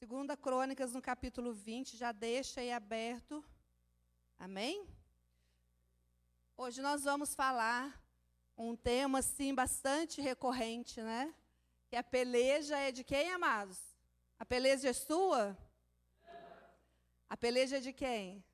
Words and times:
Segunda 0.00 0.36
Crônicas, 0.36 0.92
no 0.92 1.02
capítulo 1.02 1.52
20, 1.52 1.96
já 1.96 2.12
deixa 2.12 2.60
aí 2.60 2.70
aberto. 2.70 3.44
Amém? 4.38 4.86
Hoje 6.56 6.80
nós 6.80 7.02
vamos 7.02 7.34
falar 7.34 8.00
um 8.56 8.76
tema, 8.76 9.18
assim, 9.18 9.52
bastante 9.52 10.20
recorrente, 10.20 11.02
né? 11.02 11.34
Que 11.88 11.96
a 11.96 12.04
peleja 12.04 12.78
é 12.78 12.92
de 12.92 13.02
quem, 13.02 13.32
amados? 13.32 13.80
A 14.38 14.46
peleja 14.46 14.90
é 14.90 14.92
sua? 14.92 15.58
A 17.28 17.36
peleja 17.36 17.78
é 17.78 17.80
de 17.80 17.92
quem? 17.92 18.44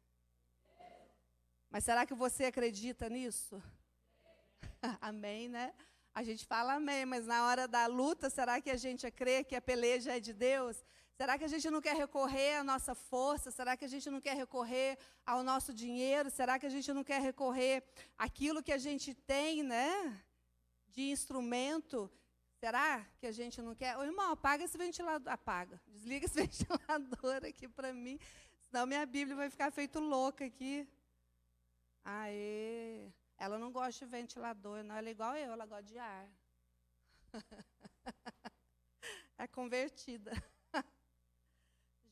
Mas 1.69 1.85
será 1.85 2.07
que 2.07 2.15
você 2.15 2.47
acredita 2.47 3.11
nisso? 3.11 3.63
amém, 4.99 5.51
né? 5.51 5.75
A 6.15 6.23
gente 6.23 6.47
fala 6.47 6.77
amém, 6.77 7.05
mas 7.05 7.27
na 7.27 7.47
hora 7.47 7.69
da 7.69 7.85
luta, 7.87 8.31
será 8.31 8.63
que 8.63 8.71
a 8.71 8.77
gente 8.77 9.11
crê 9.11 9.45
que 9.45 9.55
a 9.55 9.61
peleja 9.61 10.17
é 10.17 10.21
de 10.21 10.33
Deus? 10.33 10.83
Será 11.17 11.39
que 11.39 11.45
a 11.45 11.49
gente 11.49 11.71
não 11.71 11.81
quer 11.81 11.95
recorrer 11.95 12.57
à 12.57 12.65
nossa 12.65 12.93
força? 12.93 13.51
Será 13.53 13.77
que 13.77 13.85
a 13.85 13.89
gente 13.89 14.11
não 14.11 14.21
quer 14.21 14.37
recorrer 14.37 14.99
ao 15.25 15.45
nosso 15.45 15.73
dinheiro? 15.73 16.29
Será 16.29 16.59
que 16.59 16.67
a 16.67 16.69
gente 16.69 16.93
não 16.93 17.05
quer 17.05 17.21
recorrer 17.21 17.85
àquilo 18.19 18.63
que 18.63 18.73
a 18.73 18.79
gente 18.79 19.15
tem, 19.15 19.63
né? 19.63 20.21
De 20.89 21.03
instrumento? 21.03 22.11
Será 22.59 23.07
que 23.21 23.27
a 23.29 23.33
gente 23.33 23.63
não 23.63 23.77
quer? 23.77 23.97
Ô, 23.97 24.03
irmão, 24.03 24.33
apaga 24.33 24.65
esse 24.65 24.77
ventilador. 24.77 25.33
Apaga. 25.33 25.81
Desliga 25.87 26.27
esse 26.27 26.35
ventilador 26.43 27.45
aqui 27.45 27.69
para 27.69 27.93
mim. 27.93 28.19
Senão 28.59 28.85
minha 28.85 29.07
Bíblia 29.07 29.37
vai 29.37 29.49
ficar 29.49 29.71
feito 29.71 30.01
louca 30.01 30.45
aqui. 30.45 30.89
Aê. 32.05 33.13
Ela 33.39 33.57
não 33.57 33.71
gosta 33.71 34.05
de 34.05 34.11
ventilador, 34.11 34.83
não. 34.83 34.97
Ela 34.97 35.09
é 35.09 35.13
igual 35.13 35.37
eu, 35.37 35.53
ela 35.53 35.65
gosta 35.65 35.85
de 35.85 35.97
ar. 35.97 36.29
é 39.39 39.47
convertida. 39.47 40.33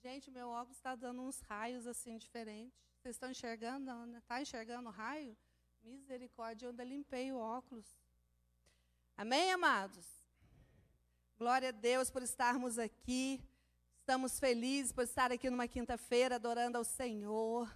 Gente, 0.02 0.32
meu 0.32 0.48
óculos 0.48 0.78
está 0.78 0.96
dando 0.96 1.22
uns 1.22 1.38
raios 1.42 1.86
assim 1.86 2.18
diferentes. 2.18 2.76
Vocês 2.96 3.14
estão 3.14 3.30
enxergando? 3.30 3.88
Está 4.16 4.42
enxergando 4.42 4.88
o 4.88 4.92
raio? 4.92 5.36
Misericórdia, 5.80 6.66
eu 6.66 6.72
limpei 6.72 7.30
o 7.30 7.38
óculos. 7.38 7.86
Amém, 9.16 9.52
amados? 9.52 10.04
Glória 11.38 11.68
a 11.68 11.72
Deus 11.72 12.10
por 12.10 12.20
estarmos 12.20 12.80
aqui. 12.80 13.40
Estamos 14.00 14.40
felizes 14.40 14.90
por 14.90 15.04
estar 15.04 15.30
aqui 15.30 15.48
numa 15.48 15.68
quinta-feira 15.68 16.34
adorando 16.34 16.78
ao 16.78 16.84
Senhor. 16.84 17.72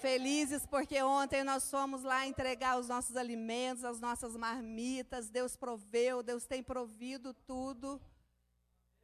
Felizes 0.00 0.64
porque 0.64 1.02
ontem 1.02 1.44
nós 1.44 1.70
fomos 1.70 2.02
lá 2.02 2.26
entregar 2.26 2.78
os 2.78 2.88
nossos 2.88 3.14
alimentos, 3.14 3.84
as 3.84 4.00
nossas 4.00 4.34
marmitas. 4.38 5.28
Deus 5.28 5.54
proveu, 5.54 6.22
Deus 6.22 6.46
tem 6.46 6.62
provido 6.62 7.34
tudo. 7.34 8.00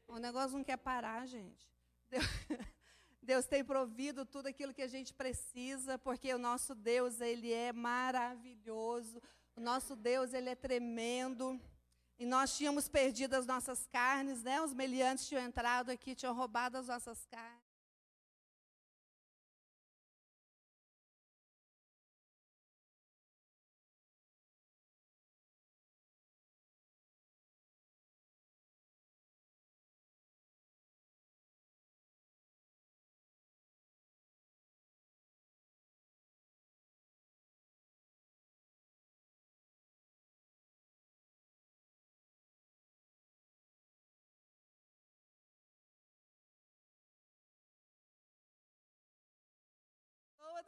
O 0.07 0.17
negócio 0.17 0.57
não 0.57 0.65
quer 0.65 0.79
parar, 0.79 1.27
gente. 1.27 1.78
Deus, 3.23 3.45
tem 3.47 3.63
provido 3.63 4.25
tudo 4.25 4.47
aquilo 4.47 4.73
que 4.73 4.83
a 4.83 4.89
gente 4.89 5.13
precisa, 5.13 5.99
porque 5.99 6.33
o 6.33 6.39
nosso 6.39 6.75
Deus, 6.75 7.21
ele 7.21 7.53
é 7.53 7.73
maravilhoso. 7.73 9.21
O 9.55 9.61
nosso 9.61 9.95
Deus, 9.95 10.33
ele 10.33 10.49
é 10.49 10.55
tremendo. 10.55 11.61
E 12.19 12.25
nós 12.25 12.57
tínhamos 12.57 12.89
perdido 12.89 13.35
as 13.35 13.47
nossas 13.47 13.87
carnes, 13.87 14.43
né? 14.43 14.61
Os 14.63 14.73
meliantes 14.73 15.29
tinham 15.29 15.43
entrado 15.43 15.91
aqui, 15.91 16.15
tinham 16.15 16.35
roubado 16.35 16.79
as 16.79 16.89
nossas 16.89 17.27
carnes. 17.27 17.68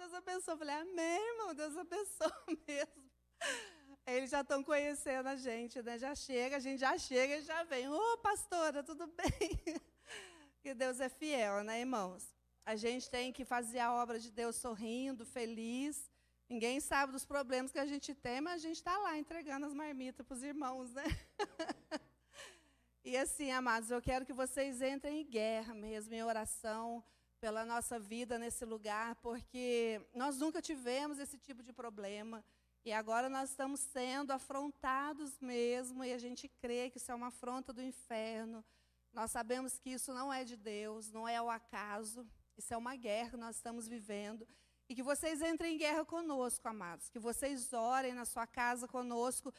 Deus 0.01 0.15
abençoe. 0.15 0.55
Eu 0.55 0.59
falei, 0.59 0.75
amém, 0.77 1.29
irmão, 1.31 1.55
Deus 1.55 1.77
abençoe 1.77 2.33
mesmo. 2.67 3.11
Eles 4.07 4.31
já 4.31 4.41
estão 4.41 4.63
conhecendo 4.65 5.27
a 5.27 5.37
gente, 5.37 5.83
né? 5.83 5.99
Já 5.99 6.15
chega, 6.15 6.57
a 6.57 6.59
gente 6.59 6.81
já 6.81 6.97
chega 6.97 7.37
e 7.37 7.43
já 7.43 7.63
vem. 7.65 7.87
Ô, 7.87 7.95
oh, 7.95 8.19
pastora, 8.19 8.83
tudo 8.83 9.07
bem? 9.21 9.81
Que 10.63 10.73
Deus 10.73 11.01
é 11.01 11.09
fiel, 11.11 11.63
né, 11.63 11.81
irmãos? 11.81 12.35
A 12.65 12.77
gente 12.77 13.11
tem 13.11 13.31
que 13.31 13.45
fazer 13.45 13.81
a 13.81 13.93
obra 13.93 14.19
de 14.19 14.31
Deus 14.31 14.57
sorrindo, 14.57 15.27
feliz. 15.27 16.11
Ninguém 16.49 16.81
sabe 16.81 17.13
dos 17.13 17.27
problemas 17.27 17.71
que 17.71 17.79
a 17.79 17.87
gente 17.87 18.15
tem, 18.15 18.41
mas 18.41 18.55
a 18.55 18.67
gente 18.69 18.77
está 18.77 18.97
lá 18.99 19.19
entregando 19.19 19.67
as 19.67 19.75
marmitas 19.75 20.27
para 20.27 20.35
os 20.35 20.43
irmãos, 20.43 20.93
né? 20.95 21.05
e 23.05 23.19
assim, 23.19 23.51
amados, 23.51 23.91
eu 23.91 24.01
quero 24.01 24.25
que 24.25 24.33
vocês 24.33 24.81
entrem 24.81 25.21
em 25.21 25.31
guerra 25.31 25.75
mesmo, 25.75 26.15
em 26.15 26.25
oração 26.25 27.05
pela 27.41 27.65
nossa 27.65 27.99
vida 27.99 28.39
nesse 28.39 28.65
lugar, 28.65 29.17
porque 29.17 30.01
nós 30.15 30.39
nunca 30.39 30.61
tivemos 30.61 31.19
esse 31.19 31.39
tipo 31.39 31.63
de 31.63 31.73
problema. 31.73 32.45
E 32.85 32.93
agora 32.93 33.29
nós 33.29 33.51
estamos 33.51 33.81
sendo 33.81 34.31
afrontados 34.31 35.39
mesmo, 35.41 36.05
e 36.05 36.13
a 36.13 36.19
gente 36.19 36.49
crê 36.49 36.91
que 36.91 36.99
isso 36.99 37.11
é 37.11 37.15
uma 37.15 37.29
afronta 37.29 37.73
do 37.73 37.83
inferno. 37.83 38.65
Nós 39.13 39.31
sabemos 39.31 39.79
que 39.79 39.91
isso 39.91 40.13
não 40.13 40.33
é 40.33 40.45
de 40.45 40.57
Deus, 40.57 41.11
não 41.11 41.27
é 41.27 41.41
o 41.41 41.51
acaso, 41.51 42.27
isso 42.57 42.73
é 42.73 42.77
uma 42.77 42.95
guerra 42.95 43.31
que 43.31 43.37
nós 43.37 43.57
estamos 43.57 43.89
vivendo. 43.89 44.47
E 44.89 44.95
que 44.95 45.03
vocês 45.03 45.41
entrem 45.41 45.75
em 45.75 45.79
guerra 45.79 46.05
conosco, 46.05 46.67
amados, 46.69 47.09
que 47.09 47.19
vocês 47.19 47.73
orem 47.73 48.13
na 48.13 48.25
sua 48.25 48.47
casa 48.47 48.87
conosco, 48.87 49.53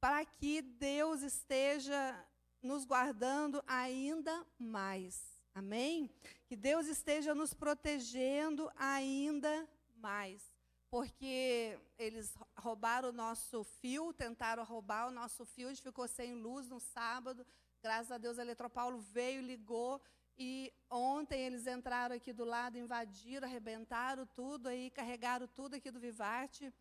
para 0.00 0.24
que 0.24 0.62
Deus 0.62 1.22
esteja 1.22 2.26
nos 2.62 2.84
guardando 2.84 3.62
ainda 3.66 4.46
mais. 4.58 5.37
Amém? 5.54 6.10
Que 6.46 6.56
Deus 6.56 6.86
esteja 6.86 7.34
nos 7.34 7.52
protegendo 7.52 8.70
ainda 8.76 9.68
mais. 9.96 10.52
Porque 10.90 11.78
eles 11.98 12.34
roubaram 12.56 13.10
o 13.10 13.12
nosso 13.12 13.62
fio, 13.62 14.12
tentaram 14.12 14.64
roubar 14.64 15.08
o 15.08 15.10
nosso 15.10 15.44
fio, 15.44 15.68
a 15.68 15.70
gente 15.70 15.82
ficou 15.82 16.08
sem 16.08 16.34
luz 16.34 16.66
no 16.68 16.80
sábado. 16.80 17.46
Graças 17.82 18.10
a 18.10 18.18
Deus, 18.18 18.38
a 18.38 18.42
Eletropaulo 18.42 18.98
veio, 18.98 19.42
ligou. 19.42 20.00
E 20.38 20.72
ontem 20.88 21.40
eles 21.40 21.66
entraram 21.66 22.14
aqui 22.14 22.32
do 22.32 22.44
lado, 22.44 22.78
invadiram, 22.78 23.46
arrebentaram 23.46 24.24
tudo 24.24 24.68
aí, 24.68 24.88
carregaram 24.90 25.48
tudo 25.48 25.74
aqui 25.74 25.90
do 25.90 26.00
Vivarte. 26.00 26.72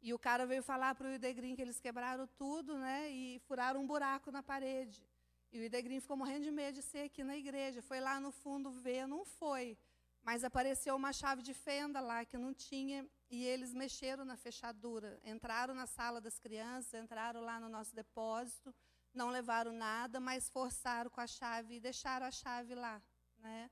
E 0.00 0.12
o 0.12 0.18
cara 0.18 0.44
veio 0.44 0.62
falar 0.62 0.94
para 0.94 1.08
o 1.08 1.12
Idegrim 1.12 1.54
que 1.54 1.62
eles 1.62 1.78
quebraram 1.78 2.26
tudo, 2.26 2.76
né? 2.76 3.08
E 3.10 3.38
furaram 3.46 3.80
um 3.80 3.86
buraco 3.86 4.32
na 4.32 4.42
parede. 4.42 5.06
E 5.52 5.60
o 5.60 5.64
Idegrim 5.64 6.00
ficou 6.00 6.16
morrendo 6.16 6.44
de 6.44 6.50
medo 6.50 6.76
de 6.76 6.82
ser 6.82 7.04
aqui 7.04 7.22
na 7.22 7.36
igreja. 7.36 7.82
Foi 7.82 8.00
lá 8.00 8.18
no 8.18 8.32
fundo 8.32 8.70
ver, 8.70 9.06
não 9.06 9.22
foi. 9.22 9.76
Mas 10.22 10.44
apareceu 10.44 10.96
uma 10.96 11.12
chave 11.12 11.42
de 11.42 11.52
fenda 11.52 12.00
lá 12.00 12.24
que 12.24 12.38
não 12.38 12.54
tinha 12.54 13.06
e 13.28 13.44
eles 13.44 13.74
mexeram 13.74 14.24
na 14.24 14.36
fechadura. 14.36 15.20
Entraram 15.24 15.74
na 15.74 15.86
sala 15.86 16.20
das 16.20 16.38
crianças, 16.38 16.94
entraram 16.94 17.42
lá 17.42 17.60
no 17.60 17.68
nosso 17.68 17.94
depósito, 17.94 18.74
não 19.12 19.28
levaram 19.28 19.72
nada, 19.72 20.18
mas 20.20 20.48
forçaram 20.48 21.10
com 21.10 21.20
a 21.20 21.26
chave 21.26 21.74
e 21.74 21.80
deixaram 21.80 22.24
a 22.24 22.30
chave 22.30 22.74
lá, 22.74 23.02
né? 23.38 23.70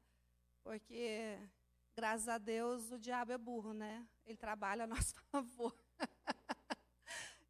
Porque 0.63 1.39
graças 1.97 2.29
a 2.29 2.37
Deus 2.37 2.91
o 2.91 2.99
diabo 2.99 3.33
é 3.33 3.39
burro, 3.39 3.73
né? 3.73 4.07
Ele 4.27 4.37
trabalha 4.37 4.85
a 4.85 4.87
nosso 4.87 5.15
favor. 5.33 5.75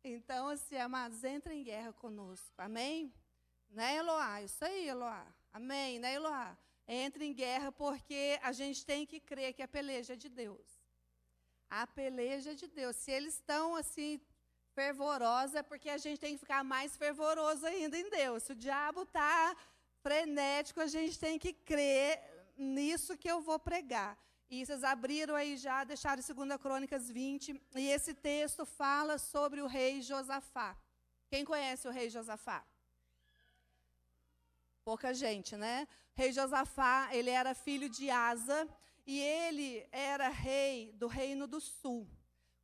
então, 0.04 0.48
assim, 0.48 0.76
amados, 0.76 1.24
entrem 1.24 1.62
em 1.62 1.64
guerra 1.64 1.92
conosco. 1.94 2.54
Amém? 2.58 3.12
Né, 3.70 3.96
Eloá? 3.96 4.42
Isso 4.42 4.64
aí, 4.64 4.88
Eloá. 4.88 5.26
Amém, 5.52 5.98
né, 5.98 6.14
Eloá? 6.14 6.56
Entre 6.86 7.24
em 7.24 7.32
guerra 7.32 7.70
porque 7.70 8.38
a 8.42 8.52
gente 8.52 8.84
tem 8.84 9.06
que 9.06 9.20
crer 9.20 9.52
que 9.52 9.62
a 9.62 9.68
peleja 9.68 10.14
é 10.14 10.16
de 10.16 10.28
Deus. 10.28 10.66
A 11.68 11.86
peleja 11.86 12.50
é 12.50 12.54
de 12.54 12.66
Deus. 12.66 12.96
Se 12.96 13.12
eles 13.12 13.34
estão 13.34 13.76
assim 13.76 14.20
fervorosos, 14.74 15.54
é 15.54 15.62
porque 15.62 15.88
a 15.88 15.98
gente 15.98 16.18
tem 16.18 16.34
que 16.34 16.38
ficar 16.38 16.64
mais 16.64 16.96
fervoroso 16.96 17.64
ainda 17.64 17.96
em 17.96 18.08
Deus. 18.10 18.42
Se 18.42 18.52
o 18.52 18.56
diabo 18.56 19.02
está 19.02 19.56
frenético, 20.02 20.80
a 20.80 20.86
gente 20.86 21.18
tem 21.18 21.38
que 21.38 21.52
crer 21.52 22.20
nisso 22.56 23.16
que 23.16 23.30
eu 23.30 23.40
vou 23.40 23.58
pregar. 23.58 24.18
E 24.48 24.66
vocês 24.66 24.82
abriram 24.82 25.36
aí 25.36 25.56
já, 25.56 25.84
deixaram 25.84 26.20
2 26.20 26.56
Crônicas 26.60 27.08
20, 27.08 27.60
e 27.76 27.88
esse 27.88 28.12
texto 28.14 28.66
fala 28.66 29.16
sobre 29.16 29.60
o 29.62 29.68
rei 29.68 30.02
Josafá. 30.02 30.76
Quem 31.28 31.44
conhece 31.44 31.86
o 31.86 31.92
rei 31.92 32.10
Josafá? 32.10 32.64
Pouca 34.90 35.14
gente, 35.14 35.56
né? 35.56 35.86
Rei 36.14 36.32
Josafá, 36.32 37.10
ele 37.12 37.30
era 37.30 37.54
filho 37.54 37.88
de 37.88 38.10
Asa 38.10 38.68
e 39.06 39.20
ele 39.20 39.86
era 39.92 40.28
rei 40.28 40.92
do 40.94 41.06
reino 41.06 41.46
do 41.46 41.60
sul. 41.60 42.10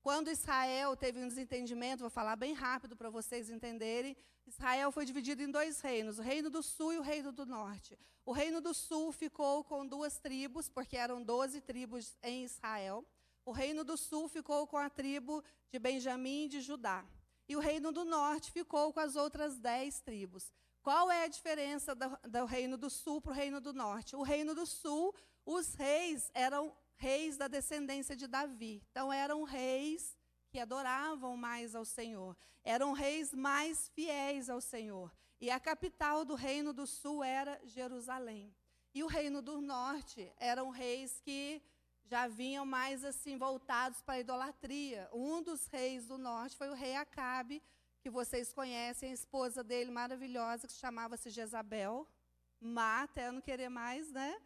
Quando 0.03 0.29
Israel 0.29 0.97
teve 0.97 1.23
um 1.23 1.29
desentendimento, 1.29 2.01
vou 2.01 2.11
falar 2.11 2.35
bem 2.35 2.53
rápido 2.53 2.97
para 2.97 3.11
vocês 3.11 3.49
entenderem. 3.49 4.17
Israel 4.45 4.91
foi 4.91 5.05
dividido 5.05 5.41
em 5.41 5.49
dois 5.49 5.81
reinos, 5.81 6.19
o 6.19 6.23
reino 6.23 6.51
do 6.51 6.65
sul 6.65 6.95
e 6.95 6.99
o 6.99 7.01
reino 7.01 7.31
do 7.31 7.47
norte. 7.47 7.97
O 8.25 8.33
reino 8.33 8.61
do 8.61 8.75
sul 8.75 9.13
ficou 9.13 9.63
com 9.63 9.87
duas 9.87 10.19
tribos, 10.19 10.69
porque 10.69 10.97
eram 10.97 11.23
doze 11.23 11.61
tribos 11.61 12.17
em 12.25 12.43
Israel. 12.43 13.05
O 13.45 13.53
reino 13.53 13.85
do 13.85 13.97
sul 13.97 14.27
ficou 14.27 14.67
com 14.67 14.79
a 14.79 14.91
tribo 14.91 15.45
de 15.71 15.79
Benjamim 15.79 16.47
e 16.47 16.49
de 16.49 16.61
Judá. 16.61 17.07
E 17.49 17.55
o 17.55 17.61
reino 17.61 17.93
do 17.93 18.05
norte 18.05 18.51
ficou 18.51 18.93
com 18.93 18.99
as 18.99 19.15
outras 19.15 19.61
dez 19.61 20.01
tribos. 20.01 20.53
Qual 20.87 21.11
é 21.11 21.25
a 21.25 21.27
diferença 21.27 21.97
do, 21.97 22.17
do 22.29 22.45
reino 22.45 22.77
do 22.77 22.89
sul 22.89 23.21
para 23.21 23.33
o 23.33 23.35
reino 23.35 23.61
do 23.61 23.73
norte? 23.73 24.15
O 24.15 24.23
reino 24.23 24.55
do 24.55 24.65
sul, 24.65 25.13
os 25.45 25.75
reis 25.75 26.31
eram 26.33 26.73
reis 26.95 27.37
da 27.37 27.49
descendência 27.49 28.15
de 28.15 28.29
Davi. 28.29 28.81
Então, 28.93 29.13
eram 29.13 29.43
reis 29.43 30.17
que 30.49 30.61
adoravam 30.61 31.37
mais 31.37 31.75
ao 31.75 31.85
Senhor. 31.85 32.37
Eram 32.63 32.93
reis 32.93 33.35
mais 33.35 33.89
fiéis 33.97 34.49
ao 34.49 34.61
Senhor. 34.61 35.13
E 35.41 35.51
a 35.51 35.59
capital 35.59 36.25
do 36.25 36.37
reino 36.37 36.73
do 36.73 36.87
sul 36.87 37.25
era 37.25 37.61
Jerusalém. 37.65 38.55
E 38.95 39.03
o 39.03 39.09
reino 39.09 39.43
do 39.43 39.61
norte 39.61 40.33
eram 40.39 40.71
reis 40.71 41.19
que 41.19 41.61
já 42.05 42.29
vinham 42.29 42.65
mais 42.65 43.05
assim 43.05 43.37
voltados 43.37 44.01
para 44.03 44.15
a 44.15 44.21
idolatria. 44.21 45.11
Um 45.13 45.43
dos 45.43 45.67
reis 45.67 46.07
do 46.07 46.17
norte 46.17 46.57
foi 46.57 46.69
o 46.69 46.75
rei 46.75 46.95
Acabe, 46.95 47.61
que 48.07 48.11
vocês 48.11 48.53
conhecem, 48.53 49.11
a 49.11 49.15
esposa 49.15 49.65
dele 49.65 49.91
maravilhosa, 49.91 50.69
que 50.69 50.75
chamava-se 50.75 51.29
Jezabel, 51.29 52.07
má 52.61 53.03
até 53.03 53.33
não 53.33 53.41
querer 53.41 53.69
mais, 53.69 54.13
né? 54.13 54.41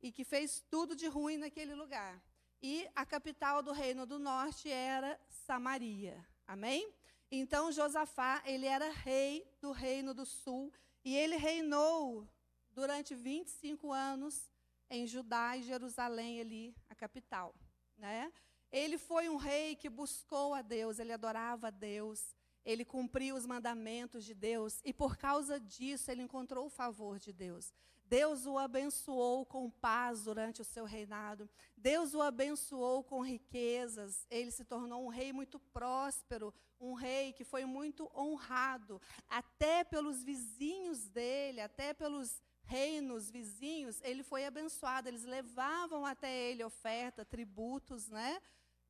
e 0.00 0.12
que 0.12 0.22
fez 0.22 0.64
tudo 0.70 0.94
de 0.94 1.08
ruim 1.08 1.36
naquele 1.36 1.74
lugar. 1.74 2.22
E 2.62 2.88
a 2.94 3.04
capital 3.04 3.64
do 3.64 3.72
reino 3.72 4.06
do 4.06 4.16
norte 4.16 4.70
era 4.70 5.20
Samaria. 5.28 6.24
Amém? 6.46 6.94
Então 7.32 7.72
Josafá, 7.72 8.44
ele 8.46 8.66
era 8.66 8.92
rei 8.92 9.44
do 9.60 9.72
reino 9.72 10.14
do 10.14 10.24
sul 10.24 10.72
e 11.04 11.16
ele 11.16 11.34
reinou 11.34 12.28
durante 12.70 13.12
25 13.12 13.90
anos 13.92 14.52
em 14.88 15.04
Judá 15.04 15.56
e 15.56 15.64
Jerusalém 15.64 16.40
ali, 16.40 16.76
a 16.88 16.94
capital, 16.94 17.56
né? 17.98 18.32
Ele 18.70 18.96
foi 18.96 19.28
um 19.28 19.36
rei 19.36 19.74
que 19.74 19.88
buscou 19.88 20.54
a 20.54 20.62
Deus, 20.62 21.00
ele 21.00 21.12
adorava 21.12 21.66
a 21.66 21.70
Deus, 21.70 22.36
ele 22.64 22.84
cumpriu 22.84 23.36
os 23.36 23.46
mandamentos 23.46 24.24
de 24.24 24.34
Deus 24.34 24.80
e 24.84 24.92
por 24.92 25.16
causa 25.16 25.58
disso 25.58 26.10
ele 26.10 26.22
encontrou 26.22 26.66
o 26.66 26.70
favor 26.70 27.18
de 27.18 27.32
Deus. 27.32 27.72
Deus 28.04 28.44
o 28.44 28.58
abençoou 28.58 29.46
com 29.46 29.70
paz 29.70 30.24
durante 30.24 30.60
o 30.60 30.64
seu 30.64 30.84
reinado. 30.84 31.48
Deus 31.76 32.12
o 32.12 32.20
abençoou 32.20 33.04
com 33.04 33.20
riquezas. 33.20 34.26
Ele 34.28 34.50
se 34.50 34.64
tornou 34.64 35.06
um 35.06 35.08
rei 35.08 35.32
muito 35.32 35.60
próspero, 35.60 36.52
um 36.80 36.94
rei 36.94 37.32
que 37.32 37.44
foi 37.44 37.64
muito 37.64 38.10
honrado, 38.12 39.00
até 39.28 39.84
pelos 39.84 40.24
vizinhos 40.24 41.08
dele, 41.08 41.60
até 41.60 41.94
pelos 41.94 42.42
reinos 42.64 43.30
vizinhos, 43.30 44.00
ele 44.02 44.22
foi 44.22 44.44
abençoado. 44.46 45.08
Eles 45.08 45.24
levavam 45.24 46.06
até 46.06 46.32
ele 46.50 46.64
oferta, 46.64 47.24
tributos, 47.24 48.08
né? 48.08 48.40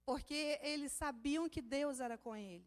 Porque 0.04 0.58
eles 0.62 0.92
sabiam 0.92 1.48
que 1.48 1.62
Deus 1.62 1.98
era 2.00 2.18
com 2.18 2.36
ele. 2.36 2.66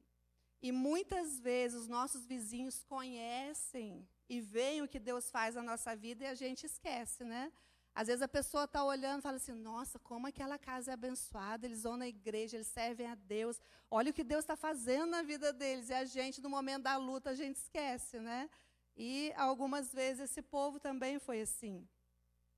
E 0.63 0.71
muitas 0.71 1.41
vezes 1.41 1.81
os 1.81 1.87
nossos 1.89 2.25
vizinhos 2.25 2.85
conhecem 2.85 4.07
e 4.29 4.39
veem 4.39 4.81
o 4.81 4.87
que 4.87 4.97
Deus 4.97 5.29
faz 5.29 5.55
na 5.55 5.61
nossa 5.61 5.93
vida 5.93 6.23
e 6.23 6.27
a 6.27 6.33
gente 6.33 6.65
esquece, 6.65 7.25
né? 7.25 7.51
Às 7.93 8.07
vezes 8.07 8.21
a 8.21 8.29
pessoa 8.29 8.63
está 8.63 8.81
olhando 8.81 9.19
e 9.19 9.21
fala 9.21 9.35
assim: 9.35 9.51
nossa, 9.51 9.99
como 9.99 10.25
aquela 10.25 10.57
casa 10.57 10.91
é 10.91 10.93
abençoada, 10.93 11.65
eles 11.67 11.83
vão 11.83 11.97
na 11.97 12.07
igreja, 12.07 12.55
eles 12.55 12.67
servem 12.67 13.07
a 13.07 13.15
Deus, 13.15 13.59
olha 13.91 14.11
o 14.11 14.13
que 14.13 14.23
Deus 14.23 14.45
está 14.45 14.55
fazendo 14.55 15.07
na 15.07 15.21
vida 15.21 15.51
deles. 15.51 15.89
E 15.89 15.93
a 15.93 16.05
gente, 16.05 16.41
no 16.41 16.49
momento 16.49 16.83
da 16.83 16.95
luta, 16.95 17.31
a 17.31 17.35
gente 17.35 17.57
esquece, 17.57 18.21
né? 18.21 18.49
E 18.95 19.33
algumas 19.35 19.93
vezes 19.93 20.31
esse 20.31 20.41
povo 20.41 20.79
também 20.79 21.19
foi 21.19 21.41
assim. 21.41 21.85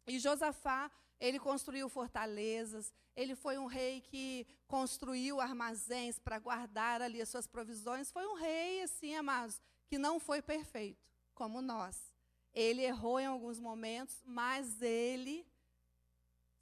E 0.06 0.19
Josafá, 0.19 0.92
ele 1.19 1.39
construiu 1.39 1.88
fortalezas, 1.89 2.94
ele 3.15 3.35
foi 3.35 3.57
um 3.57 3.65
rei 3.65 4.01
que 4.01 4.45
construiu 4.67 5.39
armazéns 5.39 6.19
para 6.19 6.39
guardar 6.39 7.01
ali 7.01 7.21
as 7.21 7.29
suas 7.29 7.47
provisões. 7.47 8.12
Foi 8.12 8.27
um 8.27 8.35
rei, 8.35 8.81
assim, 8.83 9.15
amados, 9.15 9.62
que 9.88 9.97
não 9.97 10.19
foi 10.19 10.41
perfeito 10.41 11.09
como 11.33 11.62
nós. 11.62 12.13
Ele 12.53 12.81
errou 12.81 13.19
em 13.19 13.25
alguns 13.25 13.59
momentos, 13.59 14.21
mas 14.25 14.81
ele 14.81 15.45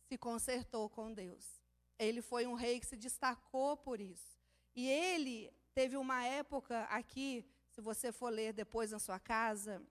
se 0.07 0.17
consertou 0.17 0.89
com 0.89 1.13
Deus. 1.13 1.61
Ele 1.97 2.21
foi 2.21 2.45
um 2.45 2.53
rei 2.53 2.79
que 2.79 2.85
se 2.85 2.95
destacou 2.95 3.77
por 3.77 3.99
isso. 3.99 4.37
E 4.75 4.87
ele 4.87 5.51
teve 5.73 5.97
uma 5.97 6.23
época 6.25 6.83
aqui, 6.85 7.45
se 7.69 7.81
você 7.81 8.11
for 8.11 8.29
ler 8.29 8.53
depois 8.53 8.91
na 8.91 8.99
sua 8.99 9.19
casa, 9.19 9.81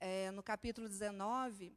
é, 0.00 0.30
no 0.30 0.42
capítulo 0.42 0.88
19, 0.88 1.76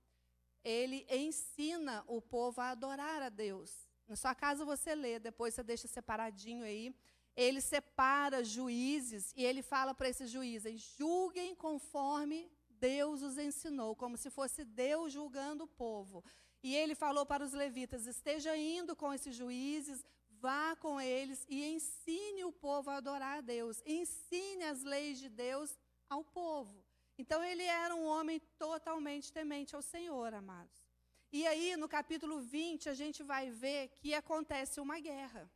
ele 0.66 1.08
ensina 1.10 2.04
o 2.08 2.22
povo 2.22 2.60
a 2.60 2.72
adorar 2.72 3.22
a 3.22 3.30
Deus. 3.30 3.88
Na 4.08 4.18
sua 4.18 4.36
casa 4.36 4.66
você 4.66 4.94
lê, 4.94 5.20
depois 5.20 5.54
você 5.54 5.64
deixa 5.64 5.88
separadinho 5.88 6.66
aí 6.66 6.94
ele 7.36 7.60
separa 7.60 8.44
juízes 8.44 9.34
e 9.36 9.44
ele 9.44 9.62
fala 9.62 9.94
para 9.94 10.08
esses 10.08 10.32
juízes: 10.32 10.82
julguem 10.98 11.54
conforme 11.54 12.50
Deus 12.70 13.22
os 13.22 13.38
ensinou, 13.38 13.96
como 13.96 14.18
se 14.18 14.30
fosse 14.30 14.64
Deus 14.64 15.12
julgando 15.12 15.66
o 15.66 15.68
povo. 15.68 16.24
E 16.64 16.74
ele 16.74 16.96
falou 16.96 17.26
para 17.26 17.44
os 17.44 17.52
levitas: 17.52 18.06
esteja 18.06 18.56
indo 18.56 18.96
com 18.96 19.14
esses 19.14 19.36
juízes, 19.36 20.06
vá 20.40 20.76
com 20.78 21.00
eles 21.00 21.46
e 21.50 21.66
ensine 21.66 22.46
o 22.46 22.54
povo 22.54 22.90
a 22.90 22.98
adorar 22.98 23.40
a 23.40 23.42
Deus, 23.42 23.82
ensine 23.86 24.64
as 24.64 24.84
leis 24.84 25.20
de 25.20 25.28
Deus 25.28 25.78
ao 26.10 26.24
povo. 26.24 26.85
Então 27.18 27.44
ele 27.44 27.64
era 27.64 27.96
um 27.96 28.06
homem 28.06 28.40
totalmente 28.58 29.32
temente 29.32 29.76
ao 29.76 29.82
Senhor, 29.82 30.34
amados. 30.34 30.84
E 31.32 31.46
aí, 31.48 31.76
no 31.76 31.88
capítulo 31.88 32.40
20, 32.40 32.90
a 32.90 32.94
gente 32.94 33.24
vai 33.24 33.50
ver 33.50 33.90
que 34.00 34.14
acontece 34.14 34.80
uma 34.80 35.00
guerra 35.00 35.50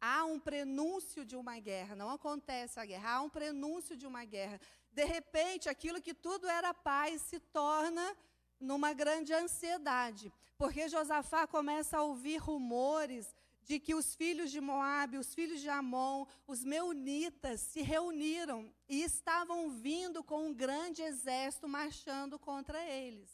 há 0.00 0.24
um 0.24 0.38
prenúncio 0.38 1.24
de 1.24 1.36
uma 1.36 1.58
guerra, 1.58 1.96
não 1.96 2.10
acontece 2.10 2.78
a 2.78 2.84
guerra, 2.84 3.10
há 3.14 3.22
um 3.22 3.30
prenúncio 3.30 3.96
de 3.96 4.06
uma 4.06 4.24
guerra. 4.24 4.60
De 4.92 5.04
repente, 5.04 5.68
aquilo 5.68 6.00
que 6.00 6.14
tudo 6.14 6.48
era 6.48 6.72
paz 6.72 7.22
se 7.22 7.38
torna 7.40 8.16
numa 8.58 8.92
grande 8.92 9.32
ansiedade, 9.32 10.32
porque 10.56 10.88
Josafá 10.88 11.46
começa 11.46 11.98
a 11.98 12.02
ouvir 12.02 12.38
rumores 12.38 13.34
de 13.66 13.80
que 13.80 13.96
os 13.96 14.14
filhos 14.14 14.52
de 14.52 14.60
Moabe, 14.60 15.18
os 15.18 15.34
filhos 15.34 15.60
de 15.60 15.68
Amon, 15.68 16.24
os 16.46 16.62
meunitas 16.62 17.60
se 17.60 17.82
reuniram 17.82 18.72
e 18.88 19.02
estavam 19.02 19.68
vindo 19.70 20.22
com 20.22 20.46
um 20.46 20.54
grande 20.54 21.02
exército 21.02 21.68
marchando 21.68 22.38
contra 22.38 22.80
eles. 22.88 23.28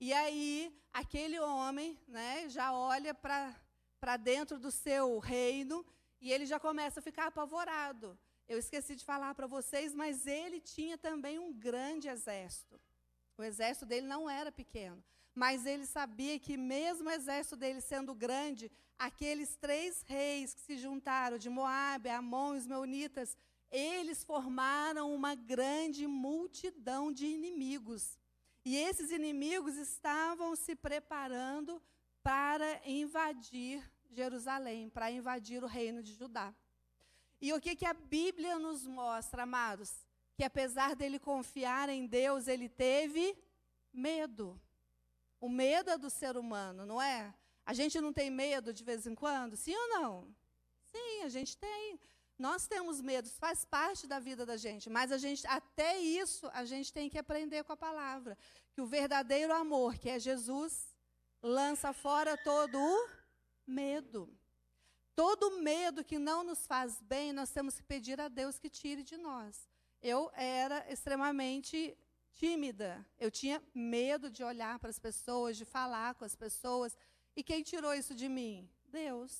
E 0.00 0.12
aí, 0.12 0.72
aquele 0.92 1.40
homem 1.40 1.98
né, 2.06 2.48
já 2.48 2.72
olha 2.72 3.12
para 3.12 4.16
dentro 4.16 4.60
do 4.60 4.70
seu 4.70 5.18
reino 5.18 5.84
e 6.20 6.30
ele 6.32 6.46
já 6.46 6.60
começa 6.60 7.00
a 7.00 7.02
ficar 7.02 7.26
apavorado. 7.26 8.16
Eu 8.46 8.58
esqueci 8.58 8.94
de 8.94 9.04
falar 9.04 9.34
para 9.34 9.48
vocês, 9.48 9.92
mas 9.92 10.24
ele 10.24 10.60
tinha 10.60 10.96
também 10.96 11.40
um 11.40 11.52
grande 11.52 12.08
exército. 12.08 12.80
O 13.36 13.42
exército 13.42 13.86
dele 13.86 14.06
não 14.06 14.30
era 14.30 14.52
pequeno, 14.52 15.02
mas 15.34 15.66
ele 15.66 15.86
sabia 15.86 16.38
que, 16.38 16.56
mesmo 16.56 17.08
o 17.08 17.12
exército 17.12 17.56
dele 17.56 17.80
sendo 17.80 18.14
grande, 18.14 18.70
aqueles 18.98 19.56
três 19.56 20.02
reis 20.02 20.54
que 20.54 20.60
se 20.60 20.76
juntaram, 20.78 21.36
de 21.38 21.50
Moabe, 21.50 22.08
Amon 22.08 22.54
e 22.54 22.58
os 22.58 22.66
Meunitas, 22.66 23.36
eles 23.70 24.22
formaram 24.22 25.12
uma 25.12 25.34
grande 25.34 26.06
multidão 26.06 27.12
de 27.12 27.26
inimigos. 27.26 28.18
E 28.64 28.76
esses 28.76 29.10
inimigos 29.10 29.76
estavam 29.76 30.54
se 30.54 30.76
preparando 30.76 31.82
para 32.22 32.80
invadir 32.88 33.82
Jerusalém, 34.10 34.88
para 34.88 35.10
invadir 35.10 35.62
o 35.64 35.66
reino 35.66 36.02
de 36.02 36.14
Judá. 36.14 36.54
E 37.40 37.52
o 37.52 37.60
que, 37.60 37.74
que 37.74 37.84
a 37.84 37.92
Bíblia 37.92 38.58
nos 38.58 38.86
mostra, 38.86 39.42
amados? 39.42 40.06
Que 40.36 40.44
apesar 40.44 40.94
dele 40.94 41.18
confiar 41.18 41.88
em 41.88 42.06
Deus, 42.06 42.46
ele 42.46 42.68
teve 42.68 43.36
medo. 43.92 44.58
O 45.44 45.48
medo 45.50 45.90
é 45.90 45.98
do 45.98 46.08
ser 46.08 46.38
humano, 46.38 46.86
não 46.86 47.02
é? 47.02 47.34
A 47.66 47.74
gente 47.74 48.00
não 48.00 48.14
tem 48.14 48.30
medo 48.30 48.72
de 48.72 48.82
vez 48.82 49.06
em 49.06 49.14
quando? 49.14 49.58
Sim 49.58 49.76
ou 49.76 49.88
não? 49.88 50.34
Sim, 50.90 51.22
a 51.22 51.28
gente 51.28 51.54
tem. 51.58 52.00
Nós 52.38 52.66
temos 52.66 53.02
medo, 53.02 53.28
faz 53.28 53.62
parte 53.62 54.06
da 54.06 54.18
vida 54.18 54.46
da 54.46 54.56
gente, 54.56 54.88
mas 54.88 55.12
a 55.12 55.18
gente, 55.18 55.46
até 55.46 55.98
isso, 55.98 56.48
a 56.54 56.64
gente 56.64 56.90
tem 56.90 57.10
que 57.10 57.18
aprender 57.18 57.62
com 57.62 57.74
a 57.74 57.76
palavra. 57.76 58.38
Que 58.72 58.80
o 58.80 58.86
verdadeiro 58.86 59.52
amor, 59.52 59.98
que 59.98 60.08
é 60.08 60.18
Jesus, 60.18 60.96
lança 61.42 61.92
fora 61.92 62.38
todo 62.38 62.78
o 62.78 63.08
medo. 63.66 64.34
Todo 65.14 65.58
medo 65.60 66.02
que 66.02 66.18
não 66.18 66.42
nos 66.42 66.66
faz 66.66 67.02
bem, 67.02 67.34
nós 67.34 67.50
temos 67.50 67.76
que 67.76 67.82
pedir 67.82 68.18
a 68.18 68.28
Deus 68.28 68.58
que 68.58 68.70
tire 68.70 69.02
de 69.02 69.18
nós. 69.18 69.68
Eu 70.00 70.30
era 70.34 70.90
extremamente 70.90 71.94
tímida. 72.34 73.04
Eu 73.18 73.30
tinha 73.30 73.62
medo 73.74 74.30
de 74.30 74.42
olhar 74.42 74.78
para 74.78 74.90
as 74.90 74.98
pessoas, 74.98 75.56
de 75.56 75.64
falar 75.64 76.14
com 76.14 76.24
as 76.24 76.34
pessoas. 76.34 76.96
E 77.36 77.42
quem 77.42 77.62
tirou 77.62 77.94
isso 77.94 78.14
de 78.14 78.28
mim? 78.28 78.68
Deus. 78.86 79.32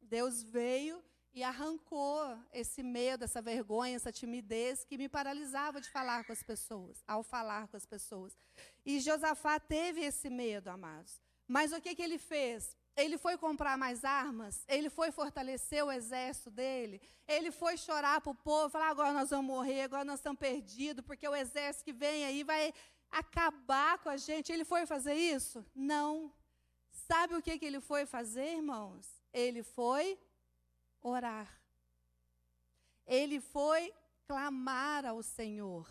Deus 0.00 0.42
veio 0.42 1.02
e 1.34 1.42
arrancou 1.42 2.38
esse 2.52 2.82
medo, 2.82 3.24
essa 3.24 3.40
vergonha, 3.40 3.96
essa 3.96 4.12
timidez 4.12 4.84
que 4.84 4.98
me 4.98 5.08
paralisava 5.08 5.80
de 5.80 5.88
falar 5.90 6.24
com 6.24 6.32
as 6.32 6.42
pessoas, 6.42 7.02
ao 7.06 7.22
falar 7.22 7.68
com 7.68 7.76
as 7.76 7.86
pessoas. 7.86 8.36
E 8.84 9.00
Josafá 9.00 9.58
teve 9.58 10.02
esse 10.02 10.28
medo, 10.28 10.68
amados. 10.68 11.20
Mas 11.48 11.72
o 11.72 11.80
que, 11.80 11.94
que 11.94 12.02
ele 12.02 12.18
fez? 12.18 12.76
Ele 12.94 13.16
foi 13.16 13.38
comprar 13.38 13.78
mais 13.78 14.04
armas, 14.04 14.64
ele 14.68 14.90
foi 14.90 15.10
fortalecer 15.10 15.82
o 15.82 15.90
exército 15.90 16.50
dele, 16.50 17.00
ele 17.26 17.50
foi 17.50 17.78
chorar 17.78 18.20
para 18.20 18.32
o 18.32 18.34
povo, 18.34 18.68
falar: 18.68 18.90
agora 18.90 19.12
nós 19.12 19.30
vamos 19.30 19.46
morrer, 19.46 19.82
agora 19.82 20.04
nós 20.04 20.18
estamos 20.18 20.38
perdidos, 20.38 21.04
porque 21.04 21.26
o 21.26 21.34
exército 21.34 21.84
que 21.84 21.92
vem 21.92 22.24
aí 22.26 22.44
vai 22.44 22.74
acabar 23.10 23.98
com 23.98 24.08
a 24.08 24.16
gente. 24.16 24.52
Ele 24.52 24.64
foi 24.64 24.86
fazer 24.86 25.14
isso? 25.14 25.64
Não. 25.74 26.32
Sabe 26.90 27.34
o 27.34 27.42
que, 27.42 27.58
que 27.58 27.64
ele 27.64 27.80
foi 27.80 28.06
fazer, 28.06 28.56
irmãos? 28.56 29.06
Ele 29.32 29.62
foi 29.62 30.18
orar. 31.00 31.60
Ele 33.06 33.40
foi 33.40 33.92
clamar 34.26 35.04
ao 35.04 35.22
Senhor. 35.22 35.88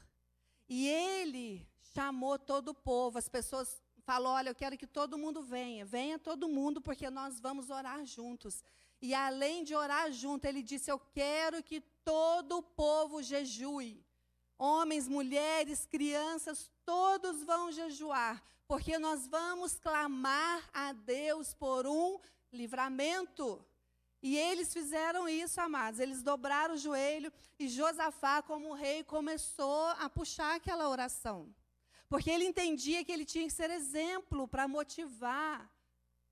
E 0.68 0.88
ele 0.88 1.68
chamou 1.94 2.40
todo 2.40 2.70
o 2.70 2.74
povo, 2.74 3.18
as 3.18 3.28
pessoas 3.28 3.82
falou: 4.12 4.34
Olha, 4.34 4.50
eu 4.50 4.56
quero 4.56 4.78
que 4.78 4.86
todo 5.00 5.18
mundo 5.24 5.42
venha, 5.42 5.86
venha 5.86 6.20
todo 6.20 6.50
mundo, 6.58 6.82
porque 6.82 7.10
nós 7.10 7.40
vamos 7.40 7.70
orar 7.70 8.06
juntos. 8.06 8.62
E 9.02 9.14
além 9.14 9.64
de 9.64 9.74
orar 9.74 10.12
junto, 10.12 10.44
ele 10.46 10.62
disse: 10.62 10.92
Eu 10.92 11.00
quero 11.00 11.64
que 11.64 11.80
todo 12.04 12.58
o 12.58 12.64
povo 12.84 13.24
jejue. 13.24 14.04
Homens, 14.58 15.08
mulheres, 15.08 15.86
crianças, 15.86 16.70
todos 16.86 17.44
vão 17.52 17.72
jejuar, 17.72 18.44
porque 18.68 19.00
nós 19.00 19.28
vamos 19.28 19.80
clamar 19.80 20.60
a 20.74 20.92
Deus 20.92 21.54
por 21.54 21.88
um 21.88 22.20
livramento. 22.52 23.66
E 24.22 24.38
eles 24.38 24.74
fizeram 24.74 25.28
isso, 25.28 25.60
amados. 25.62 26.00
Eles 26.02 26.22
dobraram 26.22 26.76
o 26.76 26.84
joelho 26.86 27.32
e 27.58 27.68
Josafá, 27.68 28.42
como 28.42 28.74
rei, 28.74 29.04
começou 29.06 29.88
a 30.04 30.08
puxar 30.10 30.56
aquela 30.58 30.90
oração. 30.90 31.40
Porque 32.12 32.30
ele 32.30 32.46
entendia 32.52 33.06
que 33.06 33.12
ele 33.16 33.24
tinha 33.24 33.48
que 33.48 33.54
ser 33.54 33.70
exemplo 33.70 34.46
para 34.46 34.68
motivar 34.68 35.58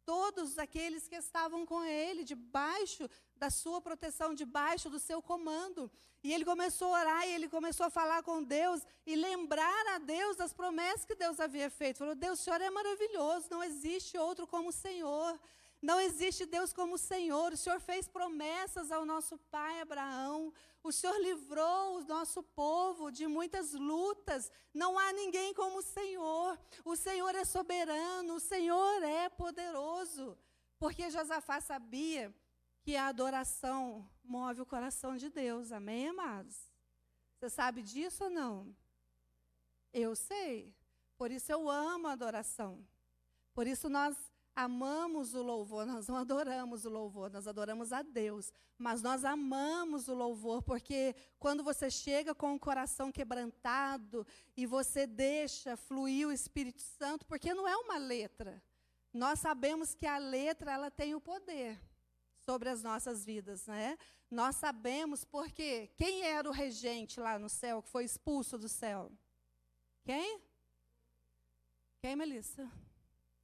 todos 0.04 0.58
aqueles 0.64 1.08
que 1.08 1.16
estavam 1.16 1.66
com 1.66 1.82
ele, 1.86 2.26
debaixo 2.26 3.10
da 3.34 3.50
sua 3.50 3.80
proteção, 3.80 4.34
debaixo 4.34 4.90
do 4.90 5.00
seu 5.00 5.22
comando. 5.22 5.90
E 6.22 6.34
ele 6.34 6.44
começou 6.44 6.94
a 6.94 7.00
orar 7.00 7.26
e 7.26 7.32
ele 7.36 7.48
começou 7.48 7.86
a 7.86 7.90
falar 7.90 8.22
com 8.24 8.44
Deus 8.44 8.82
e 9.06 9.16
lembrar 9.16 9.86
a 9.96 10.00
Deus 10.00 10.36
das 10.36 10.52
promessas 10.52 11.06
que 11.06 11.16
Deus 11.16 11.40
havia 11.40 11.70
feito. 11.70 12.00
Falou: 12.00 12.14
Deus, 12.14 12.42
o 12.42 12.44
Senhor 12.44 12.60
é 12.60 12.70
maravilhoso, 12.70 13.48
não 13.50 13.64
existe 13.64 14.18
outro 14.18 14.46
como 14.46 14.68
o 14.70 14.80
Senhor. 14.86 15.40
Não 15.82 15.98
existe 16.02 16.46
Deus 16.46 16.74
como 16.74 16.96
o 16.96 16.98
Senhor. 17.12 17.54
O 17.54 17.58
Senhor 17.58 17.80
fez 17.80 18.06
promessas 18.06 18.92
ao 18.92 19.06
nosso 19.06 19.38
pai 19.50 19.80
Abraão. 19.80 20.54
O 20.82 20.92
Senhor 20.92 21.18
livrou 21.20 21.98
o 21.98 22.06
nosso 22.06 22.42
povo 22.42 23.12
de 23.12 23.28
muitas 23.28 23.74
lutas. 23.74 24.52
Não 24.74 24.98
há 24.98 25.12
ninguém 25.12 25.54
como 25.54 25.80
o 25.80 25.84
Senhor. 25.84 26.58
O 26.86 26.96
Senhor 26.96 27.36
é 27.36 27.44
soberano, 27.44 28.36
o 28.36 28.40
Senhor 28.40 29.04
é 29.04 29.28
poderoso. 29.30 30.38
Porque 30.78 31.10
Josafá 31.10 31.60
sabia 31.60 32.34
que 32.82 32.96
a 32.96 33.08
adoração 33.08 34.10
move 34.24 34.62
o 34.62 34.66
coração 34.66 35.18
de 35.18 35.30
Deus. 35.30 35.72
Amém, 35.72 36.10
amados? 36.10 36.58
Você 37.38 37.50
sabe 37.50 37.82
disso 37.82 38.26
ou 38.26 38.30
não? 38.30 38.76
Eu 39.94 40.16
sei. 40.16 40.74
Por 41.18 41.32
isso 41.32 41.52
eu 41.52 41.70
amo 41.70 42.08
a 42.08 42.14
adoração. 42.14 42.86
Por 43.54 43.68
isso 43.68 43.90
nós 43.90 44.16
amamos 44.60 45.34
o 45.34 45.42
louvor, 45.42 45.86
nós 45.86 46.08
não 46.08 46.18
adoramos 46.18 46.84
o 46.84 46.90
louvor, 46.90 47.32
nós 47.32 47.48
adoramos 47.48 47.94
a 47.94 48.02
Deus, 48.02 48.52
mas 48.78 49.02
nós 49.02 49.24
amamos 49.24 50.10
o 50.10 50.14
louvor, 50.14 50.62
porque 50.62 51.16
quando 51.40 51.64
você 51.64 51.90
chega 51.90 52.36
com 52.36 52.54
o 52.54 52.60
coração 52.60 53.10
quebrantado 53.10 54.28
e 54.58 54.66
você 54.66 55.08
deixa 55.08 55.78
fluir 55.78 56.28
o 56.28 56.32
Espírito 56.32 56.82
Santo, 56.82 57.26
porque 57.26 57.54
não 57.54 57.66
é 57.68 57.78
uma 57.78 57.98
letra. 57.98 58.62
Nós 59.14 59.40
sabemos 59.40 59.96
que 59.96 60.06
a 60.06 60.18
letra 60.18 60.74
ela 60.74 60.92
tem 60.92 61.16
o 61.16 61.22
poder 61.22 61.80
sobre 62.40 62.68
as 62.68 62.84
nossas 62.84 63.24
vidas, 63.24 63.66
né? 63.66 63.98
Nós 64.30 64.58
sabemos 64.58 65.24
porque 65.24 65.88
quem 65.96 66.24
era 66.24 66.48
o 66.50 66.52
regente 66.52 67.20
lá 67.20 67.40
no 67.40 67.48
céu 67.48 67.82
que 67.82 67.90
foi 67.90 68.04
expulso 68.04 68.58
do 68.58 68.68
céu? 68.68 69.10
Quem? 70.04 70.42
Quem, 72.02 72.16
Melissa? 72.16 72.70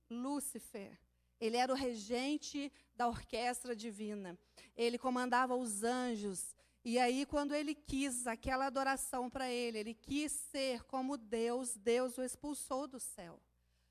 Lúcifer. 0.09 1.04
Ele 1.39 1.57
era 1.57 1.71
o 1.71 1.75
regente 1.75 2.71
da 2.95 3.07
orquestra 3.07 3.75
divina. 3.75 4.37
Ele 4.75 4.97
comandava 4.97 5.55
os 5.55 5.83
anjos. 5.83 6.55
E 6.83 6.99
aí, 6.99 7.25
quando 7.25 7.53
ele 7.53 7.73
quis 7.73 8.27
aquela 8.27 8.67
adoração 8.67 9.29
para 9.29 9.49
ele, 9.49 9.79
ele 9.79 9.93
quis 9.93 10.31
ser 10.31 10.83
como 10.83 11.17
Deus, 11.17 11.75
Deus 11.75 12.17
o 12.17 12.23
expulsou 12.23 12.87
do 12.87 12.99
céu. 12.99 13.41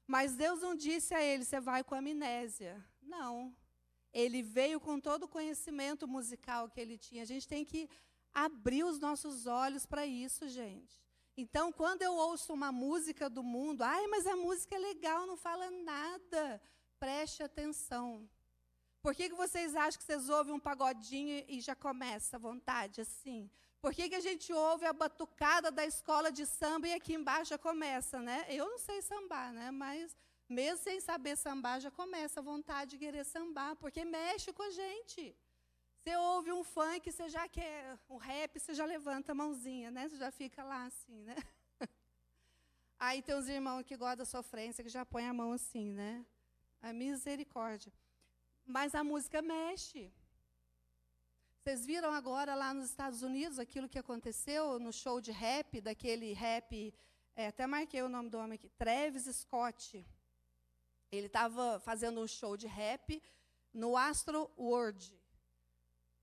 Mas 0.07 0.37
Deus 0.37 0.61
não 0.61 0.75
disse 0.75 1.15
a 1.15 1.23
ele: 1.23 1.45
você 1.45 1.61
vai 1.61 1.83
com 1.83 1.95
amnésia. 1.95 2.85
Não. 3.03 3.55
Ele 4.13 4.43
veio 4.43 4.79
com 4.79 5.01
todo 5.01 5.25
o 5.25 5.29
conhecimento 5.29 6.07
musical 6.07 6.71
que 6.71 6.81
ele 6.81 6.97
tinha. 6.97 7.23
A 7.23 7.27
gente 7.27 7.49
tem 7.49 7.65
que 7.65 7.89
abrir 8.33 8.85
os 8.85 9.01
nossos 9.01 9.47
olhos 9.47 9.85
para 9.85 10.07
isso, 10.07 10.49
gente. 10.49 11.03
Então, 11.37 11.73
quando 11.73 12.03
eu 12.03 12.15
ouço 12.15 12.53
uma 12.53 12.71
música 12.71 13.29
do 13.29 13.43
mundo, 13.43 13.83
ai, 13.83 14.07
mas 14.07 14.25
a 14.25 14.37
música 14.37 14.77
é 14.77 14.79
legal, 14.79 15.27
não 15.27 15.37
fala 15.37 15.69
nada. 15.69 16.63
Preste 17.05 17.43
atenção. 17.43 18.27
Por 19.03 19.15
que, 19.15 19.29
que 19.29 19.35
vocês 19.35 19.77
acham 19.77 19.99
que 19.99 20.07
vocês 20.07 20.31
ouvem 20.31 20.55
um 20.55 20.59
pagodinho 20.59 21.45
e 21.47 21.61
já 21.61 21.75
começa 21.77 22.37
a 22.37 22.39
vontade 22.39 23.03
assim? 23.03 23.51
Por 23.79 23.93
que, 23.93 24.09
que 24.09 24.15
a 24.15 24.21
gente 24.21 24.51
ouve 24.55 24.87
a 24.87 24.93
batucada 25.03 25.71
da 25.71 25.85
escola 25.85 26.33
de 26.33 26.47
samba 26.47 26.89
e 26.89 26.95
aqui 26.95 27.13
embaixo 27.13 27.51
já 27.51 27.59
começa, 27.59 28.23
né? 28.23 28.47
Eu 28.49 28.71
não 28.71 28.79
sei 28.79 29.03
sambar, 29.03 29.53
né? 29.53 29.71
Mas 29.71 30.17
mesmo 30.49 30.83
sem 30.83 30.99
saber 30.99 31.37
sambar, 31.37 31.79
já 31.79 31.91
começa 31.91 32.41
a 32.41 32.43
vontade 32.43 32.93
de 32.93 32.99
querer 33.05 33.25
sambar, 33.25 33.77
porque 33.77 34.03
mexe 34.03 34.51
com 34.51 34.63
a 34.63 34.71
gente. 34.71 35.37
Você 35.99 36.17
ouve 36.17 36.53
um 36.53 36.65
funk, 36.65 37.13
você 37.13 37.29
já 37.29 37.47
quer 37.47 37.99
um 38.09 38.17
rap, 38.17 38.59
você 38.59 38.73
já 38.73 38.87
levanta 38.87 39.33
a 39.33 39.35
mãozinha, 39.35 39.91
né? 39.91 40.09
Você 40.09 40.17
já 40.17 40.31
fica 40.31 40.65
lá 40.65 40.87
assim, 40.87 41.23
né? 41.23 41.37
Aí 42.99 43.21
tem 43.21 43.35
uns 43.35 43.47
irmãos 43.47 43.83
que 43.83 43.95
gostam 43.95 44.17
da 44.17 44.25
sofrência, 44.25 44.83
que 44.83 44.89
já 44.89 45.05
põem 45.05 45.29
a 45.29 45.35
mão 45.35 45.53
assim, 45.53 45.93
né? 45.93 46.25
A 46.89 46.93
misericórdia. 46.93 47.93
Mas 48.77 48.95
a 48.95 49.03
música 49.03 49.41
mexe. 49.41 50.03
Vocês 51.57 51.87
viram 51.91 52.13
agora 52.13 52.55
lá 52.55 52.75
nos 52.75 52.91
Estados 52.91 53.23
Unidos 53.23 53.59
aquilo 53.59 53.89
que 53.89 53.99
aconteceu 53.99 54.79
no 54.79 54.93
show 54.93 55.19
de 55.27 55.33
rap, 55.33 55.81
daquele 55.81 56.35
rap, 56.35 56.93
é, 57.35 57.49
até 57.49 57.67
marquei 57.67 58.03
o 58.03 58.09
nome 58.09 58.29
do 58.29 58.39
homem 58.39 58.57
aqui, 58.57 58.69
Travis 58.69 59.25
Scott. 59.25 60.07
Ele 61.11 61.27
estava 61.27 61.81
fazendo 61.81 62.21
um 62.21 62.29
show 62.29 62.55
de 62.55 62.67
rap 62.67 63.23
no 63.73 63.97
Astro 63.97 64.51
World. 64.59 65.19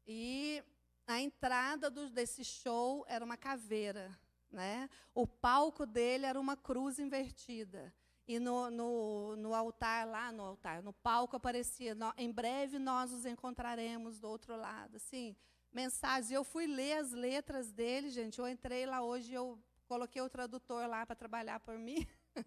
E 0.05 0.63
a 1.07 1.19
entrada 1.19 1.89
do, 1.89 2.07
desse 2.07 2.45
show 2.45 3.03
era 3.07 3.25
uma 3.25 3.35
caveira. 3.35 4.15
Né? 4.51 4.87
O 5.13 5.25
palco 5.25 5.87
dele 5.87 6.27
era 6.27 6.39
uma 6.39 6.55
cruz 6.55 6.99
invertida. 6.99 7.91
E 8.27 8.39
no, 8.39 8.69
no, 8.69 9.35
no, 9.35 9.53
altar, 9.53 10.07
lá 10.07 10.31
no 10.31 10.43
altar, 10.43 10.81
no 10.81 10.93
palco 10.93 11.35
aparecia, 11.35 11.93
no, 11.95 12.13
em 12.15 12.31
breve 12.31 12.79
nós 12.79 13.11
os 13.11 13.25
encontraremos 13.25 14.19
do 14.19 14.27
outro 14.27 14.55
lado. 14.55 14.97
Assim, 14.97 15.35
mensagens. 15.71 16.31
Eu 16.31 16.43
fui 16.43 16.67
ler 16.67 16.99
as 16.99 17.11
letras 17.11 17.71
dele, 17.71 18.09
gente. 18.09 18.39
Eu 18.39 18.47
entrei 18.47 18.85
lá 18.85 19.01
hoje, 19.01 19.33
eu 19.33 19.59
coloquei 19.85 20.21
o 20.21 20.29
tradutor 20.29 20.87
lá 20.87 21.05
para 21.05 21.15
trabalhar 21.15 21.59
por 21.59 21.77
mim. 21.77 22.07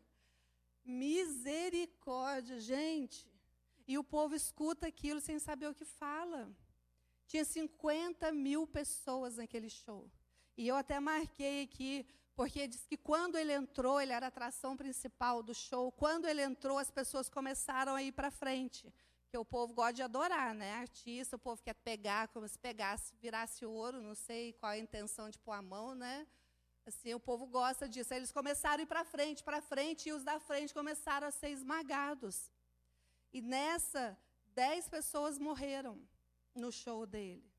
Misericórdia, 0.85 2.61
gente. 2.61 3.27
E 3.87 3.99
o 3.99 4.05
povo 4.05 4.35
escuta 4.35 4.87
aquilo 4.87 5.21
sem 5.21 5.39
saber 5.39 5.69
o 5.69 5.75
que 5.75 5.85
fala. 5.85 6.51
Tinha 7.27 7.45
50 7.45 8.33
mil 8.33 8.67
pessoas 8.67 9.37
naquele 9.37 9.69
show. 9.69 10.11
E 10.57 10.69
eu 10.69 10.77
até 10.77 11.01
marquei 11.01 11.63
aqui 11.63 12.07
porque 12.37 12.67
diz 12.67 12.85
que 12.87 12.97
quando 12.97 13.37
ele 13.37 13.53
entrou, 13.53 14.01
ele 14.01 14.13
era 14.13 14.27
a 14.27 14.29
atração 14.29 14.77
principal 14.77 15.43
do 15.43 15.55
show. 15.55 15.93
Quando 15.93 16.27
ele 16.27 16.43
entrou, 16.43 16.79
as 16.79 16.91
pessoas 16.91 17.29
começaram 17.29 17.95
a 17.95 18.03
ir 18.03 18.13
para 18.13 18.31
frente. 18.31 18.93
Porque 19.23 19.39
o 19.39 19.45
povo 19.45 19.73
gosta 19.73 19.93
de 19.93 20.03
adorar, 20.03 20.55
né? 20.55 20.73
Artista, 20.75 21.37
o 21.37 21.39
povo 21.39 21.63
quer 21.63 21.75
pegar, 21.75 22.29
como 22.29 22.47
se 22.49 22.59
pegasse, 22.59 23.15
virasse 23.21 23.65
ouro, 23.65 24.03
não 24.03 24.15
sei 24.15 24.53
qual 24.55 24.73
a 24.73 24.79
intenção 24.79 25.31
de 25.31 25.39
pôr 25.39 25.53
a 25.53 25.63
mão, 25.63 25.95
né? 25.95 26.27
Assim, 26.85 27.15
o 27.15 27.21
povo 27.21 27.47
gosta 27.47 27.89
disso. 27.89 28.13
Aí 28.13 28.19
eles 28.19 28.33
começaram 28.33 28.81
a 28.81 28.83
ir 28.83 28.87
para 28.87 29.05
frente, 29.05 29.43
para 29.43 29.63
frente, 29.63 30.09
e 30.09 30.13
os 30.13 30.25
da 30.25 30.41
frente 30.41 30.75
começaram 30.75 31.29
a 31.29 31.31
ser 31.31 31.51
esmagados. 31.51 32.51
E 33.33 33.41
nessa, 33.41 34.19
dez 34.55 34.89
pessoas 34.89 35.39
morreram 35.39 36.01
no 36.55 36.71
show 36.73 37.07
dele 37.07 37.54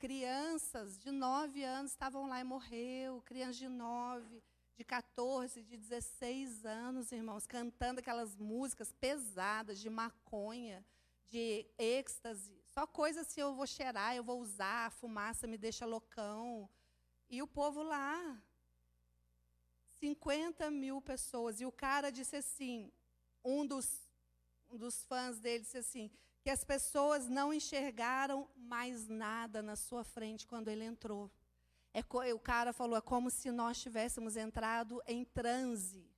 crianças 0.00 0.98
de 0.98 1.10
9 1.10 1.62
anos 1.62 1.90
estavam 1.90 2.26
lá 2.26 2.40
e 2.40 2.44
morreu, 2.44 3.20
crianças 3.20 3.58
de 3.58 3.68
9, 3.68 4.42
de 4.74 4.82
14, 4.82 5.62
de 5.62 5.76
16 5.76 6.64
anos, 6.64 7.12
irmãos, 7.12 7.46
cantando 7.46 8.00
aquelas 8.00 8.34
músicas 8.34 8.90
pesadas 8.92 9.78
de 9.78 9.90
maconha, 9.90 10.82
de 11.28 11.66
êxtase, 11.78 12.58
Só 12.74 12.86
coisa 12.86 13.22
se 13.24 13.38
eu 13.38 13.54
vou 13.54 13.66
cheirar, 13.66 14.16
eu 14.16 14.24
vou 14.24 14.40
usar, 14.40 14.86
a 14.86 14.90
fumaça 14.90 15.46
me 15.46 15.58
deixa 15.58 15.84
loucão. 15.84 16.68
E 17.28 17.42
o 17.42 17.46
povo 17.46 17.82
lá, 17.82 18.42
50 19.98 20.70
mil 20.70 21.00
pessoas. 21.02 21.60
E 21.60 21.66
o 21.66 21.70
cara 21.70 22.10
disse 22.10 22.36
assim, 22.36 22.90
um 23.44 23.66
dos, 23.66 23.86
um 24.70 24.78
dos 24.78 25.04
fãs 25.04 25.38
dele 25.38 25.62
disse 25.62 25.78
assim, 25.78 26.10
que 26.42 26.50
as 26.50 26.64
pessoas 26.64 27.28
não 27.28 27.52
enxergaram 27.52 28.48
mais 28.56 29.08
nada 29.08 29.62
na 29.62 29.76
sua 29.76 30.02
frente 30.02 30.46
quando 30.46 30.68
ele 30.68 30.84
entrou. 30.84 31.30
É, 31.92 32.02
o 32.32 32.38
cara 32.38 32.72
falou, 32.72 32.96
é 32.96 33.00
como 33.00 33.30
se 33.30 33.50
nós 33.50 33.80
tivéssemos 33.80 34.36
entrado 34.36 35.02
em 35.06 35.24
transe. 35.24 36.08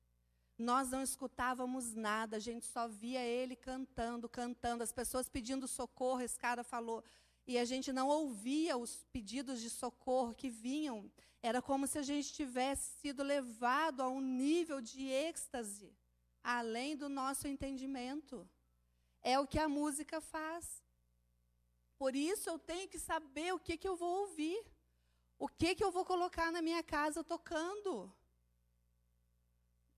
Nós 0.58 0.90
não 0.90 1.02
escutávamos 1.02 1.94
nada, 1.94 2.36
a 2.36 2.40
gente 2.40 2.66
só 2.66 2.86
via 2.86 3.20
ele 3.24 3.56
cantando, 3.56 4.28
cantando, 4.28 4.84
as 4.84 4.92
pessoas 4.92 5.28
pedindo 5.28 5.66
socorro, 5.66 6.20
esse 6.20 6.38
cara 6.38 6.62
falou, 6.62 7.02
e 7.46 7.58
a 7.58 7.64
gente 7.64 7.92
não 7.92 8.06
ouvia 8.08 8.76
os 8.76 9.04
pedidos 9.12 9.60
de 9.60 9.70
socorro 9.70 10.34
que 10.34 10.48
vinham. 10.48 11.10
Era 11.42 11.60
como 11.60 11.86
se 11.86 11.98
a 11.98 12.02
gente 12.02 12.32
tivesse 12.32 13.00
sido 13.00 13.22
levado 13.22 14.02
a 14.02 14.08
um 14.08 14.20
nível 14.20 14.80
de 14.80 15.08
êxtase, 15.08 15.92
além 16.44 16.96
do 16.96 17.08
nosso 17.08 17.48
entendimento. 17.48 18.48
É 19.22 19.38
o 19.38 19.46
que 19.46 19.58
a 19.58 19.68
música 19.68 20.20
faz. 20.20 20.82
Por 21.96 22.16
isso 22.16 22.48
eu 22.50 22.58
tenho 22.58 22.88
que 22.88 22.98
saber 22.98 23.52
o 23.54 23.60
que, 23.60 23.76
que 23.76 23.88
eu 23.88 23.96
vou 23.96 24.22
ouvir. 24.22 24.60
O 25.38 25.48
que, 25.48 25.74
que 25.74 25.84
eu 25.84 25.90
vou 25.90 26.04
colocar 26.04 26.50
na 26.50 26.62
minha 26.62 26.82
casa 26.82 27.22
tocando. 27.22 28.12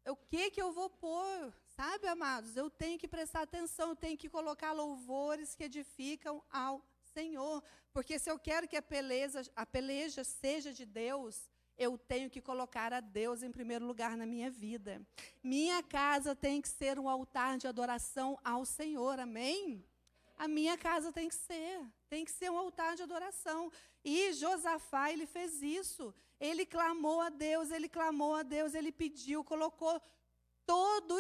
O 0.07 0.17
que, 0.17 0.51
que 0.51 0.61
eu 0.61 0.73
vou 0.73 0.91
pôr. 0.91 1.53
Sabe, 1.77 2.07
amados? 2.07 2.57
Eu 2.57 2.69
tenho 2.71 2.99
que 2.99 3.09
prestar 3.09 3.43
atenção, 3.43 3.91
eu 3.91 3.97
tenho 3.97 4.19
que 4.19 4.29
colocar 4.29 4.73
louvores 4.73 5.55
que 5.55 5.65
edificam 5.65 6.43
ao 6.51 6.83
Senhor. 7.15 7.63
Porque 7.93 8.19
se 8.19 8.31
eu 8.31 8.39
quero 8.39 8.69
que 8.69 8.77
a 8.77 8.83
peleja, 8.83 9.43
a 9.57 9.65
peleja 9.65 10.23
seja 10.25 10.73
de 10.73 10.85
Deus, 10.85 11.49
eu 11.77 11.99
tenho 11.99 12.31
que 12.31 12.41
colocar 12.41 12.93
a 12.93 13.01
Deus 13.01 13.43
em 13.43 13.51
primeiro 13.51 13.85
lugar 13.85 14.17
na 14.17 14.27
minha 14.27 14.51
vida. 14.51 15.05
Minha 15.43 15.83
casa 15.83 16.35
tem 16.35 16.61
que 16.61 16.69
ser 16.69 16.99
um 16.99 17.09
altar 17.09 17.59
de 17.59 17.67
adoração 17.67 18.39
ao 18.45 18.65
Senhor, 18.65 19.19
amém? 19.19 19.85
A 20.37 20.49
minha 20.49 20.77
casa 20.77 21.13
tem 21.13 21.29
que 21.29 21.35
ser, 21.35 21.81
tem 22.09 22.25
que 22.25 22.31
ser 22.31 22.51
um 22.51 22.59
altar 22.59 22.97
de 22.97 23.03
adoração. 23.03 23.71
E 24.05 24.33
Josafá, 24.33 25.13
ele 25.13 25.27
fez 25.27 25.63
isso. 25.63 26.15
Ele 26.41 26.67
clamou 26.67 27.21
a 27.21 27.31
Deus, 27.31 27.71
ele 27.71 27.89
clamou 27.89 28.35
a 28.35 28.43
Deus, 28.43 28.75
ele 28.75 28.91
pediu, 28.91 29.45
colocou 29.45 30.01
todo 30.67 31.15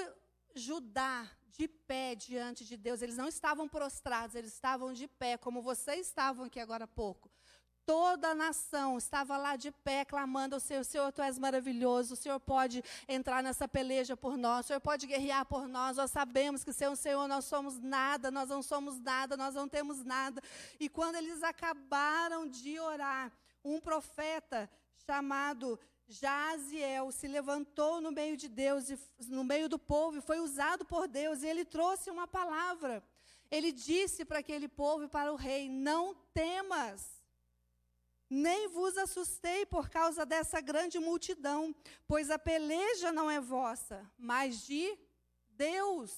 Judá 0.54 1.28
de 1.56 1.68
pé 1.68 2.14
diante 2.14 2.64
de 2.64 2.76
Deus. 2.76 3.00
Eles 3.00 3.16
não 3.16 3.28
estavam 3.28 3.68
prostrados, 3.68 4.34
eles 4.34 4.52
estavam 4.52 4.92
de 4.92 5.06
pé, 5.06 5.36
como 5.36 5.62
vocês 5.62 6.06
estavam 6.06 6.46
aqui 6.46 6.58
agora 6.58 6.84
há 6.84 6.88
pouco. 6.88 7.30
Toda 7.86 8.28
a 8.30 8.34
nação 8.34 8.96
estava 8.96 9.36
lá 9.36 9.56
de 9.56 9.70
pé, 9.70 10.06
clamando 10.06 10.54
ao 10.54 10.60
Senhor: 10.60 10.84
Senhor, 10.84 11.12
tu 11.12 11.20
és 11.20 11.38
maravilhoso, 11.38 12.14
o 12.14 12.16
Senhor 12.16 12.40
pode 12.40 12.82
entrar 13.06 13.42
nessa 13.42 13.68
peleja 13.68 14.16
por 14.16 14.38
nós, 14.38 14.64
o 14.64 14.68
Senhor 14.68 14.80
pode 14.80 15.06
guerrear 15.06 15.44
por 15.44 15.68
nós. 15.68 15.98
Nós 15.98 16.10
sabemos 16.10 16.64
que 16.64 16.72
sem 16.72 16.88
o 16.88 16.96
Senhor 16.96 17.28
nós 17.28 17.44
somos 17.44 17.78
nada, 17.78 18.30
nós 18.30 18.48
não 18.48 18.62
somos 18.62 18.98
nada, 18.98 19.36
nós 19.36 19.54
não 19.54 19.68
temos 19.68 20.02
nada. 20.02 20.40
E 20.80 20.88
quando 20.88 21.16
eles 21.16 21.42
acabaram 21.42 22.48
de 22.48 22.78
orar, 22.80 23.30
um 23.62 23.78
profeta 23.78 24.70
chamado 25.06 25.78
Jaziel 26.06 27.12
se 27.12 27.26
levantou 27.28 28.00
no 28.00 28.10
meio 28.10 28.36
de 28.36 28.48
Deus, 28.48 28.86
no 29.28 29.44
meio 29.44 29.68
do 29.68 29.78
povo, 29.78 30.18
e 30.18 30.22
foi 30.22 30.40
usado 30.40 30.86
por 30.86 31.06
Deus, 31.06 31.42
e 31.42 31.46
ele 31.46 31.66
trouxe 31.66 32.10
uma 32.10 32.26
palavra. 32.26 33.02
Ele 33.50 33.70
disse 33.72 34.24
para 34.24 34.38
aquele 34.38 34.68
povo 34.68 35.04
e 35.04 35.08
para 35.08 35.30
o 35.30 35.36
rei: 35.36 35.68
Não 35.68 36.14
temas 36.32 37.23
nem 38.28 38.68
vos 38.68 38.96
assustei 38.96 39.66
por 39.66 39.88
causa 39.88 40.24
dessa 40.24 40.60
grande 40.60 40.98
multidão, 40.98 41.74
pois 42.06 42.30
a 42.30 42.38
peleja 42.38 43.12
não 43.12 43.30
é 43.30 43.40
vossa, 43.40 44.10
mas 44.18 44.64
de 44.66 44.98
Deus. 45.50 46.16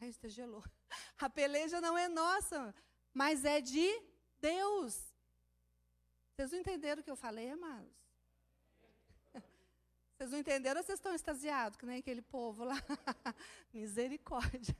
Ai, 0.00 0.08
está 0.08 0.28
gelou. 0.28 0.64
A 1.18 1.28
peleja 1.28 1.80
não 1.80 1.98
é 1.98 2.08
nossa, 2.08 2.74
mas 3.12 3.44
é 3.44 3.60
de 3.60 4.02
Deus. 4.40 5.12
Vocês 6.30 6.52
não 6.52 6.60
entenderam 6.60 7.00
o 7.00 7.04
que 7.04 7.10
eu 7.10 7.16
falei, 7.16 7.50
amados? 7.50 7.92
Vocês 10.16 10.30
não 10.30 10.38
entenderam 10.38 10.80
ou 10.80 10.86
vocês 10.86 10.98
estão 10.98 11.12
extasiados, 11.14 11.76
que 11.76 11.84
nem 11.84 11.98
aquele 11.98 12.22
povo 12.22 12.64
lá? 12.64 12.76
Misericórdia. 13.74 14.76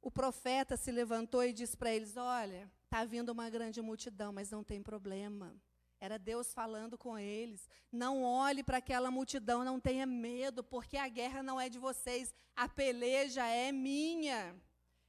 O 0.00 0.10
profeta 0.10 0.76
se 0.76 0.92
levantou 0.92 1.42
e 1.42 1.52
disse 1.52 1.76
para 1.76 1.90
eles: 1.90 2.16
Olha, 2.18 2.70
Está 2.94 3.04
vindo 3.04 3.30
uma 3.30 3.50
grande 3.50 3.82
multidão, 3.82 4.32
mas 4.32 4.52
não 4.52 4.62
tem 4.62 4.80
problema. 4.80 5.52
Era 5.98 6.16
Deus 6.16 6.54
falando 6.54 6.96
com 6.96 7.18
eles. 7.18 7.68
Não 7.90 8.22
olhe 8.22 8.62
para 8.62 8.76
aquela 8.76 9.10
multidão, 9.10 9.64
não 9.64 9.80
tenha 9.80 10.06
medo, 10.06 10.62
porque 10.62 10.96
a 10.96 11.08
guerra 11.08 11.42
não 11.42 11.60
é 11.60 11.68
de 11.68 11.76
vocês, 11.76 12.32
a 12.54 12.68
peleja 12.68 13.44
é 13.48 13.72
minha. 13.72 14.54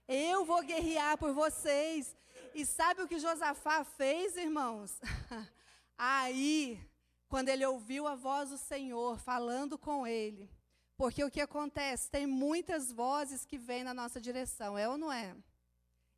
Eu 0.07 0.43
vou 0.43 0.63
guerrear 0.63 1.15
por 1.19 1.31
vocês. 1.31 2.17
E 2.55 2.65
sabe 2.65 3.03
o 3.03 3.07
que 3.07 3.19
Josafá 3.19 3.83
fez, 3.83 4.35
irmãos? 4.35 4.99
Aí, 5.95 6.83
quando 7.29 7.49
ele 7.49 7.67
ouviu 7.67 8.07
a 8.07 8.15
voz 8.15 8.49
do 8.49 8.57
Senhor 8.57 9.19
falando 9.19 9.77
com 9.77 10.07
ele, 10.07 10.49
porque 10.97 11.23
o 11.23 11.29
que 11.29 11.39
acontece? 11.39 12.09
Tem 12.09 12.25
muitas 12.25 12.91
vozes 12.91 13.45
que 13.45 13.59
vêm 13.59 13.83
na 13.83 13.93
nossa 13.93 14.19
direção, 14.19 14.75
é 14.75 14.89
ou 14.89 14.97
não 14.97 15.11
é? 15.11 15.35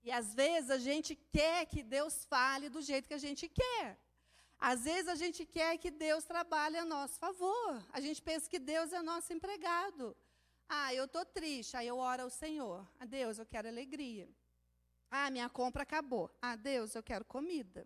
E 0.07 0.11
às 0.19 0.33
vezes 0.33 0.69
a 0.69 0.77
gente 0.77 1.11
quer 1.37 1.65
que 1.71 1.83
Deus 1.83 2.23
fale 2.33 2.69
do 2.69 2.81
jeito 2.81 3.09
que 3.09 3.13
a 3.13 3.23
gente 3.25 3.45
quer. 3.49 3.99
Às 4.57 4.85
vezes 4.85 5.09
a 5.09 5.15
gente 5.15 5.45
quer 5.45 5.77
que 5.77 5.91
Deus 5.91 6.23
trabalhe 6.23 6.77
a 6.77 6.85
nosso 6.85 7.19
favor. 7.19 7.85
A 7.91 7.99
gente 7.99 8.21
pensa 8.21 8.49
que 8.49 8.57
Deus 8.57 8.93
é 8.93 9.01
nosso 9.01 9.33
empregado. 9.33 10.15
Ah, 10.69 10.93
eu 10.93 11.03
estou 11.03 11.25
triste. 11.25 11.75
Aí 11.75 11.87
eu 11.87 11.97
oro 11.97 12.23
ao 12.23 12.29
Senhor. 12.29 12.87
A 13.01 13.03
Deus, 13.03 13.37
eu 13.37 13.45
quero 13.45 13.67
alegria. 13.67 14.29
Ah, 15.11 15.29
minha 15.29 15.49
compra 15.49 15.83
acabou. 15.83 16.31
Ah, 16.41 16.55
Deus, 16.55 16.95
eu 16.95 17.03
quero 17.03 17.25
comida. 17.25 17.85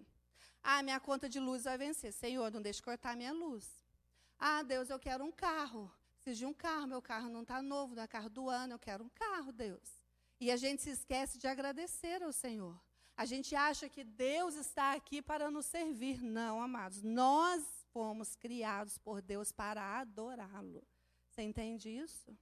Ah, 0.63 0.83
minha 0.83 0.99
conta 0.99 1.27
de 1.27 1.39
luz 1.39 1.63
vai 1.63 1.75
vencer. 1.75 2.13
Senhor, 2.13 2.51
não 2.51 2.61
deixe 2.61 2.83
cortar 2.83 3.17
minha 3.17 3.33
luz. 3.33 3.67
Ah, 4.37 4.61
Deus, 4.61 4.91
eu 4.91 4.99
quero 4.99 5.23
um 5.23 5.31
carro. 5.31 5.91
Preciso 6.21 6.41
de 6.41 6.45
um 6.45 6.53
carro. 6.53 6.85
Meu 6.85 7.01
carro 7.01 7.29
não 7.31 7.41
está 7.41 7.63
novo, 7.63 7.95
não 7.95 8.03
é 8.03 8.07
carro 8.07 8.29
do 8.29 8.47
ano. 8.47 8.75
Eu 8.75 8.79
quero 8.79 9.03
um 9.03 9.09
carro, 9.09 9.51
Deus. 9.51 10.00
E 10.41 10.49
a 10.49 10.57
gente 10.57 10.81
se 10.81 10.89
esquece 10.89 11.37
de 11.37 11.47
agradecer 11.47 12.23
ao 12.23 12.33
Senhor. 12.33 12.75
A 13.15 13.25
gente 13.25 13.55
acha 13.55 13.87
que 13.87 14.03
Deus 14.03 14.55
está 14.55 14.93
aqui 14.93 15.21
para 15.21 15.51
nos 15.51 15.67
servir. 15.67 16.19
Não, 16.19 16.59
amados. 16.59 17.03
Nós 17.03 17.63
fomos 17.93 18.35
criados 18.35 18.97
por 18.97 19.21
Deus 19.21 19.51
para 19.51 19.99
adorá-lo. 19.99 20.83
Você 21.29 21.43
entende 21.43 21.91
isso? 21.91 22.35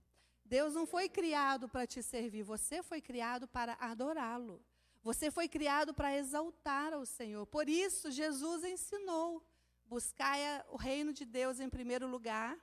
Deus 0.45 0.73
não 0.73 0.85
foi 0.85 1.09
criado 1.09 1.67
para 1.67 1.85
te 1.85 2.01
servir, 2.01 2.41
você 2.41 2.81
foi 2.81 3.01
criado 3.01 3.49
para 3.49 3.73
adorá-lo. 3.73 4.63
Você 5.03 5.29
foi 5.29 5.49
criado 5.49 5.93
para 5.93 6.15
exaltar 6.15 6.93
ao 6.93 7.05
Senhor. 7.05 7.45
Por 7.47 7.67
isso, 7.67 8.09
Jesus 8.09 8.63
ensinou: 8.63 9.45
buscai 9.85 10.39
o 10.69 10.77
reino 10.77 11.11
de 11.11 11.25
Deus 11.25 11.59
em 11.59 11.69
primeiro 11.69 12.07
lugar 12.07 12.57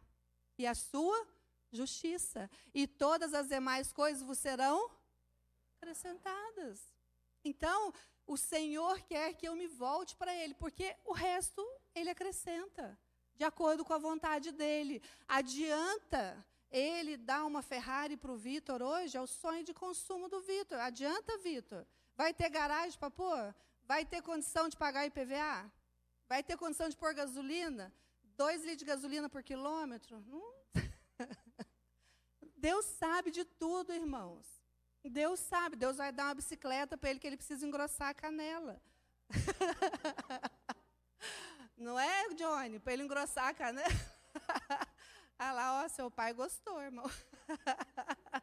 e 0.56 0.66
a 0.66 0.74
sua 0.74 1.28
justiça, 1.70 2.50
e 2.72 2.86
todas 2.86 3.34
as 3.34 3.48
demais 3.48 3.92
coisas 3.92 4.22
vos 4.22 4.38
serão 4.38 4.90
acrescentadas. 5.76 6.92
Então, 7.44 7.92
o 8.26 8.36
Senhor 8.36 9.00
quer 9.02 9.34
que 9.34 9.46
eu 9.46 9.54
me 9.54 9.68
volte 9.68 10.16
para 10.16 10.34
Ele, 10.34 10.54
porque 10.54 10.96
o 11.04 11.12
resto 11.12 11.64
Ele 11.94 12.10
acrescenta, 12.10 12.98
de 13.34 13.44
acordo 13.44 13.84
com 13.84 13.94
a 13.94 13.98
vontade 13.98 14.50
dEle. 14.50 15.02
Adianta 15.28 16.44
Ele 16.70 17.16
dar 17.16 17.44
uma 17.44 17.62
Ferrari 17.62 18.16
para 18.16 18.32
o 18.32 18.36
Vitor 18.36 18.82
hoje? 18.82 19.16
É 19.16 19.20
o 19.20 19.26
sonho 19.26 19.62
de 19.62 19.72
consumo 19.72 20.28
do 20.28 20.40
Vitor. 20.40 20.78
Adianta, 20.80 21.38
Vitor? 21.38 21.86
Vai 22.16 22.34
ter 22.34 22.48
garagem 22.48 22.98
para 22.98 23.10
pôr? 23.10 23.54
Vai 23.84 24.04
ter 24.04 24.22
condição 24.22 24.68
de 24.68 24.76
pagar 24.76 25.06
IPVA? 25.06 25.70
Vai 26.28 26.42
ter 26.42 26.56
condição 26.56 26.88
de 26.88 26.96
pôr 26.96 27.14
gasolina? 27.14 27.94
Dois 28.36 28.62
litros 28.62 28.78
de 28.78 28.84
gasolina 28.84 29.28
por 29.28 29.42
quilômetro? 29.42 30.22
Deus 32.56 32.84
sabe 32.86 33.30
de 33.30 33.44
tudo, 33.44 33.92
irmãos. 33.92 34.55
Deus 35.08 35.40
sabe, 35.40 35.76
Deus 35.76 35.96
vai 35.96 36.12
dar 36.12 36.24
uma 36.24 36.34
bicicleta 36.34 36.96
para 36.96 37.10
ele 37.10 37.18
que 37.18 37.26
ele 37.26 37.36
precisa 37.36 37.66
engrossar 37.66 38.08
a 38.08 38.14
canela. 38.14 38.80
Não 41.76 41.98
é, 41.98 42.34
Johnny? 42.34 42.78
Para 42.78 42.92
ele 42.92 43.02
engrossar 43.02 43.48
a 43.48 43.54
canela. 43.54 43.88
ah 45.38 45.52
lá, 45.52 45.84
ó, 45.84 45.88
seu 45.88 46.10
pai 46.10 46.32
gostou, 46.32 46.80
irmão. 46.80 47.10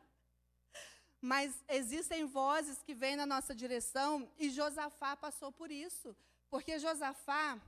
Mas 1.19 1.63
existem 1.69 2.25
vozes 2.25 2.83
que 2.83 2.93
vêm 2.93 3.15
na 3.15 3.25
nossa 3.25 3.55
direção 3.55 4.29
e 4.37 4.49
Josafá 4.49 5.15
passou 5.15 5.51
por 5.51 5.71
isso. 5.71 6.15
Porque 6.49 6.77
Josafá, 6.77 7.59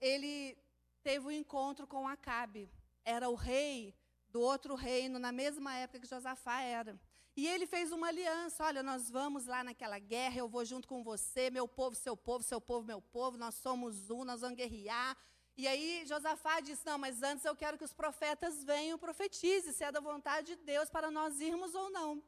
ele 0.00 0.56
teve 1.02 1.26
um 1.26 1.30
encontro 1.30 1.86
com 1.86 2.08
Acabe. 2.08 2.68
Era 3.04 3.28
o 3.28 3.34
rei 3.34 3.94
do 4.30 4.40
outro 4.40 4.74
reino, 4.74 5.18
na 5.18 5.30
mesma 5.30 5.74
época 5.74 6.00
que 6.00 6.06
Josafá 6.06 6.62
era. 6.62 6.98
E 7.36 7.46
ele 7.46 7.66
fez 7.66 7.92
uma 7.92 8.08
aliança: 8.08 8.64
olha, 8.64 8.82
nós 8.82 9.10
vamos 9.10 9.46
lá 9.46 9.62
naquela 9.62 9.98
guerra, 9.98 10.38
eu 10.38 10.48
vou 10.48 10.64
junto 10.64 10.88
com 10.88 11.02
você, 11.02 11.50
meu 11.50 11.66
povo, 11.66 11.94
seu 11.96 12.16
povo, 12.16 12.42
seu 12.42 12.60
povo, 12.60 12.86
meu 12.86 13.00
povo, 13.00 13.36
nós 13.36 13.54
somos 13.54 14.10
um, 14.10 14.24
nós 14.24 14.40
vamos 14.40 14.56
guerrear. 14.56 15.16
E 15.56 15.68
aí 15.68 16.04
Josafá 16.06 16.60
disse: 16.60 16.84
Não, 16.86 16.98
mas 16.98 17.22
antes 17.22 17.44
eu 17.44 17.54
quero 17.54 17.78
que 17.78 17.84
os 17.84 17.92
profetas 17.92 18.64
venham 18.64 18.96
e 18.96 19.00
profetizem, 19.00 19.72
se 19.72 19.84
é 19.84 19.92
da 19.92 20.00
vontade 20.00 20.56
de 20.56 20.56
Deus 20.56 20.88
para 20.90 21.10
nós 21.10 21.40
irmos 21.40 21.74
ou 21.74 21.90
não. 21.90 22.22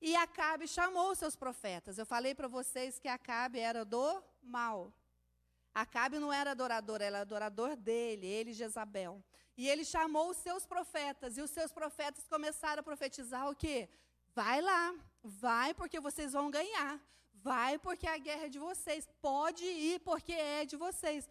E 0.00 0.16
Acabe 0.16 0.66
chamou 0.66 1.14
seus 1.14 1.36
profetas. 1.36 1.98
Eu 1.98 2.06
falei 2.06 2.34
para 2.34 2.48
vocês 2.48 2.98
que 2.98 3.08
Acabe 3.08 3.58
era 3.58 3.84
do 3.84 4.22
mal. 4.42 4.92
Acabe 5.74 6.18
não 6.18 6.32
era 6.32 6.52
adorador, 6.52 7.00
era 7.02 7.20
adorador 7.20 7.76
dele, 7.76 8.26
ele 8.26 8.50
e 8.50 8.54
Jezabel. 8.54 9.22
E 9.56 9.68
ele 9.68 9.84
chamou 9.84 10.30
os 10.30 10.38
seus 10.38 10.64
profetas, 10.64 11.36
e 11.36 11.42
os 11.42 11.50
seus 11.50 11.70
profetas 11.70 12.26
começaram 12.26 12.80
a 12.80 12.82
profetizar 12.82 13.48
o 13.48 13.54
quê? 13.54 13.88
Vai 14.34 14.60
lá, 14.60 14.94
vai 15.22 15.74
porque 15.74 15.98
vocês 16.00 16.32
vão 16.32 16.50
ganhar. 16.50 17.00
Vai 17.32 17.78
porque 17.78 18.06
a 18.06 18.18
guerra 18.18 18.46
é 18.46 18.48
de 18.48 18.58
vocês. 18.58 19.08
Pode 19.20 19.64
ir 19.64 20.00
porque 20.00 20.32
é 20.32 20.64
de 20.64 20.76
vocês. 20.76 21.28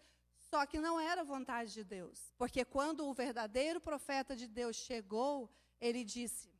Só 0.50 0.66
que 0.66 0.80
não 0.80 0.98
era 0.98 1.22
vontade 1.22 1.72
de 1.72 1.84
Deus. 1.84 2.32
Porque 2.36 2.64
quando 2.64 3.06
o 3.06 3.14
verdadeiro 3.14 3.80
profeta 3.80 4.34
de 4.34 4.48
Deus 4.48 4.76
chegou, 4.76 5.48
ele 5.80 6.02
disse: 6.02 6.50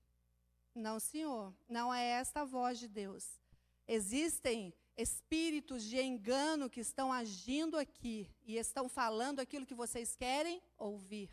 Não, 0.75 1.01
senhor, 1.01 1.53
não 1.69 1.93
é 1.93 2.05
esta 2.05 2.43
a 2.43 2.45
voz 2.45 2.79
de 2.79 2.87
Deus. 2.87 3.41
Existem 3.89 4.73
espíritos 4.97 5.83
de 5.83 6.01
engano 6.01 6.71
que 6.71 6.81
estão 6.81 7.13
agindo 7.13 7.77
aqui 7.77 8.31
e 8.47 8.57
estão 8.57 8.89
falando 8.89 9.41
aquilo 9.41 9.67
que 9.67 9.75
vocês 9.75 10.15
querem 10.15 10.63
ouvir. 10.79 11.29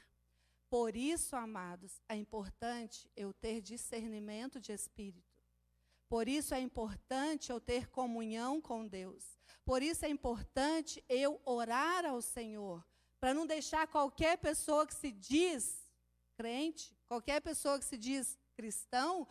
Por 0.70 0.96
isso, 0.96 1.36
amados, 1.36 2.02
é 2.10 2.16
importante 2.16 3.10
eu 3.16 3.34
ter 3.34 3.62
discernimento 3.62 4.60
de 4.60 4.74
espírito. 4.74 5.42
Por 6.10 6.28
isso 6.28 6.54
é 6.54 6.60
importante 6.60 7.52
eu 7.52 7.60
ter 7.60 7.90
comunhão 7.90 8.62
com 8.62 8.88
Deus. 8.88 9.38
Por 9.66 9.82
isso 9.82 10.06
é 10.06 10.10
importante 10.10 11.04
eu 11.10 11.42
orar 11.46 12.06
ao 12.06 12.22
Senhor, 12.22 12.86
para 13.20 13.34
não 13.34 13.46
deixar 13.46 13.88
qualquer 13.88 14.38
pessoa 14.38 14.86
que 14.88 14.96
se 14.96 15.12
diz 15.12 15.90
crente, 16.38 16.96
qualquer 17.08 17.42
pessoa 17.42 17.80
que 17.80 17.86
se 17.86 17.98
diz 17.98 18.38
cristão, 18.56 19.28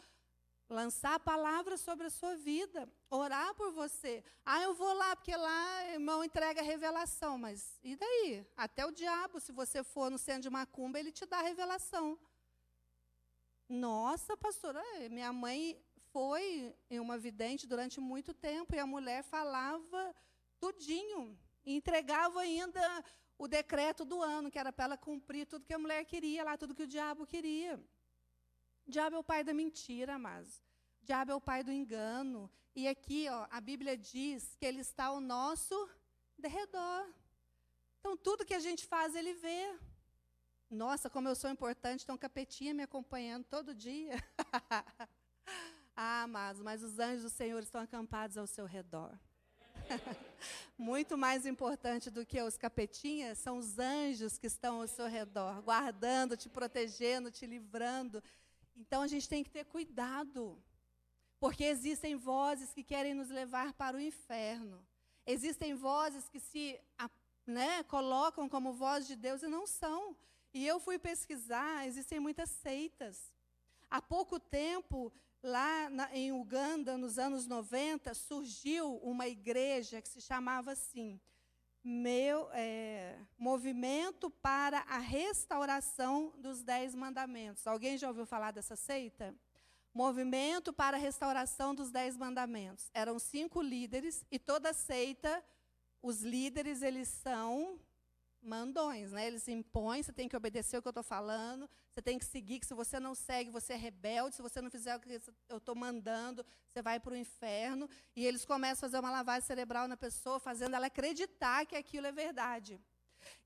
lançar 0.68 1.18
palavras 1.20 1.80
sobre 1.80 2.06
a 2.06 2.10
sua 2.10 2.34
vida, 2.36 2.88
orar 3.08 3.54
por 3.54 3.70
você. 3.72 4.22
Ah, 4.44 4.62
eu 4.62 4.74
vou 4.74 4.92
lá 4.92 5.14
porque 5.14 5.34
lá 5.34 5.92
irmão 5.92 6.24
entrega 6.24 6.62
revelação, 6.62 7.38
mas 7.38 7.78
e 7.82 7.96
daí? 7.96 8.46
Até 8.56 8.84
o 8.84 8.90
diabo, 8.90 9.40
se 9.40 9.52
você 9.52 9.82
for 9.84 10.10
no 10.10 10.18
centro 10.18 10.42
de 10.42 10.50
macumba, 10.50 10.98
ele 10.98 11.12
te 11.12 11.24
dá 11.24 11.40
revelação. 11.40 12.18
Nossa, 13.68 14.36
pastora, 14.36 14.82
minha 15.10 15.32
mãe 15.32 15.80
foi 16.12 16.74
em 16.88 17.00
uma 17.00 17.18
vidente 17.18 17.66
durante 17.66 18.00
muito 18.00 18.32
tempo 18.32 18.74
e 18.74 18.78
a 18.78 18.86
mulher 18.86 19.22
falava 19.22 20.14
tudinho, 20.58 21.38
entregava 21.64 22.40
ainda 22.40 23.04
o 23.38 23.46
decreto 23.46 24.04
do 24.04 24.22
ano, 24.22 24.50
que 24.50 24.58
era 24.58 24.72
para 24.72 24.86
ela 24.86 24.96
cumprir 24.96 25.46
tudo 25.46 25.66
que 25.66 25.74
a 25.74 25.78
mulher 25.78 26.04
queria 26.04 26.42
lá, 26.42 26.56
tudo 26.56 26.74
que 26.74 26.84
o 26.84 26.86
diabo 26.86 27.26
queria. 27.26 27.78
Diabo 28.86 29.16
é 29.16 29.18
o 29.18 29.24
pai 29.24 29.42
da 29.42 29.52
mentira, 29.52 30.18
mas 30.18 30.62
diabo 31.02 31.32
é 31.32 31.34
o 31.34 31.40
pai 31.40 31.62
do 31.64 31.72
engano. 31.72 32.50
E 32.74 32.86
aqui, 32.86 33.28
ó, 33.28 33.46
a 33.50 33.60
Bíblia 33.60 33.96
diz 33.96 34.54
que 34.58 34.66
ele 34.66 34.80
está 34.80 35.06
ao 35.06 35.20
nosso 35.20 35.74
derredor. 36.38 37.06
Então, 37.98 38.16
tudo 38.16 38.44
que 38.44 38.54
a 38.54 38.60
gente 38.60 38.86
faz, 38.86 39.14
ele 39.14 39.34
vê. 39.34 39.76
Nossa, 40.70 41.08
como 41.08 41.28
eu 41.28 41.34
sou 41.34 41.50
importante, 41.50 42.04
tem 42.04 42.14
um 42.14 42.18
capetinha 42.18 42.74
me 42.74 42.82
acompanhando 42.82 43.44
todo 43.44 43.74
dia. 43.74 44.14
Ah, 45.98 46.24
amados, 46.24 46.60
mas 46.60 46.82
os 46.82 46.98
anjos 46.98 47.22
do 47.22 47.30
Senhor 47.30 47.62
estão 47.62 47.80
acampados 47.80 48.36
ao 48.36 48.46
seu 48.46 48.66
redor. 48.66 49.18
Muito 50.76 51.16
mais 51.16 51.46
importante 51.46 52.10
do 52.10 52.26
que 52.26 52.38
os 52.42 52.58
capetinhas 52.58 53.38
são 53.38 53.56
os 53.56 53.78
anjos 53.78 54.36
que 54.36 54.46
estão 54.46 54.82
ao 54.82 54.86
seu 54.86 55.06
redor, 55.06 55.62
guardando, 55.62 56.36
te 56.36 56.50
protegendo, 56.50 57.30
te 57.30 57.46
livrando. 57.46 58.22
Então 58.76 59.02
a 59.02 59.06
gente 59.06 59.28
tem 59.28 59.42
que 59.42 59.50
ter 59.50 59.64
cuidado, 59.64 60.62
porque 61.40 61.64
existem 61.64 62.16
vozes 62.16 62.72
que 62.72 62.84
querem 62.84 63.14
nos 63.14 63.30
levar 63.30 63.72
para 63.72 63.96
o 63.96 64.00
inferno. 64.00 64.86
Existem 65.26 65.74
vozes 65.74 66.28
que 66.28 66.38
se 66.38 66.78
né, 67.46 67.82
colocam 67.84 68.48
como 68.48 68.72
voz 68.72 69.06
de 69.06 69.16
Deus 69.16 69.42
e 69.42 69.48
não 69.48 69.66
são. 69.66 70.16
E 70.52 70.66
eu 70.66 70.78
fui 70.78 70.98
pesquisar, 70.98 71.86
existem 71.86 72.20
muitas 72.20 72.50
seitas. 72.50 73.32
Há 73.90 74.00
pouco 74.00 74.38
tempo, 74.38 75.12
lá 75.42 75.88
na, 75.90 76.14
em 76.14 76.32
Uganda, 76.32 76.96
nos 76.96 77.18
anos 77.18 77.46
90, 77.46 78.14
surgiu 78.14 78.96
uma 78.96 79.26
igreja 79.28 80.02
que 80.02 80.08
se 80.08 80.20
chamava 80.20 80.72
assim, 80.72 81.20
meu, 81.88 82.50
é, 82.52 83.16
Movimento 83.38 84.28
para 84.28 84.80
a 84.88 84.98
Restauração 84.98 86.32
dos 86.36 86.60
Dez 86.60 86.96
Mandamentos. 86.96 87.64
Alguém 87.64 87.96
já 87.96 88.08
ouviu 88.08 88.26
falar 88.26 88.50
dessa 88.50 88.74
seita? 88.74 89.32
Movimento 89.94 90.72
para 90.72 90.96
a 90.96 91.00
Restauração 91.00 91.76
dos 91.76 91.92
Dez 91.92 92.16
Mandamentos. 92.16 92.90
Eram 92.92 93.20
cinco 93.20 93.62
líderes 93.62 94.26
e 94.32 94.38
toda 94.38 94.72
seita, 94.72 95.44
os 96.02 96.22
líderes, 96.22 96.82
eles 96.82 97.06
são 97.06 97.78
mandões, 98.46 99.12
né? 99.12 99.26
Eles 99.26 99.46
impõem, 99.48 100.02
você 100.02 100.12
tem 100.12 100.28
que 100.28 100.36
obedecer 100.36 100.78
o 100.78 100.82
que 100.82 100.88
eu 100.88 100.90
estou 100.90 101.02
falando, 101.02 101.68
você 101.90 102.00
tem 102.00 102.18
que 102.18 102.24
seguir, 102.24 102.60
que 102.60 102.66
se 102.66 102.74
você 102.74 103.00
não 103.00 103.14
segue, 103.14 103.50
você 103.50 103.72
é 103.74 103.76
rebelde, 103.76 104.36
se 104.36 104.42
você 104.42 104.60
não 104.62 104.70
fizer 104.70 104.96
o 104.96 105.00
que 105.00 105.20
eu 105.48 105.58
estou 105.58 105.74
mandando, 105.74 106.44
você 106.68 106.80
vai 106.80 106.98
para 107.00 107.12
o 107.12 107.16
inferno. 107.16 107.88
E 108.14 108.24
eles 108.24 108.44
começam 108.44 108.86
a 108.86 108.88
fazer 108.88 108.98
uma 108.98 109.10
lavagem 109.10 109.46
cerebral 109.46 109.88
na 109.88 109.96
pessoa, 109.96 110.38
fazendo 110.38 110.74
ela 110.76 110.86
acreditar 110.86 111.66
que 111.66 111.76
aquilo 111.76 112.06
é 112.06 112.12
verdade. 112.12 112.80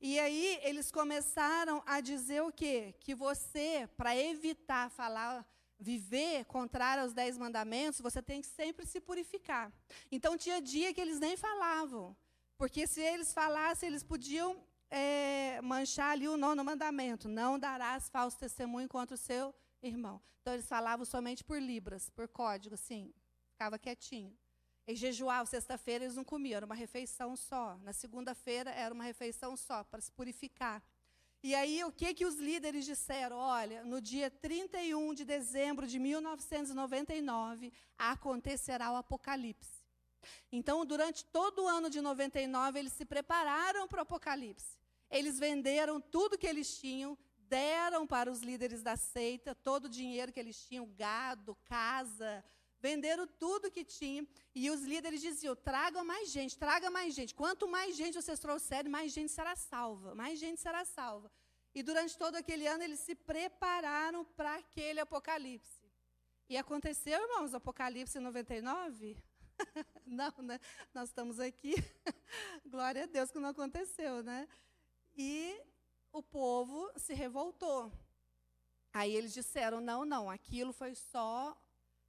E 0.00 0.18
aí 0.18 0.58
eles 0.62 0.90
começaram 0.90 1.82
a 1.86 2.00
dizer 2.00 2.42
o 2.42 2.52
quê? 2.52 2.94
Que 3.00 3.14
você, 3.14 3.88
para 3.96 4.16
evitar 4.16 4.90
falar, 4.90 5.46
viver 5.78 6.44
contrário 6.44 7.02
aos 7.02 7.14
dez 7.14 7.38
mandamentos, 7.38 8.00
você 8.00 8.20
tem 8.20 8.40
que 8.42 8.46
sempre 8.46 8.84
se 8.86 9.00
purificar. 9.00 9.72
Então 10.10 10.36
tinha 10.36 10.60
dia 10.60 10.92
que 10.92 11.00
eles 11.00 11.18
nem 11.18 11.36
falavam. 11.36 12.16
Porque 12.58 12.86
se 12.86 13.00
eles 13.00 13.32
falassem, 13.32 13.88
eles 13.88 14.02
podiam 14.02 14.62
é, 14.90 15.60
manchar 15.62 16.10
ali 16.10 16.28
o 16.28 16.36
nono 16.36 16.64
mandamento: 16.64 17.28
não 17.28 17.58
darás 17.58 18.08
falso 18.08 18.38
testemunho 18.38 18.88
contra 18.88 19.14
o 19.14 19.18
seu 19.18 19.54
irmão. 19.82 20.20
Então 20.40 20.54
eles 20.54 20.66
falavam 20.66 21.04
somente 21.04 21.44
por 21.44 21.60
libras, 21.60 22.10
por 22.10 22.26
código, 22.28 22.74
assim, 22.74 23.12
ficava 23.52 23.78
quietinho. 23.78 24.36
E 24.86 24.96
jejuavam, 24.96 25.46
sexta-feira 25.46 26.04
eles 26.04 26.16
não 26.16 26.24
comiam, 26.24 26.56
era 26.56 26.66
uma 26.66 26.74
refeição 26.74 27.36
só. 27.36 27.76
Na 27.82 27.92
segunda-feira 27.92 28.70
era 28.70 28.92
uma 28.92 29.04
refeição 29.04 29.56
só, 29.56 29.84
para 29.84 30.00
se 30.00 30.10
purificar. 30.10 30.82
E 31.42 31.54
aí, 31.54 31.82
o 31.84 31.92
que, 31.92 32.12
que 32.12 32.26
os 32.26 32.36
líderes 32.36 32.84
disseram? 32.84 33.36
Olha, 33.36 33.82
no 33.84 34.00
dia 34.00 34.30
31 34.30 35.14
de 35.14 35.24
dezembro 35.24 35.86
de 35.86 35.98
1999, 35.98 37.72
acontecerá 37.96 38.92
o 38.92 38.96
Apocalipse. 38.96 39.80
Então, 40.52 40.84
durante 40.84 41.24
todo 41.24 41.62
o 41.62 41.68
ano 41.68 41.88
de 41.88 42.00
99, 42.00 42.78
eles 42.78 42.92
se 42.92 43.06
prepararam 43.06 43.88
para 43.88 44.00
o 44.00 44.02
Apocalipse. 44.02 44.79
Eles 45.10 45.38
venderam 45.38 46.00
tudo 46.00 46.38
que 46.38 46.46
eles 46.46 46.78
tinham, 46.78 47.18
deram 47.38 48.06
para 48.06 48.30
os 48.30 48.40
líderes 48.40 48.82
da 48.82 48.96
seita 48.96 49.54
todo 49.54 49.86
o 49.86 49.88
dinheiro 49.88 50.32
que 50.32 50.38
eles 50.38 50.58
tinham, 50.66 50.86
gado, 50.86 51.56
casa, 51.64 52.44
venderam 52.80 53.26
tudo 53.26 53.70
que 53.70 53.84
tinham. 53.84 54.26
E 54.54 54.70
os 54.70 54.82
líderes 54.82 55.20
diziam: 55.20 55.56
traga 55.56 56.02
mais 56.04 56.30
gente, 56.30 56.56
traga 56.56 56.90
mais 56.90 57.14
gente. 57.14 57.34
Quanto 57.34 57.68
mais 57.68 57.96
gente 57.96 58.14
vocês 58.20 58.38
trouxerem, 58.38 58.90
mais 58.90 59.12
gente 59.12 59.32
será 59.32 59.56
salva, 59.56 60.14
mais 60.14 60.38
gente 60.38 60.60
será 60.60 60.84
salva. 60.84 61.30
E 61.74 61.82
durante 61.82 62.16
todo 62.16 62.36
aquele 62.36 62.66
ano 62.66 62.82
eles 62.82 63.00
se 63.00 63.14
prepararam 63.14 64.24
para 64.24 64.56
aquele 64.56 65.00
apocalipse. 65.00 65.80
E 66.48 66.56
aconteceu, 66.56 67.22
irmãos, 67.22 67.54
Apocalipse 67.54 68.18
99? 68.18 69.16
não, 70.04 70.34
né? 70.42 70.58
Nós 70.92 71.08
estamos 71.10 71.38
aqui. 71.38 71.74
Glória 72.66 73.04
a 73.04 73.06
Deus 73.06 73.30
que 73.30 73.38
não 73.38 73.50
aconteceu, 73.50 74.20
né? 74.24 74.48
E 75.16 75.60
o 76.12 76.22
povo 76.22 76.90
se 76.96 77.14
revoltou. 77.14 77.92
Aí 78.92 79.14
eles 79.14 79.32
disseram: 79.32 79.80
não, 79.80 80.04
não, 80.04 80.30
aquilo 80.30 80.72
foi 80.72 80.94
só 80.94 81.56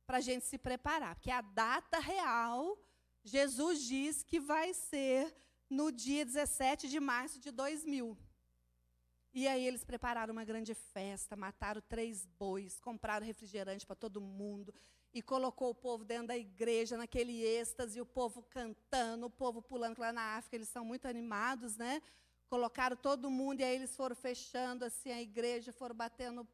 para 0.06 0.18
a 0.18 0.22
gente 0.22 0.46
se 0.46 0.58
preparar, 0.58 1.16
porque 1.16 1.32
a 1.32 1.42
data 1.42 2.00
real, 2.00 2.78
Jesus 3.24 3.82
diz 3.84 4.24
que 4.24 4.40
vai 4.40 4.74
ser 4.74 5.34
no 5.70 5.92
dia 5.92 6.26
17 6.26 6.90
de 6.90 7.00
março 7.00 7.40
de 7.40 7.50
2000. 7.52 8.18
E 9.34 9.48
aí 9.48 9.66
eles 9.66 9.86
prepararam 9.86 10.34
uma 10.34 10.44
grande 10.44 10.74
festa, 10.74 11.38
mataram 11.38 11.82
três 11.88 12.26
bois, 12.26 12.82
compraram 12.82 13.26
refrigerante 13.26 13.86
para 13.86 13.96
todo 13.96 14.20
mundo 14.20 14.74
e 15.14 15.22
colocou 15.22 15.70
o 15.70 15.76
povo 15.76 16.04
dentro 16.04 16.28
da 16.28 16.38
igreja, 16.38 16.98
naquele 16.98 17.42
êxtase, 17.42 18.02
o 18.02 18.06
povo 18.06 18.44
cantando, 18.44 19.28
o 19.28 19.30
povo 19.30 19.62
pulando, 19.62 20.00
lá 20.00 20.12
na 20.12 20.36
África 20.36 20.58
eles 20.58 20.68
são 20.68 20.84
muito 20.84 21.08
animados, 21.08 21.78
né? 21.78 22.02
Colocaram 22.52 22.98
todo 22.98 23.32
mundo 23.32 23.62
e 23.62 23.64
aí 23.64 23.76
eles 23.76 23.96
foram 23.96 24.14
fechando 24.14 24.84
assim 24.84 25.10
a 25.10 25.22
igreja, 25.22 25.72
foram 25.72 25.96
batendo 25.96 26.46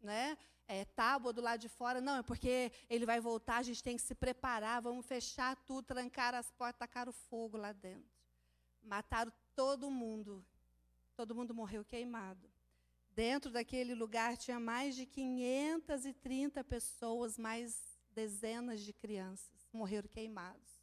né? 0.00 0.38
É, 0.68 0.84
tábua 0.84 1.32
do 1.32 1.40
lado 1.40 1.58
de 1.58 1.68
fora, 1.68 2.00
não, 2.00 2.18
é 2.18 2.22
porque 2.22 2.70
ele 2.88 3.04
vai 3.04 3.18
voltar, 3.18 3.56
a 3.56 3.62
gente 3.68 3.82
tem 3.82 3.96
que 3.96 4.02
se 4.02 4.14
preparar, 4.14 4.80
vamos 4.80 5.04
fechar 5.04 5.56
tudo, 5.66 5.86
trancar 5.86 6.34
as 6.36 6.52
portas, 6.52 6.78
tacar 6.78 7.08
o 7.08 7.12
fogo 7.12 7.56
lá 7.56 7.72
dentro. 7.72 8.08
Mataram 8.80 9.32
todo 9.56 9.90
mundo. 9.90 10.44
Todo 11.16 11.34
mundo 11.34 11.52
morreu 11.52 11.84
queimado. 11.84 12.48
Dentro 13.10 13.50
daquele 13.50 13.94
lugar 13.96 14.36
tinha 14.36 14.60
mais 14.60 14.94
de 14.94 15.04
530 15.04 16.62
pessoas, 16.62 17.36
mais 17.36 17.98
dezenas 18.14 18.80
de 18.82 18.92
crianças 18.92 19.66
morreram 19.72 20.08
queimados. 20.08 20.77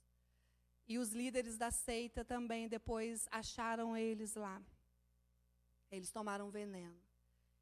E 0.87 0.97
os 0.99 1.11
líderes 1.13 1.57
da 1.57 1.71
seita 1.71 2.23
também 2.23 2.67
depois 2.67 3.27
acharam 3.31 3.97
eles 3.97 4.35
lá. 4.35 4.61
Eles 5.91 6.11
tomaram 6.11 6.49
veneno. 6.49 6.99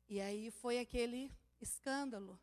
E 0.09 0.19
aí 0.19 0.51
foi 0.51 0.79
aquele 0.79 1.31
escândalo. 1.61 2.39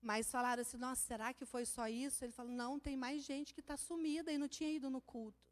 Mas 0.00 0.30
falaram 0.30 0.62
assim: 0.62 0.76
nossa, 0.76 1.02
será 1.02 1.32
que 1.32 1.44
foi 1.44 1.64
só 1.64 1.88
isso? 1.88 2.24
Ele 2.24 2.32
falou: 2.32 2.52
não, 2.52 2.78
tem 2.78 2.96
mais 2.96 3.24
gente 3.24 3.54
que 3.54 3.60
está 3.60 3.76
sumida 3.76 4.30
e 4.30 4.38
não 4.38 4.48
tinha 4.48 4.70
ido 4.70 4.90
no 4.90 5.00
culto. 5.00 5.42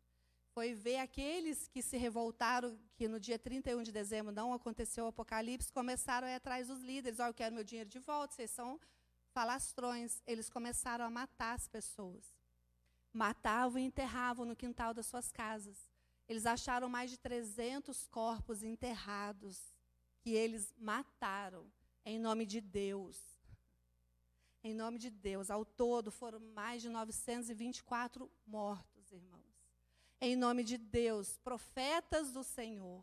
Foi 0.51 0.73
ver 0.73 0.99
aqueles 0.99 1.69
que 1.69 1.83
se 1.83 1.97
revoltaram, 1.97 2.79
que 2.95 3.09
no 3.09 3.19
dia 3.19 3.39
31 3.39 3.83
de 3.83 3.93
dezembro 3.93 4.33
não 4.33 4.53
aconteceu 4.53 5.05
o 5.05 5.09
apocalipse, 5.09 5.73
começaram 5.73 6.27
a 6.27 6.31
ir 6.31 6.35
atrás 6.35 6.69
dos 6.69 6.81
líderes: 6.81 7.19
oh, 7.19 7.25
eu 7.25 7.35
quero 7.35 7.55
meu 7.55 7.65
dinheiro 7.65 7.89
de 7.89 7.99
volta, 7.99 8.35
vocês 8.35 8.51
são 8.51 8.79
falastrões. 9.33 10.23
Eles 10.27 10.49
começaram 10.49 11.05
a 11.05 11.11
matar 11.11 11.55
as 11.55 11.67
pessoas. 11.67 12.36
Matavam 13.17 13.79
e 13.79 13.85
enterravam 13.85 14.45
no 14.45 14.55
quintal 14.55 14.93
das 14.93 15.07
suas 15.07 15.33
casas. 15.33 15.89
Eles 16.29 16.45
acharam 16.45 16.87
mais 16.87 17.11
de 17.11 17.17
300 17.17 18.07
corpos 18.09 18.63
enterrados 18.63 19.59
que 20.21 20.33
eles 20.33 20.75
mataram 20.77 21.65
em 22.05 22.19
nome 22.19 22.45
de 22.45 22.61
Deus. 22.61 23.17
Em 24.63 24.75
nome 24.75 24.99
de 24.99 25.09
Deus. 25.09 25.51
Ao 25.51 25.65
todo 25.65 26.11
foram 26.11 26.41
mais 26.41 26.83
de 26.83 26.91
924 26.91 28.31
mortos, 28.47 29.11
irmãos. 29.11 29.57
Em 30.21 30.37
nome 30.37 30.63
de 30.63 30.77
Deus, 30.77 31.39
profetas 31.39 32.33
do 32.33 32.45
Senhor. 32.45 33.03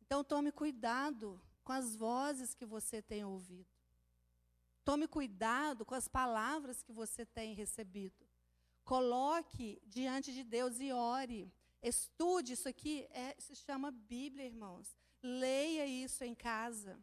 Então 0.00 0.24
tome 0.24 0.50
cuidado 0.50 1.38
com 1.62 1.72
as 1.72 1.94
vozes 1.94 2.54
que 2.54 2.64
você 2.64 3.02
tem 3.02 3.24
ouvido. 3.24 3.68
Tome 4.82 5.06
cuidado 5.06 5.84
com 5.84 5.94
as 5.94 6.08
palavras 6.08 6.82
que 6.82 6.92
você 6.92 7.26
tem 7.26 7.54
recebido. 7.54 8.21
Coloque 8.84 9.80
diante 9.86 10.32
de 10.32 10.42
Deus 10.42 10.80
e 10.80 10.92
ore. 10.92 11.52
Estude 11.82 12.52
isso 12.52 12.68
aqui, 12.68 13.06
é, 13.10 13.34
se 13.38 13.54
chama 13.56 13.90
Bíblia, 13.90 14.46
irmãos. 14.46 14.96
Leia 15.22 15.86
isso 15.86 16.24
em 16.24 16.34
casa. 16.34 16.98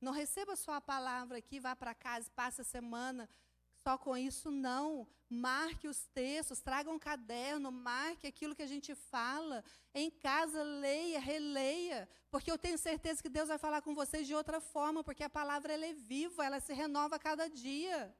Não 0.00 0.12
receba 0.12 0.56
só 0.56 0.74
a 0.74 0.80
palavra 0.80 1.38
aqui, 1.38 1.60
vá 1.60 1.74
para 1.76 1.94
casa, 1.94 2.30
passe 2.34 2.60
a 2.60 2.64
semana 2.64 3.28
só 3.82 3.98
com 3.98 4.16
isso, 4.16 4.50
não. 4.50 5.06
Marque 5.28 5.88
os 5.88 6.06
textos, 6.14 6.60
traga 6.60 6.90
um 6.90 6.98
caderno, 6.98 7.72
marque 7.72 8.26
aquilo 8.26 8.54
que 8.54 8.62
a 8.62 8.66
gente 8.66 8.94
fala. 8.94 9.64
Em 9.94 10.10
casa, 10.10 10.62
leia, 10.62 11.18
releia, 11.18 12.08
porque 12.30 12.50
eu 12.50 12.58
tenho 12.58 12.78
certeza 12.78 13.22
que 13.22 13.28
Deus 13.28 13.48
vai 13.48 13.58
falar 13.58 13.82
com 13.82 13.94
vocês 13.94 14.26
de 14.26 14.34
outra 14.34 14.60
forma, 14.60 15.02
porque 15.02 15.24
a 15.24 15.30
palavra 15.30 15.72
ela 15.72 15.86
é 15.86 15.94
viva, 15.94 16.44
ela 16.44 16.60
se 16.60 16.72
renova 16.72 17.16
a 17.16 17.18
cada 17.18 17.48
dia. 17.48 18.14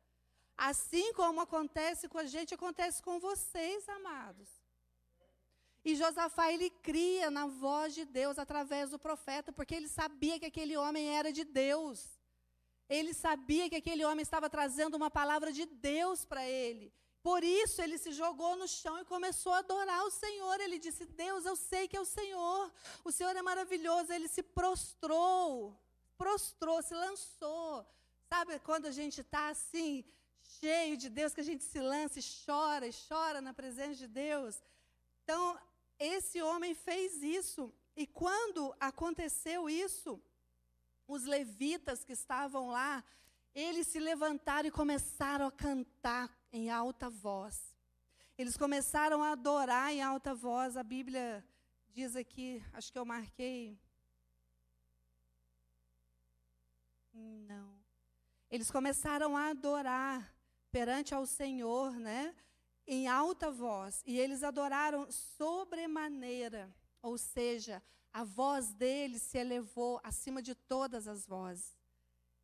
Assim 0.57 1.13
como 1.15 1.41
acontece 1.41 2.09
com 2.09 2.19
a 2.19 2.25
gente, 2.25 2.55
acontece 2.55 3.03
com 3.03 3.19
vocês, 3.19 3.89
amados. 3.89 4.49
E 5.85 5.97
Josafá, 5.97 6.53
ele 6.53 6.71
cria 6.71 7.31
na 7.31 7.47
voz 7.47 7.95
de 7.95 8.05
Deus 8.05 8.39
através 8.39 8.91
do 8.91 8.99
profeta, 8.99 9.53
porque 9.53 9.75
ele 9.75 9.89
sabia 9.89 10.39
que 10.39 10.47
aquele 10.47 10.77
homem 10.77 11.09
era 11.09 11.33
de 11.33 11.45
Deus. 11.45 12.21
Ele 12.89 13.13
sabia 13.13 13.69
que 13.69 13.77
aquele 13.77 14.05
homem 14.05 14.23
estava 14.23 14.49
trazendo 14.49 14.97
uma 14.97 15.11
palavra 15.11 15.51
de 15.53 15.65
Deus 15.67 16.25
para 16.25 16.47
ele. 16.47 16.93
Por 17.23 17.43
isso 17.43 17.81
ele 17.81 17.99
se 17.99 18.13
jogou 18.13 18.57
no 18.57 18.67
chão 18.67 18.99
e 18.99 19.05
começou 19.05 19.53
a 19.53 19.59
adorar 19.59 20.05
o 20.05 20.11
Senhor. 20.11 20.61
Ele 20.61 20.79
disse: 20.79 21.05
Deus, 21.07 21.45
eu 21.45 21.57
sei 21.57 21.87
que 21.89 21.97
é 21.97 22.01
o 22.01 22.05
Senhor. 22.05 22.73
O 23.05 23.13
Senhor 23.13 23.35
é 23.35 23.43
maravilhoso. 23.43 24.13
Ele 24.13 24.29
se 24.29 24.43
prostrou, 24.43 25.79
prostrou, 26.19 26.83
se 26.83 26.95
lançou. 26.95 27.87
Sabe 28.29 28.59
quando 28.61 28.87
a 28.87 28.91
gente 28.91 29.21
está 29.21 29.49
assim, 29.49 30.05
cheio 30.43 30.97
de 30.97 31.09
Deus, 31.09 31.35
que 31.35 31.41
a 31.41 31.45
gente 31.45 31.65
se 31.65 31.81
lança 31.81 32.19
e 32.19 32.23
chora 32.45 32.87
e 32.87 32.95
chora 33.09 33.41
na 33.41 33.53
presença 33.53 33.97
de 33.97 34.07
Deus? 34.07 34.61
Então, 35.23 35.59
esse 35.99 36.43
homem 36.43 36.75
fez 36.75 37.23
isso. 37.23 37.73
E 37.97 38.07
quando 38.07 38.75
aconteceu 38.81 39.69
isso, 39.69 40.21
os 41.07 41.25
levitas 41.25 42.05
que 42.05 42.13
estavam 42.13 42.71
lá, 42.71 43.05
eles 43.55 43.87
se 43.87 44.01
levantaram 44.01 44.69
e 44.69 44.73
começaram 44.73 45.47
a 45.47 45.53
cantar 45.53 46.31
em 46.53 46.71
alta 46.71 47.11
voz. 47.11 47.75
Eles 48.37 48.57
começaram 48.57 49.23
a 49.23 49.33
adorar 49.33 49.93
em 49.93 50.03
alta 50.03 50.35
voz. 50.35 50.77
A 50.77 50.83
Bíblia 50.83 51.45
diz 51.91 52.17
aqui, 52.17 52.65
acho 52.73 52.91
que 52.91 52.99
eu 52.99 53.05
marquei. 53.05 53.79
Não. 57.13 57.79
Eles 58.51 58.71
começaram 58.71 59.37
a 59.37 59.51
adorar 59.51 60.32
perante 60.73 61.15
ao 61.15 61.27
Senhor, 61.27 61.93
né? 61.93 62.35
em 62.87 63.07
alta 63.07 63.51
voz, 63.51 64.03
e 64.07 64.19
eles 64.19 64.43
adoraram 64.43 65.11
sobremaneira, 65.11 66.75
ou 67.01 67.17
seja, 67.17 67.83
a 68.13 68.25
voz 68.25 68.73
deles 68.73 69.23
se 69.23 69.39
elevou 69.39 70.01
acima 70.03 70.43
de 70.43 70.55
todas 70.55 71.07
as 71.09 71.27
vozes. 71.27 71.77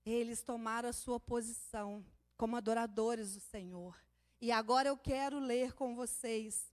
Eles 0.04 0.42
tomaram 0.42 0.88
a 0.88 0.92
sua 0.92 1.20
posição 1.20 2.04
como 2.36 2.56
adoradores 2.56 3.34
do 3.34 3.40
Senhor. 3.40 4.00
E 4.40 4.50
agora 4.50 4.88
eu 4.88 4.96
quero 4.96 5.38
ler 5.38 5.74
com 5.74 5.94
vocês 5.94 6.72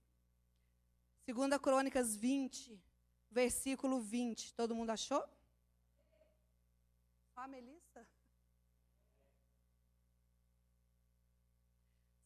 2 1.28 1.58
Crônicas 1.58 2.16
20, 2.16 2.80
versículo 3.30 4.00
20. 4.00 4.54
Todo 4.54 4.76
mundo 4.76 4.92
achou? 4.92 5.28
Ó, 7.36 7.48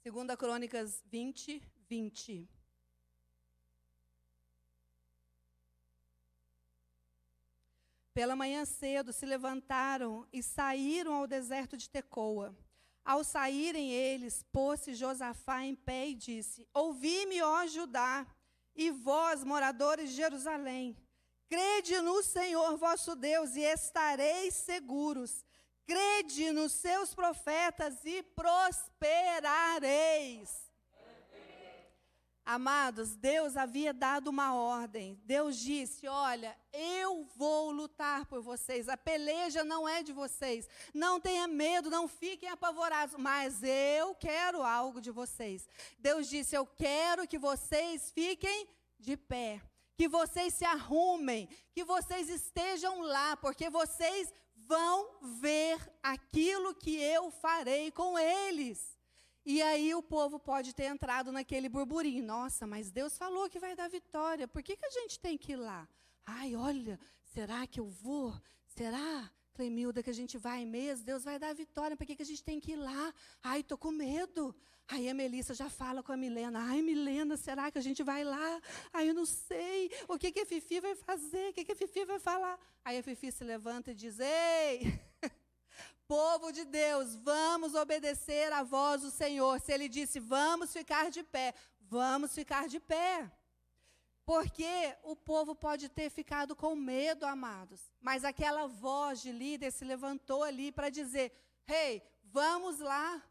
Segunda 0.09 0.35
Crônicas 0.35 1.03
20, 1.05 1.61
20. 1.87 2.49
Pela 8.11 8.35
manhã 8.35 8.65
cedo 8.65 9.13
se 9.13 9.23
levantaram 9.27 10.27
e 10.33 10.41
saíram 10.41 11.13
ao 11.13 11.27
deserto 11.27 11.77
de 11.77 11.87
Tecoa. 11.87 12.57
Ao 13.05 13.23
saírem 13.23 13.91
eles, 13.91 14.41
pôs-se 14.51 14.95
Josafá 14.95 15.63
em 15.63 15.75
pé 15.75 16.09
e 16.09 16.15
disse: 16.15 16.67
Ouvi-me, 16.73 17.43
ó 17.43 17.67
Judá, 17.67 18.25
e 18.75 18.89
vós, 18.89 19.43
moradores 19.43 20.09
de 20.09 20.15
Jerusalém, 20.15 20.97
crede 21.47 22.01
no 22.01 22.23
Senhor 22.23 22.75
vosso 22.77 23.15
Deus 23.15 23.55
e 23.55 23.61
estareis 23.61 24.55
seguros 24.55 25.45
crede 25.89 26.51
nos 26.51 26.73
seus 26.73 27.15
profetas 27.15 28.05
e 28.05 28.21
prosperareis. 28.21 30.69
Amados, 32.45 33.15
Deus 33.15 33.57
havia 33.57 33.91
dado 33.93 34.27
uma 34.27 34.53
ordem. 34.53 35.19
Deus 35.23 35.57
disse: 35.57 36.07
Olha, 36.07 36.55
eu 36.71 37.27
vou 37.35 37.71
lutar 37.71 38.27
por 38.27 38.39
vocês. 38.41 38.87
A 38.87 38.95
peleja 38.97 39.63
não 39.63 39.89
é 39.89 40.03
de 40.03 40.13
vocês. 40.13 40.69
Não 40.93 41.19
tenha 41.19 41.47
medo, 41.47 41.89
não 41.89 42.07
fiquem 42.07 42.49
apavorados. 42.49 43.15
Mas 43.17 43.63
eu 43.63 44.13
quero 44.15 44.61
algo 44.63 45.01
de 45.01 45.09
vocês. 45.11 45.67
Deus 45.97 46.29
disse: 46.29 46.55
Eu 46.55 46.67
quero 46.67 47.27
que 47.27 47.39
vocês 47.39 48.11
fiquem 48.11 48.67
de 48.99 49.17
pé. 49.17 49.59
Que 49.95 50.07
vocês 50.07 50.53
se 50.53 50.65
arrumem. 50.65 51.49
Que 51.71 51.83
vocês 51.83 52.29
estejam 52.29 53.01
lá. 53.01 53.35
Porque 53.37 53.69
vocês 53.69 54.31
vão 54.69 55.17
ver 55.41 55.77
aquilo 56.03 56.75
que 56.75 56.95
eu 56.95 57.31
farei 57.31 57.89
com 57.91 58.19
eles. 58.19 58.95
E 59.43 59.63
aí 59.63 59.95
o 59.95 60.03
povo 60.03 60.39
pode 60.39 60.75
ter 60.75 60.83
entrado 60.83 61.31
naquele 61.31 61.67
burburinho. 61.67 62.23
Nossa, 62.23 62.67
mas 62.67 62.91
Deus 62.91 63.17
falou 63.17 63.49
que 63.49 63.57
vai 63.65 63.75
dar 63.75 63.89
vitória. 63.89 64.47
Por 64.47 64.61
que, 64.61 64.77
que 64.77 64.85
a 64.85 64.91
gente 64.91 65.19
tem 65.19 65.35
que 65.39 65.53
ir 65.53 65.55
lá? 65.55 65.89
Ai, 66.23 66.55
olha, 66.55 66.99
será 67.33 67.65
que 67.65 67.79
eu 67.79 67.87
vou? 67.87 68.39
Será, 68.67 69.31
Clemilda, 69.55 70.03
que 70.03 70.11
a 70.11 70.19
gente 70.21 70.37
vai 70.37 70.63
mesmo? 70.65 71.03
Deus 71.03 71.23
vai 71.23 71.39
dar 71.39 71.55
vitória. 71.55 71.97
Por 71.97 72.05
que, 72.05 72.15
que 72.15 72.21
a 72.21 72.31
gente 72.31 72.43
tem 72.43 72.59
que 72.59 72.73
ir 72.73 72.75
lá? 72.75 73.11
Ai, 73.41 73.61
estou 73.61 73.77
com 73.77 73.89
medo. 73.91 74.55
Aí 74.91 75.07
a 75.07 75.13
Melissa 75.13 75.53
já 75.53 75.69
fala 75.69 76.01
com 76.01 76.11
a 76.11 76.17
Milena. 76.17 76.59
Ai, 76.67 76.81
Milena, 76.81 77.37
será 77.37 77.69
que 77.69 77.77
a 77.77 77.81
gente 77.81 78.01
vai 78.01 78.23
lá? 78.23 78.61
Ai, 78.91 79.09
eu 79.09 79.13
não 79.13 79.25
sei. 79.25 79.91
O 80.07 80.17
que, 80.17 80.31
que 80.31 80.39
a 80.39 80.45
Fifi 80.47 80.79
vai 80.79 80.95
fazer? 80.95 81.49
O 81.49 81.53
que, 81.53 81.63
que 81.63 81.73
a 81.73 81.75
Fifi 81.75 82.05
vai 82.05 82.17
falar? 82.17 82.59
Aí 82.83 82.97
a 82.97 83.03
Fifi 83.03 83.31
se 83.31 83.43
levanta 83.43 83.91
e 83.91 83.93
diz: 83.93 84.17
Ei, 84.19 84.99
povo 86.07 86.51
de 86.51 86.65
Deus, 86.65 87.15
vamos 87.17 87.75
obedecer 87.75 88.51
à 88.51 88.63
voz 88.63 89.03
do 89.03 89.11
Senhor. 89.11 89.59
Se 89.61 89.71
ele 89.71 89.87
disse, 89.87 90.19
vamos 90.19 90.73
ficar 90.73 91.11
de 91.11 91.21
pé, 91.21 91.53
vamos 91.79 92.33
ficar 92.33 92.67
de 92.67 92.79
pé. 92.79 93.31
Porque 94.25 94.95
o 95.03 95.15
povo 95.15 95.53
pode 95.53 95.87
ter 95.87 96.09
ficado 96.09 96.55
com 96.55 96.75
medo, 96.75 97.27
amados. 97.27 97.79
Mas 98.01 98.25
aquela 98.25 98.65
voz 98.65 99.21
de 99.21 99.31
líder 99.31 99.71
se 99.71 99.85
levantou 99.85 100.43
ali 100.43 100.71
para 100.71 100.89
dizer: 100.89 101.31
Hey, 101.67 102.01
vamos 102.23 102.79
lá. 102.79 103.23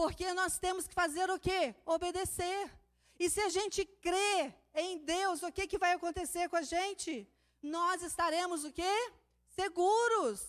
Porque 0.00 0.32
nós 0.32 0.60
temos 0.60 0.86
que 0.86 0.94
fazer 0.94 1.28
o 1.28 1.40
quê? 1.40 1.74
Obedecer. 1.84 2.70
E 3.18 3.28
se 3.28 3.40
a 3.40 3.48
gente 3.48 3.84
crê 3.84 4.54
em 4.72 4.98
Deus, 4.98 5.42
o 5.42 5.50
que, 5.50 5.66
que 5.66 5.76
vai 5.76 5.94
acontecer 5.94 6.48
com 6.48 6.54
a 6.54 6.62
gente? 6.62 7.28
Nós 7.60 8.00
estaremos 8.02 8.64
o 8.64 8.70
quê? 8.70 8.96
Seguros. 9.48 10.40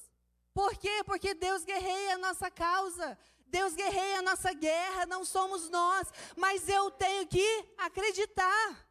Por 0.53 0.77
quê? 0.77 1.03
Porque 1.03 1.33
Deus 1.33 1.63
guerreia 1.63 2.13
a 2.13 2.19
nossa 2.19 2.51
causa. 2.51 3.17
Deus 3.47 3.73
guerreia 3.73 4.19
a 4.19 4.21
nossa 4.21 4.53
guerra, 4.53 5.07
não 5.07 5.25
somos 5.25 5.67
nós. 5.67 6.07
Mas 6.37 6.69
eu 6.69 6.91
tenho 6.91 7.25
que 7.25 7.65
acreditar. 7.79 8.87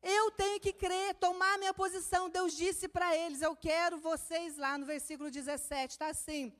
Eu 0.00 0.30
tenho 0.30 0.60
que 0.60 0.72
crer, 0.72 1.16
tomar 1.16 1.58
minha 1.58 1.74
posição. 1.74 2.30
Deus 2.30 2.56
disse 2.56 2.86
para 2.86 3.16
eles: 3.16 3.42
Eu 3.42 3.56
quero 3.56 3.98
vocês 3.98 4.56
lá 4.56 4.78
no 4.78 4.86
versículo 4.86 5.32
17, 5.32 5.90
está 5.90 6.06
assim: 6.06 6.54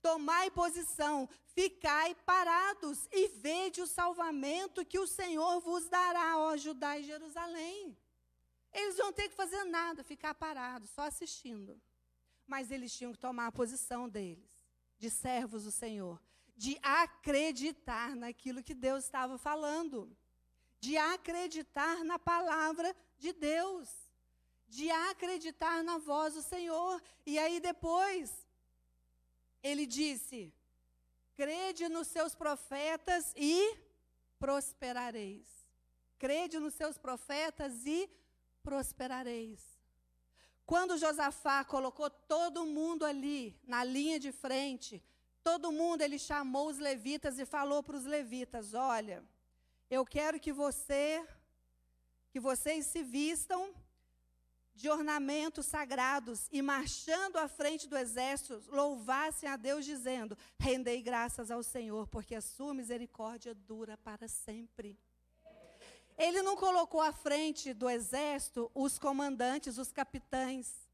Tomai 0.00 0.50
posição, 0.52 1.28
ficai 1.56 2.14
parados 2.32 3.08
e 3.10 3.28
vede 3.28 3.80
o 3.80 3.86
salvamento 3.86 4.84
que 4.84 4.98
o 4.98 5.06
Senhor 5.06 5.60
vos 5.60 5.88
dará, 5.88 6.38
ó 6.38 6.56
Judá 6.56 6.98
e 6.98 7.04
Jerusalém. 7.04 7.96
Eles 8.72 8.96
não 8.98 9.12
ter 9.12 9.28
que 9.30 9.34
fazer 9.34 9.64
nada, 9.64 10.04
ficar 10.04 10.34
parados, 10.34 10.90
só 10.90 11.02
assistindo. 11.02 11.80
Mas 12.46 12.70
eles 12.70 12.94
tinham 12.96 13.12
que 13.12 13.18
tomar 13.18 13.46
a 13.48 13.58
posição 13.60 14.08
deles, 14.08 14.50
de 14.98 15.08
servos 15.10 15.64
do 15.64 15.72
Senhor, 15.72 16.20
de 16.56 16.78
acreditar 16.82 18.14
naquilo 18.14 18.62
que 18.62 18.74
Deus 18.74 19.04
estava 19.04 19.36
falando 19.36 20.16
de 20.86 20.96
acreditar 20.96 22.04
na 22.04 22.18
palavra 22.18 22.94
de 23.18 23.32
Deus, 23.32 23.88
de 24.68 24.90
acreditar 24.90 25.82
na 25.82 25.98
voz 25.98 26.34
do 26.34 26.42
Senhor. 26.42 27.02
E 27.24 27.38
aí 27.38 27.60
depois, 27.60 28.46
ele 29.62 29.86
disse: 29.86 30.52
crede 31.36 31.88
nos 31.88 32.08
seus 32.08 32.34
profetas 32.34 33.32
e 33.36 33.78
prosperareis. 34.38 35.46
Crede 36.18 36.58
nos 36.58 36.74
seus 36.74 36.96
profetas 36.98 37.86
e 37.86 38.10
prosperareis. 38.62 39.60
Quando 40.64 40.98
Josafá 40.98 41.64
colocou 41.64 42.10
todo 42.10 42.66
mundo 42.66 43.04
ali, 43.04 43.60
na 43.64 43.84
linha 43.84 44.18
de 44.18 44.32
frente, 44.32 45.02
todo 45.44 45.70
mundo, 45.70 46.00
ele 46.02 46.18
chamou 46.18 46.68
os 46.68 46.78
levitas 46.78 47.38
e 47.38 47.46
falou 47.46 47.82
para 47.82 47.96
os 47.96 48.04
levitas: 48.04 48.74
olha 48.74 49.24
eu 49.88 50.04
quero 50.04 50.40
que 50.40 50.52
você, 50.52 51.24
que 52.30 52.40
vocês 52.40 52.86
se 52.86 53.02
vistam 53.02 53.72
de 54.76 54.90
ornamentos 54.90 55.64
sagrados 55.66 56.46
e 56.52 56.60
marchando 56.60 57.38
à 57.38 57.48
frente 57.48 57.88
do 57.88 57.96
exército, 57.96 58.62
louvassem 58.68 59.48
a 59.48 59.56
Deus 59.56 59.84
dizendo: 59.84 60.36
Rendei 60.58 61.00
graças 61.00 61.50
ao 61.50 61.62
Senhor, 61.62 62.06
porque 62.08 62.34
a 62.34 62.42
sua 62.42 62.74
misericórdia 62.74 63.54
dura 63.54 63.96
para 63.96 64.28
sempre. 64.28 64.98
Ele 66.18 66.42
não 66.42 66.56
colocou 66.56 67.00
à 67.00 67.12
frente 67.12 67.72
do 67.72 67.88
exército 67.88 68.70
os 68.74 68.98
comandantes, 68.98 69.78
os 69.78 69.90
capitães. 69.90 70.86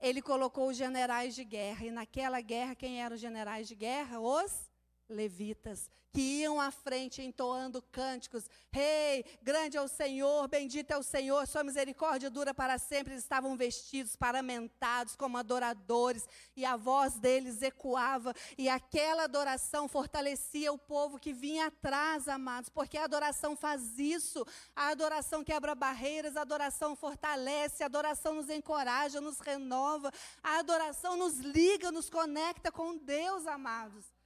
Ele 0.00 0.20
colocou 0.20 0.68
os 0.68 0.76
generais 0.76 1.34
de 1.34 1.44
guerra. 1.44 1.86
E 1.86 1.90
naquela 1.90 2.40
guerra, 2.40 2.74
quem 2.74 3.02
eram 3.02 3.14
os 3.14 3.20
generais 3.20 3.66
de 3.66 3.74
guerra? 3.74 4.20
Os 4.20 4.68
levitas 5.08 5.90
que 6.12 6.40
iam 6.40 6.60
à 6.60 6.70
frente 6.70 7.22
entoando 7.22 7.82
cânticos: 7.92 8.48
Rei, 8.72 9.18
hey, 9.18 9.38
grande 9.42 9.76
é 9.76 9.82
o 9.82 9.88
Senhor, 9.88 10.48
bendito 10.48 10.90
é 10.90 10.96
o 10.96 11.02
Senhor, 11.02 11.46
sua 11.46 11.62
misericórdia 11.62 12.30
dura 12.30 12.54
para 12.54 12.78
sempre. 12.78 13.12
Eles 13.12 13.22
estavam 13.22 13.56
vestidos, 13.56 14.16
paramentados 14.16 15.14
como 15.16 15.36
adoradores, 15.36 16.26
e 16.56 16.64
a 16.64 16.76
voz 16.76 17.18
deles 17.18 17.62
ecoava, 17.62 18.34
e 18.56 18.68
aquela 18.68 19.24
adoração 19.24 19.86
fortalecia 19.88 20.72
o 20.72 20.78
povo 20.78 21.18
que 21.18 21.32
vinha 21.32 21.66
atrás, 21.66 22.28
amados, 22.28 22.68
porque 22.68 22.98
a 22.98 23.04
adoração 23.04 23.54
faz 23.54 23.98
isso. 23.98 24.44
A 24.74 24.88
adoração 24.88 25.44
quebra 25.44 25.74
barreiras, 25.74 26.36
a 26.36 26.42
adoração 26.42 26.96
fortalece, 26.96 27.82
a 27.82 27.86
adoração 27.86 28.34
nos 28.34 28.48
encoraja, 28.48 29.20
nos 29.20 29.40
renova, 29.40 30.10
a 30.42 30.58
adoração 30.58 31.16
nos 31.16 31.38
liga, 31.38 31.92
nos 31.92 32.08
conecta 32.10 32.72
com 32.72 32.96
Deus, 32.96 33.46
amados 33.46 34.17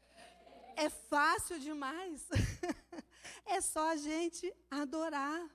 é 0.77 0.89
fácil 0.89 1.59
demais. 1.59 2.27
é 3.47 3.61
só 3.61 3.91
a 3.91 3.97
gente 3.97 4.53
adorar. 4.71 5.49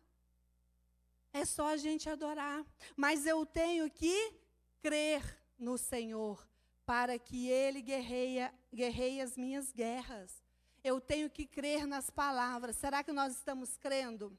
É 1.33 1.45
só 1.45 1.67
a 1.67 1.77
gente 1.77 2.09
adorar. 2.09 2.65
Mas 2.95 3.25
eu 3.25 3.45
tenho 3.45 3.89
que 3.89 4.33
crer 4.81 5.21
no 5.57 5.77
Senhor 5.77 6.47
para 6.85 7.19
que 7.19 7.49
Ele 7.49 7.81
guerreie 7.81 9.21
as 9.21 9.35
minhas 9.35 9.71
guerras. 9.71 10.41
Eu 10.83 11.01
tenho 11.01 11.29
que 11.29 11.45
crer 11.45 11.85
nas 11.85 12.09
palavras. 12.09 12.75
Será 12.77 13.03
que 13.03 13.11
nós 13.11 13.35
estamos 13.35 13.77
crendo? 13.77 14.37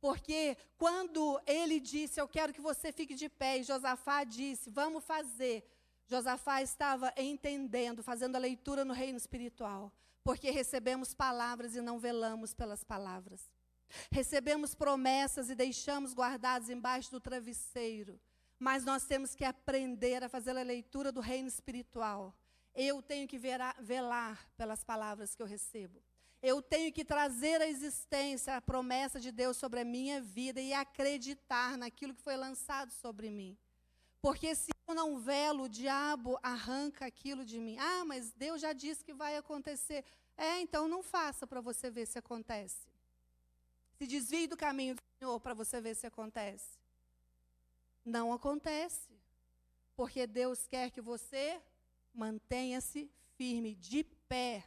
Porque 0.00 0.56
quando 0.76 1.40
ele 1.46 1.80
disse, 1.80 2.20
Eu 2.20 2.28
quero 2.28 2.52
que 2.52 2.60
você 2.60 2.92
fique 2.92 3.14
de 3.14 3.26
pé, 3.26 3.58
e 3.58 3.62
Josafá 3.62 4.22
disse, 4.22 4.68
Vamos 4.68 5.02
fazer. 5.02 5.66
Josafá 6.06 6.62
estava 6.62 7.12
entendendo, 7.16 8.02
fazendo 8.02 8.36
a 8.36 8.38
leitura 8.38 8.84
no 8.84 8.92
reino 8.92 9.16
espiritual, 9.16 9.92
porque 10.22 10.50
recebemos 10.50 11.14
palavras 11.14 11.74
e 11.74 11.80
não 11.80 11.98
velamos 11.98 12.54
pelas 12.54 12.84
palavras. 12.84 13.50
Recebemos 14.10 14.74
promessas 14.74 15.50
e 15.50 15.54
deixamos 15.54 16.12
guardadas 16.12 16.68
embaixo 16.68 17.10
do 17.10 17.20
travesseiro, 17.20 18.20
mas 18.58 18.84
nós 18.84 19.04
temos 19.04 19.34
que 19.34 19.44
aprender 19.44 20.22
a 20.22 20.28
fazer 20.28 20.56
a 20.56 20.62
leitura 20.62 21.12
do 21.12 21.20
reino 21.20 21.48
espiritual. 21.48 22.34
Eu 22.74 23.00
tenho 23.00 23.28
que 23.28 23.38
velar 23.38 24.48
pelas 24.56 24.82
palavras 24.82 25.34
que 25.34 25.42
eu 25.42 25.46
recebo. 25.46 26.02
Eu 26.42 26.60
tenho 26.60 26.92
que 26.92 27.04
trazer 27.04 27.62
à 27.62 27.66
existência 27.66 28.54
a 28.54 28.60
promessa 28.60 29.18
de 29.18 29.32
Deus 29.32 29.56
sobre 29.56 29.80
a 29.80 29.84
minha 29.84 30.20
vida 30.20 30.60
e 30.60 30.74
acreditar 30.74 31.78
naquilo 31.78 32.14
que 32.14 32.22
foi 32.22 32.36
lançado 32.36 32.90
sobre 32.90 33.30
mim. 33.30 33.56
Porque 34.24 34.54
se 34.54 34.70
eu 34.88 34.94
não 34.94 35.18
velo, 35.18 35.64
o 35.64 35.68
diabo 35.68 36.38
arranca 36.42 37.04
aquilo 37.04 37.44
de 37.44 37.60
mim. 37.60 37.76
Ah, 37.78 38.06
mas 38.06 38.32
Deus 38.32 38.58
já 38.58 38.72
disse 38.72 39.04
que 39.04 39.12
vai 39.12 39.36
acontecer. 39.36 40.02
É, 40.34 40.62
então 40.62 40.88
não 40.88 41.02
faça 41.02 41.46
para 41.46 41.60
você 41.60 41.90
ver 41.90 42.06
se 42.06 42.18
acontece. 42.18 42.86
Se 43.98 44.06
desvie 44.06 44.46
do 44.46 44.56
caminho 44.56 44.94
do 44.94 45.02
Senhor 45.18 45.38
para 45.40 45.52
você 45.52 45.78
ver 45.78 45.94
se 45.94 46.06
acontece. 46.06 46.78
Não 48.02 48.32
acontece. 48.32 49.10
Porque 49.94 50.26
Deus 50.26 50.66
quer 50.66 50.90
que 50.90 51.02
você 51.02 51.60
mantenha-se 52.14 53.10
firme, 53.36 53.74
de 53.74 54.04
pé. 54.26 54.64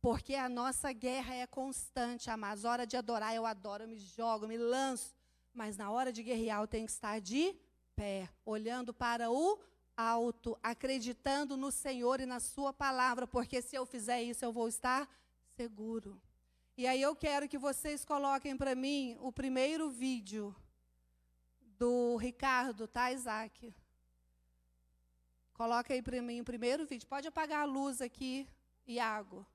Porque 0.00 0.34
a 0.34 0.48
nossa 0.48 0.90
guerra 0.90 1.36
é 1.36 1.46
constante, 1.46 2.28
amados. 2.28 2.64
Hora 2.64 2.84
de 2.84 2.96
adorar, 2.96 3.32
eu 3.32 3.46
adoro, 3.46 3.84
eu 3.84 3.88
me 3.88 3.96
jogo, 3.96 4.44
eu 4.44 4.48
me 4.48 4.58
lanço. 4.58 5.14
Mas 5.54 5.76
na 5.76 5.88
hora 5.88 6.12
de 6.12 6.20
guerrear, 6.20 6.60
eu 6.60 6.66
tenho 6.66 6.86
que 6.86 6.90
estar 6.90 7.20
de 7.20 7.56
olhando 8.44 8.92
para 8.92 9.30
o 9.30 9.58
alto, 9.96 10.58
acreditando 10.62 11.56
no 11.56 11.70
Senhor 11.70 12.20
e 12.20 12.26
na 12.26 12.40
Sua 12.40 12.72
palavra, 12.72 13.26
porque 13.26 13.62
se 13.62 13.76
eu 13.76 13.86
fizer 13.86 14.22
isso, 14.22 14.44
eu 14.44 14.52
vou 14.52 14.68
estar 14.68 15.08
seguro. 15.56 16.20
E 16.76 16.86
aí 16.86 17.00
eu 17.02 17.14
quero 17.14 17.48
que 17.48 17.58
vocês 17.58 18.04
coloquem 18.04 18.56
para 18.56 18.74
mim 18.74 19.16
o 19.20 19.30
primeiro 19.30 19.90
vídeo 19.90 20.54
do 21.78 22.16
Ricardo, 22.16 22.88
tá, 22.88 23.12
Isaac? 23.12 23.74
Coloca 25.52 25.92
aí 25.92 26.02
para 26.02 26.20
mim 26.22 26.40
o 26.40 26.44
primeiro 26.44 26.86
vídeo. 26.86 27.06
Pode 27.06 27.28
apagar 27.28 27.62
a 27.62 27.64
luz 27.64 28.00
aqui, 28.00 28.48
Iago. 28.86 29.46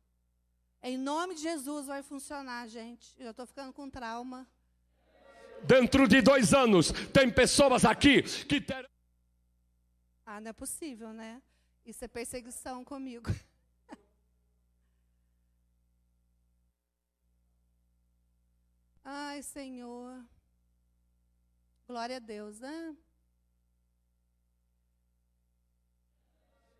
Em 0.81 0.97
nome 0.97 1.35
de 1.35 1.41
Jesus 1.41 1.87
vai 1.87 2.03
funcionar, 2.03 2.67
gente. 2.67 3.15
Eu 3.19 3.31
estou 3.31 3.45
ficando 3.45 3.73
com 3.73 3.89
trauma. 3.89 4.47
Dentro 5.63 6.07
de 6.07 6.21
dois 6.21 6.53
anos, 6.53 6.91
tem 7.11 7.29
pessoas 7.29 7.83
aqui 7.85 8.21
que 8.21 8.61
terão. 8.61 8.87
Ah, 10.25 10.39
não 10.41 10.49
é 10.49 10.53
possível, 10.53 11.13
né? 11.13 11.41
Isso 11.85 12.03
é 12.03 12.07
perseguição 12.07 12.83
comigo. 12.83 13.29
Ai, 19.03 19.41
Senhor. 19.41 20.23
Glória 21.87 22.17
a 22.17 22.19
Deus, 22.19 22.59
né? 22.59 22.95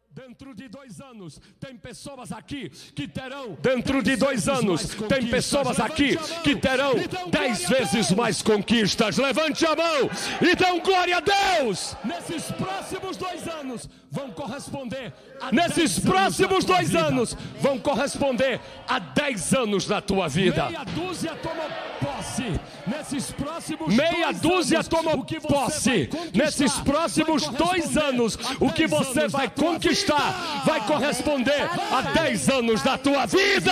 Dentro 0.09 0.55
de 0.55 0.67
dois 0.67 0.99
anos, 0.99 1.39
tem 1.59 1.77
pessoas 1.77 2.31
aqui 2.31 2.69
que 2.95 3.07
terão. 3.07 3.55
Dentro 3.61 4.01
de 4.01 4.15
dois 4.15 4.49
anos, 4.49 4.95
tem 5.07 5.27
pessoas 5.27 5.79
aqui 5.79 6.17
que 6.43 6.55
terão 6.55 6.93
dez 7.29 7.69
vezes 7.69 8.11
mais 8.11 8.41
conquistas. 8.41 9.17
Levante 9.17 9.63
a 9.65 9.75
mão 9.75 10.09
e 10.41 10.55
dão 10.55 10.79
glória 10.79 11.17
a 11.17 11.19
Deus. 11.19 11.95
Nesses 12.03 12.51
próximos 12.51 13.15
dois 13.15 13.47
anos, 13.47 13.87
vão 14.09 14.31
corresponder. 14.31 15.13
Nesses 15.51 15.99
próximos 15.99 16.65
dois 16.65 16.95
anos, 16.95 17.37
vão 17.61 17.77
corresponder 17.77 18.59
a 18.87 18.97
dez 18.97 19.53
anos 19.53 19.85
da 19.85 20.01
tua 20.01 20.27
vida. 20.27 20.65
Meia 20.65 20.83
dúzia 20.83 21.35
toma 21.35 21.63
posse. 22.01 22.59
Nesses 22.88 23.31
próximos 23.31 23.93
Meia 23.93 24.31
dúzia 24.31 24.83
toma 24.83 25.11
posse. 25.41 26.09
Nesses 26.33 26.73
próximos 26.79 27.47
dois 27.49 27.97
anos, 27.97 28.38
o 28.59 28.71
que 28.71 28.88
você 28.88 29.27
vai 29.27 29.49
conquistar 29.49 29.97
conquistar 29.97 30.65
vai 30.65 30.85
corresponder 30.85 31.61
a 31.93 32.01
10 32.13 32.49
anos 32.49 32.81
da 32.83 32.97
tua 32.97 33.25
vida. 33.25 33.71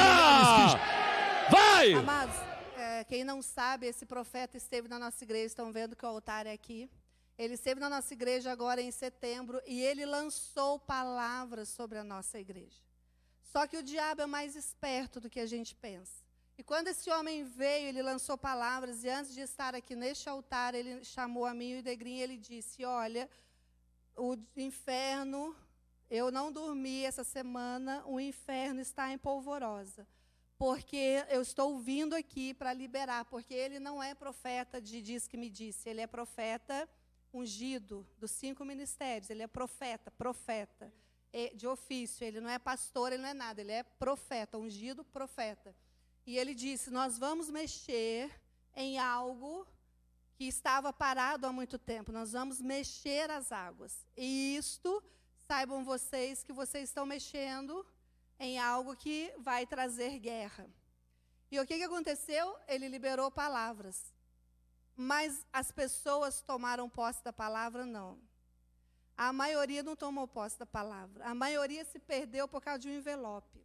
Vai! 1.49 1.93
Amados, 1.93 2.35
é, 2.75 3.03
quem 3.03 3.23
não 3.23 3.41
sabe, 3.41 3.87
esse 3.87 4.05
profeta 4.05 4.57
esteve 4.57 4.87
na 4.87 4.97
nossa 4.97 5.23
igreja, 5.23 5.45
estão 5.45 5.71
vendo 5.71 5.95
que 5.95 6.05
o 6.05 6.09
altar 6.09 6.45
é 6.45 6.51
aqui. 6.51 6.89
Ele 7.37 7.53
esteve 7.55 7.79
na 7.79 7.89
nossa 7.89 8.13
igreja 8.13 8.51
agora 8.51 8.81
em 8.81 8.91
setembro 8.91 9.61
e 9.67 9.81
ele 9.81 10.05
lançou 10.05 10.79
palavras 10.79 11.69
sobre 11.69 11.97
a 11.97 12.03
nossa 12.03 12.39
igreja. 12.39 12.81
Só 13.43 13.67
que 13.67 13.77
o 13.77 13.83
diabo 13.83 14.21
é 14.21 14.25
mais 14.25 14.55
esperto 14.55 15.19
do 15.19 15.29
que 15.29 15.39
a 15.39 15.45
gente 15.45 15.75
pensa. 15.75 16.24
E 16.57 16.63
quando 16.63 16.87
esse 16.87 17.09
homem 17.09 17.43
veio, 17.43 17.89
ele 17.89 18.01
lançou 18.01 18.37
palavras, 18.37 19.03
e 19.03 19.09
antes 19.09 19.33
de 19.33 19.41
estar 19.41 19.75
aqui 19.75 19.95
neste 19.95 20.29
altar, 20.29 20.73
ele 20.73 21.03
chamou 21.03 21.45
a 21.45 21.53
mim 21.53 21.71
e 21.71 21.79
o 21.79 21.83
Degrinho 21.83 22.19
e 22.19 22.21
ele 22.21 22.37
disse: 22.37 22.85
Olha, 22.85 23.29
o 24.15 24.37
inferno, 24.55 25.55
eu 26.09 26.31
não 26.31 26.51
dormi 26.51 27.03
essa 27.03 27.23
semana, 27.23 28.03
o 28.05 28.19
inferno 28.19 28.79
está 28.79 29.11
em 29.11 29.17
polvorosa. 29.17 30.07
Porque 30.57 31.25
eu 31.29 31.41
estou 31.41 31.77
vindo 31.77 32.15
aqui 32.15 32.53
para 32.53 32.71
liberar, 32.71 33.25
porque 33.25 33.53
ele 33.53 33.77
não 33.77 34.01
é 34.01 34.15
profeta 34.15 34.79
de 34.79 35.01
diz 35.01 35.27
que 35.27 35.35
me 35.35 35.49
disse, 35.49 35.89
ele 35.89 35.99
é 35.99 36.07
profeta 36.07 36.87
ungido 37.33 38.07
dos 38.17 38.31
cinco 38.31 38.63
ministérios, 38.63 39.29
ele 39.29 39.43
é 39.43 39.47
profeta, 39.47 40.09
profeta 40.11 40.89
de 41.53 41.67
ofício, 41.67 42.23
ele 42.23 42.39
não 42.39 42.49
é 42.49 42.57
pastor, 42.57 43.11
ele 43.11 43.21
não 43.21 43.27
é 43.27 43.33
nada, 43.33 43.59
ele 43.59 43.73
é 43.73 43.83
profeta, 43.83 44.57
ungido 44.57 45.03
profeta. 45.03 45.75
E 46.25 46.37
ele 46.37 46.53
disse: 46.53 46.89
Nós 46.89 47.17
vamos 47.17 47.49
mexer 47.49 48.31
em 48.75 48.97
algo 48.97 49.67
que 50.35 50.45
estava 50.45 50.91
parado 50.91 51.47
há 51.47 51.51
muito 51.51 51.79
tempo, 51.79 52.11
nós 52.11 52.33
vamos 52.33 52.59
mexer 52.59 53.31
as 53.31 53.51
águas. 53.51 54.05
E 54.17 54.57
isto, 54.57 55.01
saibam 55.47 55.83
vocês 55.83 56.43
que 56.43 56.51
vocês 56.51 56.89
estão 56.89 57.05
mexendo 57.05 57.85
em 58.39 58.59
algo 58.59 58.95
que 58.95 59.33
vai 59.37 59.65
trazer 59.65 60.19
guerra. 60.19 60.67
E 61.49 61.59
o 61.59 61.65
que, 61.65 61.77
que 61.77 61.83
aconteceu? 61.83 62.57
Ele 62.67 62.87
liberou 62.87 63.31
palavras. 63.31 64.13
Mas 64.95 65.45
as 65.53 65.71
pessoas 65.71 66.41
tomaram 66.41 66.89
posse 66.89 67.23
da 67.23 67.31
palavra? 67.31 67.85
Não. 67.85 68.19
A 69.17 69.31
maioria 69.31 69.83
não 69.83 69.95
tomou 69.95 70.27
posse 70.27 70.57
da 70.59 70.65
palavra. 70.65 71.25
A 71.25 71.33
maioria 71.33 71.85
se 71.85 71.99
perdeu 71.99 72.47
por 72.47 72.61
causa 72.61 72.79
de 72.79 72.89
um 72.89 72.97
envelope. 72.97 73.64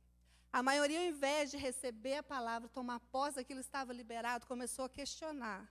A 0.53 0.63
maioria, 0.63 0.99
ao 0.99 1.07
invés 1.07 1.51
de 1.51 1.57
receber 1.57 2.17
a 2.17 2.23
palavra, 2.23 2.69
tomar 2.69 3.01
posse 3.01 3.37
daquilo 3.37 3.61
que 3.61 3.67
estava 3.67 3.93
liberado, 3.93 4.47
começou 4.47 4.85
a 4.85 4.89
questionar 4.89 5.69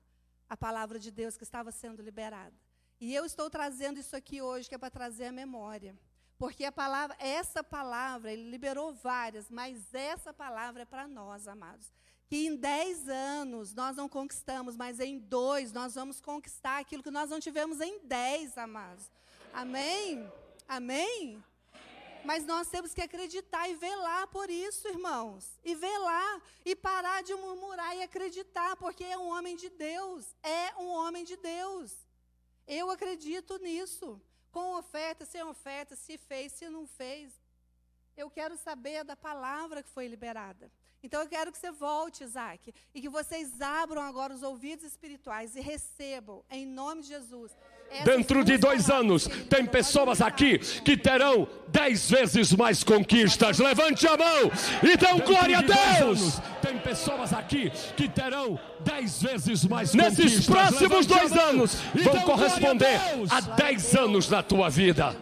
a 0.49 0.55
palavra 0.55 0.97
de 0.97 1.11
Deus 1.11 1.37
que 1.37 1.43
estava 1.43 1.71
sendo 1.71 2.01
liberada. 2.01 2.55
E 2.99 3.13
eu 3.13 3.25
estou 3.25 3.49
trazendo 3.49 3.99
isso 3.99 4.15
aqui 4.15 4.41
hoje, 4.41 4.67
que 4.67 4.75
é 4.75 4.77
para 4.77 4.89
trazer 4.89 5.25
a 5.25 5.31
memória. 5.31 5.97
Porque 6.37 6.63
a 6.63 6.71
palavra, 6.71 7.15
essa 7.19 7.63
palavra, 7.63 8.31
ele 8.31 8.49
liberou 8.49 8.93
várias, 8.93 9.49
mas 9.49 9.93
essa 9.93 10.33
palavra 10.33 10.83
é 10.83 10.85
para 10.85 11.07
nós, 11.07 11.47
amados 11.47 11.91
que 12.29 12.45
em 12.45 12.55
10 12.55 13.09
anos 13.09 13.73
nós 13.73 13.95
não 13.95 14.07
conquistamos, 14.07 14.77
mas 14.77 14.99
em 14.99 15.17
dois 15.17 15.73
nós 15.73 15.95
vamos 15.95 16.21
conquistar 16.21 16.77
aquilo 16.77 17.01
que 17.01 17.09
nós 17.09 17.31
não 17.31 17.39
tivemos 17.39 17.81
em 17.81 18.05
10, 18.05 18.55
amados. 18.55 19.09
Amém? 19.51 20.31
Amém? 20.67 21.43
Mas 22.23 22.45
nós 22.45 22.67
temos 22.67 22.93
que 22.93 23.01
acreditar 23.01 23.67
e 23.69 23.75
velar 23.75 24.27
por 24.27 24.49
isso, 24.49 24.87
irmãos. 24.87 25.59
E 25.63 25.73
velar 25.75 26.41
e 26.65 26.75
parar 26.75 27.23
de 27.23 27.33
murmurar 27.35 27.95
e 27.95 28.03
acreditar, 28.03 28.75
porque 28.75 29.03
é 29.03 29.17
um 29.17 29.29
homem 29.29 29.55
de 29.55 29.69
Deus. 29.69 30.35
É 30.43 30.73
um 30.77 30.87
homem 30.87 31.23
de 31.23 31.37
Deus. 31.37 31.95
Eu 32.67 32.89
acredito 32.89 33.57
nisso. 33.57 34.21
Com 34.51 34.75
oferta, 34.77 35.25
sem 35.25 35.43
oferta, 35.43 35.95
se 35.95 36.17
fez, 36.17 36.51
se 36.53 36.69
não 36.69 36.87
fez. 36.87 37.31
Eu 38.17 38.29
quero 38.29 38.57
saber 38.57 39.03
da 39.03 39.15
palavra 39.15 39.81
que 39.81 39.89
foi 39.89 40.07
liberada. 40.07 40.71
Então 41.01 41.21
eu 41.21 41.29
quero 41.29 41.51
que 41.51 41.57
você 41.57 41.71
volte, 41.71 42.23
Isaac, 42.23 42.73
e 42.93 43.01
que 43.01 43.07
vocês 43.07 43.61
abram 43.61 44.01
agora 44.01 44.33
os 44.33 44.43
ouvidos 44.43 44.83
espirituais 44.83 45.55
e 45.55 45.61
recebam, 45.61 46.43
em 46.49 46.65
nome 46.65 47.01
de 47.01 47.07
Jesus. 47.07 47.55
Dentro 48.03 48.43
de 48.43 48.57
dois 48.57 48.89
anos, 48.89 49.27
tem 49.49 49.65
pessoas 49.65 50.21
aqui 50.21 50.59
que 50.59 50.95
terão 50.95 51.47
dez 51.67 52.09
vezes 52.09 52.53
mais 52.53 52.83
conquistas. 52.83 53.59
Levante 53.59 54.07
a 54.07 54.15
mão 54.15 54.51
e 54.83 54.95
dê 54.95 55.21
glória 55.25 55.59
a 55.59 55.61
Deus. 55.61 56.39
Tem 56.61 56.77
pessoas 56.77 57.33
aqui 57.33 57.71
que 57.95 58.07
terão 58.07 58.59
dez 58.79 59.21
vezes 59.21 59.65
mais 59.65 59.93
Nesses 59.93 60.45
próximos 60.45 61.05
dois 61.05 61.31
anos, 61.31 61.77
vão 61.95 62.19
corresponder 62.21 62.99
a 63.29 63.41
dez 63.41 63.95
anos 63.95 64.27
da 64.27 64.41
tua 64.43 64.69
vida. 64.69 65.15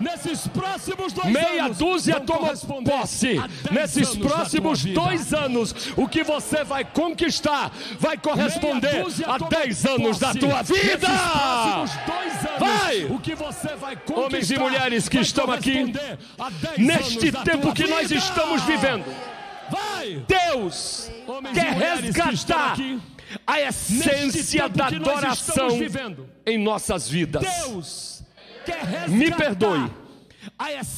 Nesses 0.00 0.46
próximos 0.48 1.12
dois 1.12 1.32
Meia 1.32 1.64
anos, 1.64 1.78
dúzia 1.78 2.20
toma 2.20 2.52
posse. 2.84 3.40
Nesses 3.70 4.16
próximos 4.16 4.84
dois 4.84 5.32
anos, 5.32 5.92
o 5.96 6.08
que 6.08 6.22
você 6.24 6.64
vai 6.64 6.84
conquistar 6.84 7.70
vai 7.98 8.16
corresponder 8.16 9.04
a 9.26 9.38
dez 9.38 9.84
anos 9.86 10.18
da 10.18 10.34
tua 10.34 10.62
vida. 10.62 11.08
Vai! 12.58 13.04
O 13.04 13.18
que 13.18 13.34
você 13.34 13.74
vai 13.76 13.96
Homens 14.14 14.50
e 14.50 14.58
mulheres 14.58 15.08
que 15.08 15.18
estão 15.18 15.50
aqui, 15.50 15.92
neste 16.78 17.32
tempo 17.32 17.72
que 17.72 17.86
nós 17.86 18.10
estamos 18.10 18.62
vivendo, 18.62 19.04
Deus 20.26 21.10
quer 21.52 21.72
resgatar 21.72 22.76
a 23.46 23.60
essência 23.60 24.68
da 24.68 24.86
adoração 24.86 25.68
em 26.46 26.58
nossas 26.58 27.08
vidas. 27.08 27.42
Deus 27.42 28.13
me 29.08 29.30
perdoe. 29.30 29.90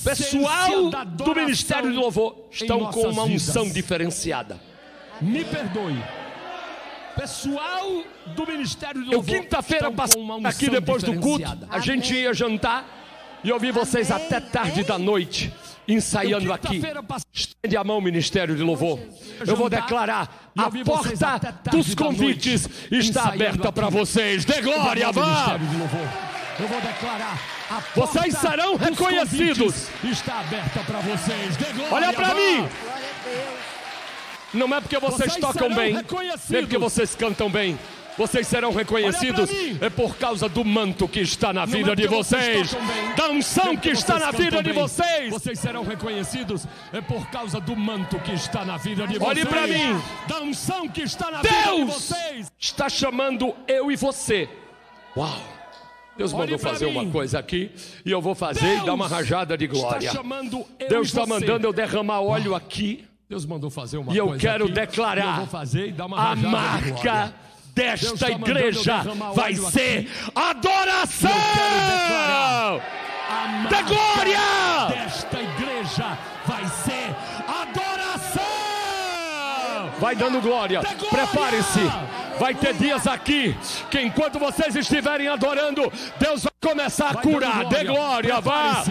Pessoal 0.05 0.91
do 1.07 1.35
Ministério 1.35 1.91
de 1.91 1.97
Louvor 1.97 2.49
estão 2.51 2.87
com 2.87 3.09
uma 3.09 3.25
unção 3.25 3.64
vidas. 3.64 3.75
diferenciada. 3.75 4.61
Me 5.21 5.45
perdoe. 5.45 6.03
Pessoal 7.17 8.03
do 8.35 8.47
Ministério 8.47 9.03
de 9.03 9.11
Louvor. 9.11 9.35
Eu 9.35 9.41
quinta-feira 9.43 9.91
passei 9.91 10.23
aqui 10.45 10.69
depois 10.69 11.03
do 11.03 11.19
culto, 11.19 11.59
a 11.71 11.79
gente 11.79 12.14
ia 12.14 12.35
jantar 12.35 12.85
e 13.43 13.53
ouvi 13.53 13.71
vocês 13.71 14.11
até 14.11 14.41
tarde 14.41 14.85
da 14.85 14.99
noite 14.99 15.53
ensaiando 15.89 16.53
aqui. 16.53 16.83
Estende 17.33 17.77
a 17.77 17.85
mão, 17.85 18.01
Ministério 18.01 18.57
de 18.57 18.62
Louvor. 18.62 18.99
Eu 19.47 19.57
vou 19.57 19.71
declarar: 19.71 20.53
a 20.57 20.71
porta 20.85 21.61
dos 21.71 21.95
convites 21.95 22.69
está 22.91 23.29
aberta 23.29 23.73
para 23.73 23.89
vocês. 23.89 24.45
Dê 24.45 24.61
glória, 24.61 25.12
vá! 25.12 25.59
Eu 26.59 26.69
vou 26.69 26.81
declarar: 26.81 27.56
vocês 27.95 28.39
serão 28.39 28.77
reconhecidos. 28.77 29.89
Está 30.05 30.41
aberta 30.41 30.81
para 30.81 31.01
vocês. 31.01 31.57
Olha 31.91 32.12
para 32.12 32.35
mim. 32.35 32.69
Não 34.55 34.75
é 34.75 34.81
porque 34.81 34.99
vocês, 34.99 35.33
vocês 35.33 35.37
tocam 35.37 35.75
bem, 35.75 35.95
nem 36.49 36.62
porque 36.62 36.79
vocês 36.79 37.14
cantam 37.14 37.51
bem. 37.51 37.79
Vocês 38.17 38.47
serão 38.47 38.73
reconhecidos 38.73 39.51
é 39.81 39.91
por 39.91 40.17
causa 40.17 40.49
do 40.49 40.64
manto 40.64 41.07
que 41.07 41.21
está 41.21 41.53
na 41.53 41.67
vida 41.67 41.93
é 41.93 41.95
de 41.95 42.07
vocês, 42.07 42.75
da 43.14 43.29
unção 43.29 43.77
que 43.77 43.91
está 43.91 44.19
na 44.19 44.31
vida 44.31 44.62
de 44.62 44.73
vocês. 44.73 45.31
Vocês 45.31 45.59
serão 45.59 45.85
reconhecidos 45.85 46.67
é 46.93 47.01
por 47.03 47.29
causa 47.29 47.61
do 47.61 47.77
manto 47.77 48.19
que 48.21 48.33
está 48.33 48.64
na 48.64 48.79
vida 48.79 49.07
de 49.07 49.19
vocês. 49.19 49.29
Olhe 49.29 49.45
para 49.45 49.67
mim, 49.67 50.03
da 50.27 50.41
unção 50.41 50.89
que 50.89 51.03
está 51.03 51.31
na 51.31 51.43
Deus 51.43 51.55
vida 51.55 51.77
de 51.77 51.85
vocês. 51.85 52.53
Está 52.59 52.89
chamando 52.89 53.55
eu 53.69 53.91
e 53.93 53.97
você. 53.97 54.49
Uau! 55.14 55.56
Deus 56.17 56.33
Olhe 56.33 56.43
mandou 56.43 56.59
fazer 56.59 56.87
mim. 56.87 56.93
uma 56.93 57.07
coisa 57.11 57.39
aqui 57.39 57.71
e 58.05 58.11
eu 58.11 58.21
vou 58.21 58.35
fazer 58.35 58.67
Deus 58.67 58.83
e 58.83 58.87
dar 58.87 58.95
uma 58.95 59.09
rajada 59.09 59.57
de 59.57 59.67
glória. 59.67 60.11
Deus 60.89 61.09
está 61.09 61.27
mandando 61.27 61.67
eu 61.67 61.73
derramar 61.73 62.21
óleo 62.21 62.55
aqui. 62.55 63.05
Deus 63.29 63.45
mandou 63.45 63.71
fazer 63.71 63.99
uma 63.99 64.12
e 64.12 64.17
eu 64.17 64.37
quero 64.39 64.67
aqui, 64.67 64.73
declarar 64.75 65.49
eu 65.49 66.05
a 66.17 66.37
marca 66.37 67.27
de 67.27 67.47
desta 67.77 68.31
igreja 68.31 69.03
vai 69.35 69.55
ser 69.55 70.09
adoração 70.35 71.31
da 73.71 73.83
glória. 73.83 74.39
Desta 74.89 75.39
igreja 75.43 76.19
vai 76.47 76.67
ser. 76.67 77.14
Vai 79.99 80.14
dando 80.14 80.40
glória. 80.40 80.80
Prepare-se. 80.80 81.90
Vai 82.38 82.55
ter 82.55 82.74
dias 82.74 83.07
aqui 83.07 83.57
que 83.90 84.01
enquanto 84.01 84.38
vocês 84.38 84.76
estiverem 84.76 85.26
adorando, 85.28 85.90
Deus 86.18 86.42
vai 86.42 86.53
começar 86.61 87.11
a 87.11 87.14
curar. 87.14 87.64
Dê 87.66 87.84
glória, 87.84 88.40
vá. 88.40 88.84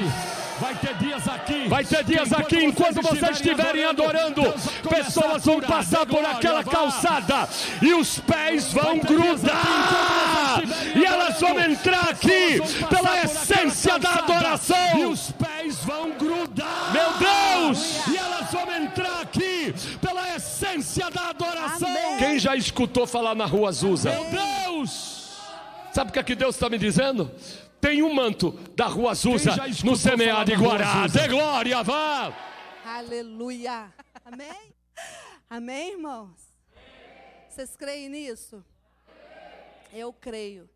Vai 0.59 0.73
ter 0.75 0.95
dias 0.95 1.27
aqui. 1.27 1.67
Vai 1.67 1.83
ter 1.83 2.03
dias 2.05 2.31
aqui 2.31 2.63
enquanto 2.63 3.01
vocês 3.01 3.37
estiverem 3.37 3.83
adorando, 3.85 4.41
pessoas 4.89 5.43
vão 5.43 5.59
passar 5.59 6.05
por 6.05 6.25
aquela 6.25 6.63
calçada 6.63 7.47
e 7.81 7.93
os 7.93 8.19
pés 8.19 8.71
vão 8.71 8.97
grudar. 8.99 10.61
E 10.95 11.05
elas 11.05 11.39
vão 11.39 11.59
entrar 11.59 12.09
aqui 12.09 12.61
pela 12.89 13.21
essência 13.21 13.99
da 13.99 14.13
adoração. 14.13 14.97
E 14.97 15.05
os 15.05 15.31
pés 15.31 15.83
vão 15.83 16.11
grudar. 16.11 16.93
Meu 16.93 17.11
Deus! 17.19 18.07
E 18.07 18.17
elas 18.17 18.49
vão 18.51 18.75
entrar 18.75 19.04
essência 20.75 21.09
da 21.09 21.29
adoração. 21.29 21.89
Quem 22.17 22.37
já 22.39 22.55
escutou 22.55 23.07
falar 23.07 23.35
na 23.35 23.45
rua 23.45 23.69
Azusa? 23.69 24.11
Meu 24.11 24.25
Deus! 24.29 25.39
Sabe 25.93 26.09
o 26.09 26.13
que, 26.13 26.19
é 26.19 26.23
que 26.23 26.35
Deus 26.35 26.55
está 26.55 26.69
me 26.69 26.77
dizendo? 26.77 27.31
tem 27.85 28.01
um 28.01 28.11
manto 28.11 28.51
da 28.75 28.87
Rua 28.87 29.11
Azusa 29.11 29.51
no 29.83 29.95
semeado 29.95 30.49
de 30.49 30.57
Guará. 30.57 31.05
Dê 31.05 31.27
glória, 31.27 31.83
vá! 31.83 32.33
Aleluia. 32.83 33.93
Amém? 34.25 34.73
Amém, 35.47 35.91
irmãos? 35.91 36.35
Vocês 37.47 37.75
creem 37.75 38.09
nisso? 38.09 38.65
Eu 39.93 40.11
creio. 40.11 40.67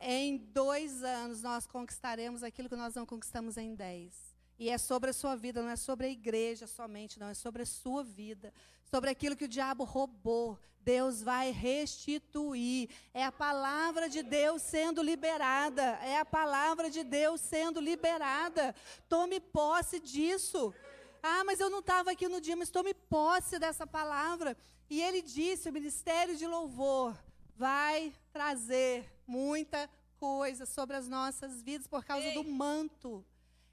Em 0.00 0.36
dois 0.36 1.04
anos 1.04 1.42
nós 1.42 1.64
conquistaremos 1.64 2.42
aquilo 2.42 2.68
que 2.68 2.74
nós 2.74 2.92
não 2.92 3.06
conquistamos 3.06 3.56
em 3.56 3.76
dez. 3.76 4.34
E 4.58 4.68
é 4.68 4.76
sobre 4.76 5.10
a 5.10 5.12
sua 5.12 5.36
vida, 5.36 5.62
não 5.62 5.70
é 5.70 5.76
sobre 5.76 6.06
a 6.06 6.10
igreja 6.10 6.66
somente, 6.66 7.18
não, 7.20 7.28
é 7.28 7.34
sobre 7.34 7.62
a 7.62 7.66
sua 7.66 8.02
vida. 8.02 8.52
Sobre 8.90 9.10
aquilo 9.10 9.36
que 9.36 9.44
o 9.44 9.48
diabo 9.48 9.84
roubou. 9.84 10.58
Deus 10.80 11.22
vai 11.22 11.50
restituir. 11.50 12.88
É 13.12 13.22
a 13.24 13.30
palavra 13.30 14.08
de 14.08 14.22
Deus 14.22 14.62
sendo 14.62 15.02
liberada. 15.02 15.82
É 16.02 16.18
a 16.18 16.24
palavra 16.24 16.90
de 16.90 17.04
Deus 17.04 17.40
sendo 17.40 17.80
liberada. 17.80 18.74
Tome 19.08 19.38
posse 19.38 20.00
disso. 20.00 20.74
Ah, 21.22 21.44
mas 21.44 21.60
eu 21.60 21.68
não 21.68 21.80
estava 21.80 22.12
aqui 22.12 22.26
no 22.26 22.40
dia, 22.40 22.56
mas 22.56 22.70
tome 22.70 22.94
posse 22.94 23.58
dessa 23.58 23.86
palavra. 23.86 24.56
E 24.88 25.02
ele 25.02 25.20
disse: 25.20 25.68
o 25.68 25.72
ministério 25.72 26.36
de 26.36 26.46
louvor 26.46 27.16
vai 27.54 28.12
trazer 28.32 29.04
muita 29.26 29.90
coisa 30.16 30.64
sobre 30.64 30.96
as 30.96 31.06
nossas 31.06 31.60
vidas 31.60 31.86
por 31.86 32.04
causa 32.04 32.26
Ei. 32.26 32.34
do 32.34 32.44
manto. 32.44 33.24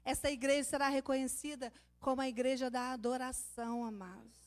Essa 0.06 0.30
igreja 0.30 0.62
será 0.62 0.88
reconhecida 0.88 1.72
como 1.98 2.20
a 2.20 2.28
igreja 2.28 2.70
da 2.70 2.92
adoração, 2.92 3.84
amados. 3.84 4.38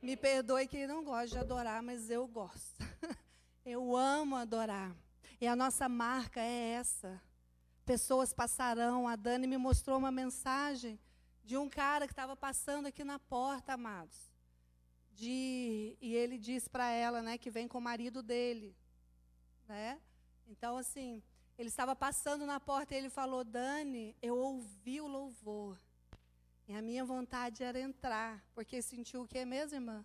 Me 0.00 0.16
perdoe 0.16 0.68
quem 0.68 0.86
não 0.86 1.02
gosta 1.02 1.30
de 1.30 1.38
adorar, 1.38 1.82
mas 1.82 2.08
eu 2.10 2.28
gosto. 2.28 2.78
eu 3.66 3.96
amo 3.96 4.36
adorar. 4.36 4.94
E 5.40 5.48
a 5.48 5.56
nossa 5.56 5.88
marca 5.88 6.40
é 6.40 6.74
essa. 6.74 7.20
Pessoas 7.84 8.32
passarão. 8.32 9.08
A 9.08 9.16
Dani 9.16 9.48
me 9.48 9.58
mostrou 9.58 9.98
uma 9.98 10.12
mensagem 10.12 10.96
de 11.42 11.56
um 11.56 11.68
cara 11.68 12.06
que 12.06 12.12
estava 12.12 12.36
passando 12.36 12.86
aqui 12.86 13.02
na 13.02 13.18
porta, 13.18 13.72
amados. 13.72 14.30
De, 15.12 15.96
e 16.00 16.14
ele 16.14 16.38
disse 16.38 16.70
para 16.70 16.88
ela, 16.88 17.20
né, 17.20 17.36
que 17.36 17.50
vem 17.50 17.66
com 17.66 17.78
o 17.78 17.80
marido 17.80 18.22
dele, 18.22 18.76
né? 19.66 20.00
Então 20.46 20.76
assim, 20.76 21.20
ele 21.58 21.68
estava 21.68 21.96
passando 21.96 22.44
na 22.46 22.60
porta 22.60 22.94
e 22.94 22.98
ele 22.98 23.10
falou: 23.10 23.42
"Dani, 23.44 24.14
eu 24.20 24.36
ouvi 24.36 25.00
o 25.00 25.06
louvor. 25.06 25.78
E 26.68 26.74
a 26.74 26.82
minha 26.82 27.04
vontade 27.04 27.62
era 27.62 27.78
entrar, 27.78 28.44
porque 28.54 28.82
sentiu 28.82 29.22
o 29.22 29.28
que 29.28 29.44
mesmo, 29.44 29.76
irmã? 29.76 30.04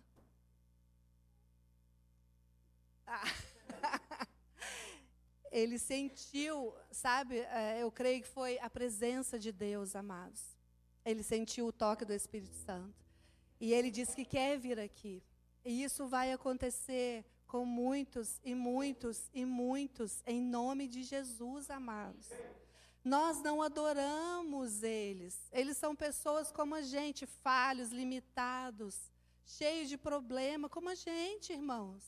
Ah. 3.06 3.24
ele 5.50 5.78
sentiu, 5.78 6.74
sabe, 6.90 7.40
é, 7.40 7.82
eu 7.82 7.90
creio 7.90 8.22
que 8.22 8.28
foi 8.28 8.58
a 8.60 8.70
presença 8.70 9.38
de 9.38 9.50
Deus, 9.50 9.94
amados. 9.96 10.56
Ele 11.04 11.22
sentiu 11.22 11.66
o 11.66 11.72
toque 11.72 12.04
do 12.04 12.12
Espírito 12.12 12.54
Santo. 12.54 13.04
E 13.60 13.72
ele 13.72 13.90
disse 13.90 14.14
que 14.14 14.24
quer 14.24 14.56
vir 14.58 14.78
aqui. 14.78 15.22
E 15.64 15.82
isso 15.82 16.06
vai 16.06 16.32
acontecer 16.32 17.24
com 17.52 17.66
muitos 17.66 18.40
e 18.42 18.54
muitos 18.54 19.28
e 19.34 19.44
muitos, 19.44 20.22
em 20.26 20.40
nome 20.40 20.88
de 20.88 21.02
Jesus, 21.02 21.68
amados. 21.68 22.30
Nós 23.04 23.42
não 23.42 23.60
adoramos 23.60 24.82
eles. 24.82 25.38
Eles 25.52 25.76
são 25.76 25.94
pessoas 25.94 26.50
como 26.50 26.74
a 26.74 26.80
gente, 26.80 27.26
falhos, 27.26 27.90
limitados, 27.90 29.12
cheios 29.44 29.90
de 29.90 29.98
problema, 29.98 30.66
como 30.66 30.88
a 30.88 30.94
gente, 30.94 31.52
irmãos. 31.52 32.02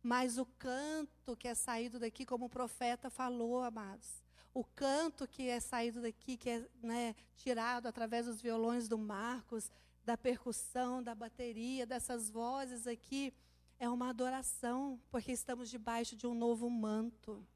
Mas 0.00 0.38
o 0.38 0.46
canto 0.46 1.36
que 1.36 1.48
é 1.48 1.54
saído 1.56 1.98
daqui, 1.98 2.24
como 2.24 2.44
o 2.44 2.48
profeta 2.48 3.10
falou, 3.10 3.64
amados, 3.64 4.22
o 4.54 4.62
canto 4.62 5.26
que 5.26 5.48
é 5.48 5.58
saído 5.58 6.00
daqui, 6.00 6.36
que 6.36 6.48
é 6.48 6.68
né, 6.80 7.16
tirado 7.34 7.88
através 7.88 8.26
dos 8.26 8.40
violões 8.40 8.86
do 8.86 8.96
Marcos, 8.96 9.68
da 10.04 10.16
percussão, 10.16 11.02
da 11.02 11.12
bateria, 11.12 11.84
dessas 11.84 12.30
vozes 12.30 12.86
aqui, 12.86 13.34
é 13.78 13.88
uma 13.88 14.08
adoração, 14.08 15.00
porque 15.10 15.32
estamos 15.32 15.70
debaixo 15.70 16.16
de 16.16 16.26
um 16.26 16.34
novo 16.34 16.68
manto. 16.68 17.46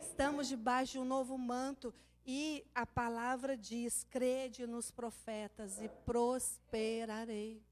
Estamos 0.00 0.48
debaixo 0.48 0.92
de 0.92 0.98
um 0.98 1.04
novo 1.04 1.36
manto 1.36 1.94
e 2.26 2.64
a 2.74 2.86
palavra 2.86 3.56
diz: 3.56 4.04
crede 4.04 4.66
nos 4.66 4.90
profetas 4.90 5.80
e 5.80 5.88
prosperarei. 6.04 7.62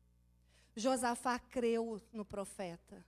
Josafá 0.77 1.39
creu 1.39 2.01
no 2.13 2.25
profeta 2.25 3.05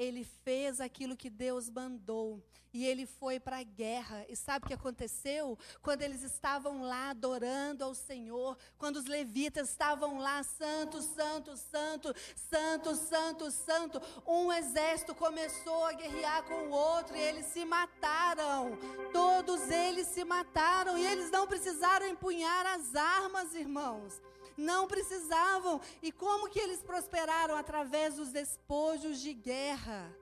ele 0.00 0.24
fez 0.24 0.80
aquilo 0.80 1.14
que 1.14 1.28
Deus 1.28 1.68
mandou 1.68 2.42
e 2.72 2.86
ele 2.86 3.04
foi 3.04 3.38
para 3.38 3.58
a 3.58 3.62
guerra. 3.62 4.24
E 4.30 4.34
sabe 4.34 4.64
o 4.64 4.68
que 4.68 4.72
aconteceu? 4.72 5.58
Quando 5.82 6.00
eles 6.00 6.22
estavam 6.22 6.80
lá 6.82 7.10
adorando 7.10 7.84
ao 7.84 7.94
Senhor, 7.94 8.56
quando 8.78 8.96
os 8.96 9.04
levitas 9.04 9.68
estavam 9.68 10.18
lá, 10.18 10.42
santo, 10.42 11.02
santo, 11.02 11.54
santo, 11.54 12.14
santo, 12.34 12.94
santo, 12.96 13.50
santo, 13.50 14.00
um 14.26 14.50
exército 14.50 15.14
começou 15.14 15.84
a 15.84 15.92
guerrear 15.92 16.44
com 16.44 16.68
o 16.68 16.70
outro 16.70 17.14
e 17.14 17.20
eles 17.20 17.46
se 17.46 17.66
mataram. 17.66 18.78
Todos 19.12 19.68
eles 19.70 20.06
se 20.06 20.24
mataram 20.24 20.96
e 20.96 21.04
eles 21.04 21.30
não 21.30 21.46
precisaram 21.46 22.08
empunhar 22.08 22.64
as 22.64 22.94
armas, 22.94 23.54
irmãos 23.54 24.18
não 24.56 24.86
precisavam. 24.86 25.80
E 26.02 26.10
como 26.12 26.48
que 26.48 26.58
eles 26.58 26.82
prosperaram? 26.82 27.56
Através 27.56 28.16
dos 28.16 28.30
despojos 28.30 29.20
de 29.20 29.32
guerra. 29.32 30.14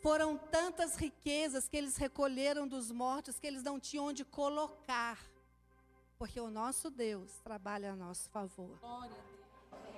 Foram 0.00 0.36
tantas 0.36 0.96
riquezas 0.96 1.66
que 1.66 1.76
eles 1.76 1.96
recolheram 1.96 2.68
dos 2.68 2.90
mortos 2.90 3.38
que 3.38 3.46
eles 3.46 3.62
não 3.62 3.80
tinham 3.80 4.06
onde 4.06 4.24
colocar. 4.24 5.18
Porque 6.18 6.40
o 6.40 6.50
nosso 6.50 6.90
Deus 6.90 7.40
trabalha 7.42 7.92
a 7.92 7.96
nosso 7.96 8.28
favor. 8.30 8.78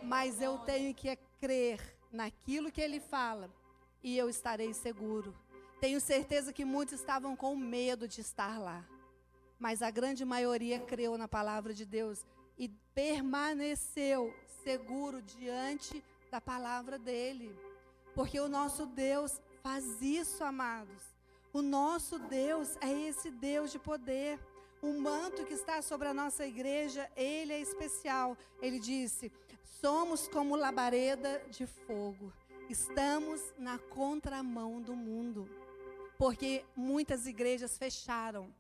Mas 0.03 0.41
eu 0.41 0.59
tenho 0.59 0.95
que 0.95 1.17
crer 1.41 1.81
naquilo 2.13 2.71
que 2.71 2.81
ele 2.81 3.01
fala 3.01 3.51
e 4.03 4.17
eu 4.17 4.29
estarei 4.29 4.73
seguro. 4.73 5.35
Tenho 5.81 6.01
certeza 6.01 6.53
que 6.53 6.65
muitos 6.65 7.01
estavam 7.01 7.35
com 7.37 7.55
medo 7.57 8.07
de 8.09 8.21
estar 8.21 8.59
lá. 8.59 8.85
Mas 9.59 9.83
a 9.83 9.91
grande 9.91 10.25
maioria 10.25 10.79
creu 10.79 11.19
na 11.19 11.27
palavra 11.27 11.75
de 11.75 11.85
Deus 11.85 12.25
permaneceu 12.97 14.35
seguro 14.65 15.21
diante 15.21 16.03
da 16.31 16.41
palavra 16.41 16.99
dele. 16.99 17.55
Porque 18.15 18.41
o 18.41 18.49
nosso 18.49 18.87
Deus 18.87 19.39
faz 19.63 20.01
isso, 20.01 20.43
amados. 20.43 21.03
O 21.53 21.61
nosso 21.61 22.19
Deus 22.19 22.77
é 22.81 22.91
esse 22.91 23.31
Deus 23.31 23.71
de 23.71 23.79
poder. 23.79 24.41
O 24.81 24.95
manto 24.99 25.45
que 25.45 25.53
está 25.53 25.83
sobre 25.83 26.09
a 26.09 26.15
nossa 26.15 26.47
igreja, 26.47 27.11
ele 27.15 27.53
é 27.53 27.61
especial. 27.61 28.37
Ele 28.63 28.79
disse: 28.79 29.31
somos 29.63 30.27
como 30.27 30.57
labareda 30.57 31.43
de 31.51 31.67
fogo. 31.67 32.33
Estamos 32.71 33.43
na 33.59 33.79
contramão 33.79 34.81
do 34.81 34.97
mundo. 34.97 35.47
Porque 36.17 36.65
muitas 36.75 37.27
igrejas 37.27 37.77
fecharam 37.77 38.51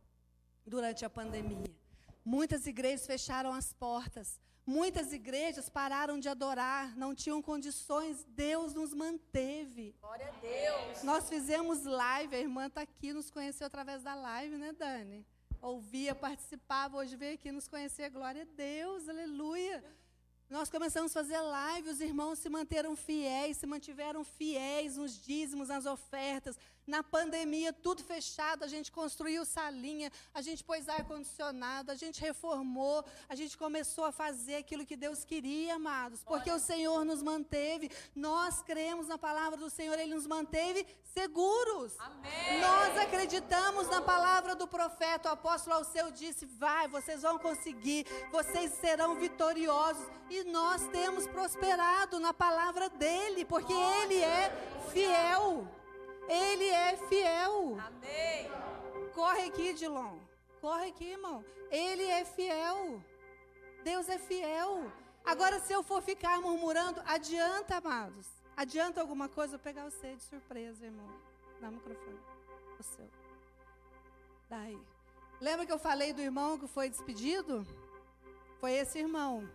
durante 0.66 1.07
a 1.07 1.11
pandemia. 1.11 1.86
Muitas 2.27 2.66
igrejas 2.66 3.07
fecharam 3.07 3.53
as 3.53 3.72
portas. 3.72 4.41
Muitas 4.66 5.12
igrejas 5.12 5.68
pararam 5.68 6.18
de 6.18 6.29
adorar, 6.29 6.97
não 6.97 7.14
tinham 7.14 7.41
condições, 7.41 8.24
Deus 8.31 8.74
nos 8.74 8.93
manteve. 8.93 9.95
Glória 10.01 10.27
a 10.27 10.41
Deus. 10.41 11.05
Nós 11.05 11.29
fizemos 11.29 11.85
live, 11.85 12.35
a 12.35 12.41
irmã 12.41 12.66
está 12.66 12.81
aqui, 12.81 13.12
nos 13.12 13.31
conheceu 13.31 13.64
através 13.68 14.03
da 14.03 14.16
live, 14.16 14.57
né, 14.57 14.72
Dani? 14.72 15.24
Ouvia, 15.62 16.16
participava, 16.16 16.97
hoje 16.97 17.14
veio 17.14 17.35
aqui 17.35 17.53
nos 17.53 17.68
conhecer, 17.68 18.11
glória 18.11 18.43
a 18.43 18.57
Deus, 18.57 19.09
aleluia. 19.09 19.85
Nós 20.51 20.68
começamos 20.68 21.12
a 21.12 21.14
fazer 21.14 21.41
live, 21.41 21.91
os 21.91 22.01
irmãos 22.01 22.41
se 22.41 22.49
manteram 22.49 22.97
fiéis, 22.97 23.59
se 23.59 23.66
mantiveram 23.66 24.24
fiéis 24.24 24.97
nos 24.97 25.12
dízimos, 25.12 25.68
nas 25.68 25.87
ofertas, 25.87 26.59
na 26.87 27.03
pandemia, 27.03 27.72
tudo 27.72 28.03
fechado, 28.03 28.64
a 28.64 28.68
gente 28.68 28.93
construiu 28.93 29.45
salinha, 29.45 30.11
a 30.32 30.41
gente 30.41 30.62
pôs 30.62 30.89
ar-condicionado, 30.89 31.91
a 31.91 31.95
gente 31.95 32.20
reformou, 32.20 33.05
a 33.28 33.34
gente 33.34 33.57
começou 33.59 34.05
a 34.05 34.12
fazer 34.12 34.57
aquilo 34.57 34.87
que 34.87 34.97
Deus 34.97 35.24
queria, 35.24 35.74
amados, 35.74 36.22
porque 36.22 36.51
o 36.51 36.59
Senhor 36.59 37.05
nos 37.05 37.22
manteve, 37.22 37.91
nós 38.14 38.62
cremos 38.62 39.09
na 39.09 39.18
palavra 39.18 39.57
do 39.57 39.68
Senhor, 39.68 39.99
Ele 39.99 40.14
nos 40.14 40.26
manteve 40.26 40.87
seguros. 41.03 41.95
Amém. 41.99 42.61
Nós 42.61 42.99
acreditamos 42.99 43.89
na 43.89 44.01
palavra 44.01 44.55
do 44.55 44.68
profeta, 44.68 45.30
o 45.30 45.32
apóstolo 45.32 45.76
Alceu 45.76 46.11
disse: 46.11 46.47
vai, 46.47 46.87
vocês 46.89 47.22
vão 47.22 47.39
conseguir, 47.39 48.07
vocês 48.30 48.72
serão 48.72 49.16
vitoriosos. 49.16 50.07
E 50.28 50.45
nós 50.45 50.87
temos 50.89 51.26
prosperado 51.26 52.18
na 52.18 52.34
palavra 52.34 52.89
dele, 52.89 53.45
porque 53.45 53.72
Ele 53.72 54.22
é 54.22 54.51
fiel. 54.93 55.66
Ele 56.29 56.68
é 56.68 56.97
fiel. 56.97 57.79
Amém. 57.79 58.51
Corre 59.14 59.45
aqui, 59.45 59.72
Dilon. 59.72 60.18
Corre 60.61 60.89
aqui, 60.89 61.12
irmão. 61.12 61.45
Ele 61.70 62.05
é 62.05 62.24
fiel. 62.24 63.03
Deus 63.85 64.09
é 64.09 64.18
fiel. 64.18 64.91
Agora, 65.24 65.61
se 65.61 65.72
eu 65.72 65.83
for 65.83 66.03
ficar 66.03 66.41
murmurando, 66.41 67.03
adianta, 67.07 67.77
amados. 67.77 68.27
Adianta 68.57 69.01
alguma 69.01 69.29
coisa? 69.29 69.57
Eu 69.57 69.59
pegar 69.59 69.85
você 69.85 70.14
de 70.14 70.22
surpresa, 70.22 70.85
irmão. 70.85 71.09
Dá 71.61 71.68
o 71.68 71.72
microfone. 71.72 72.18
O 72.79 72.83
seu. 72.83 73.09
Daí. 74.49 74.79
Lembra 75.41 75.66
que 75.66 75.72
eu 75.72 75.79
falei 75.79 76.12
do 76.12 76.20
irmão 76.20 76.59
que 76.59 76.66
foi 76.66 76.89
despedido? 76.89 77.66
Foi 78.61 78.72
esse 78.72 78.99
irmão. 78.99 79.49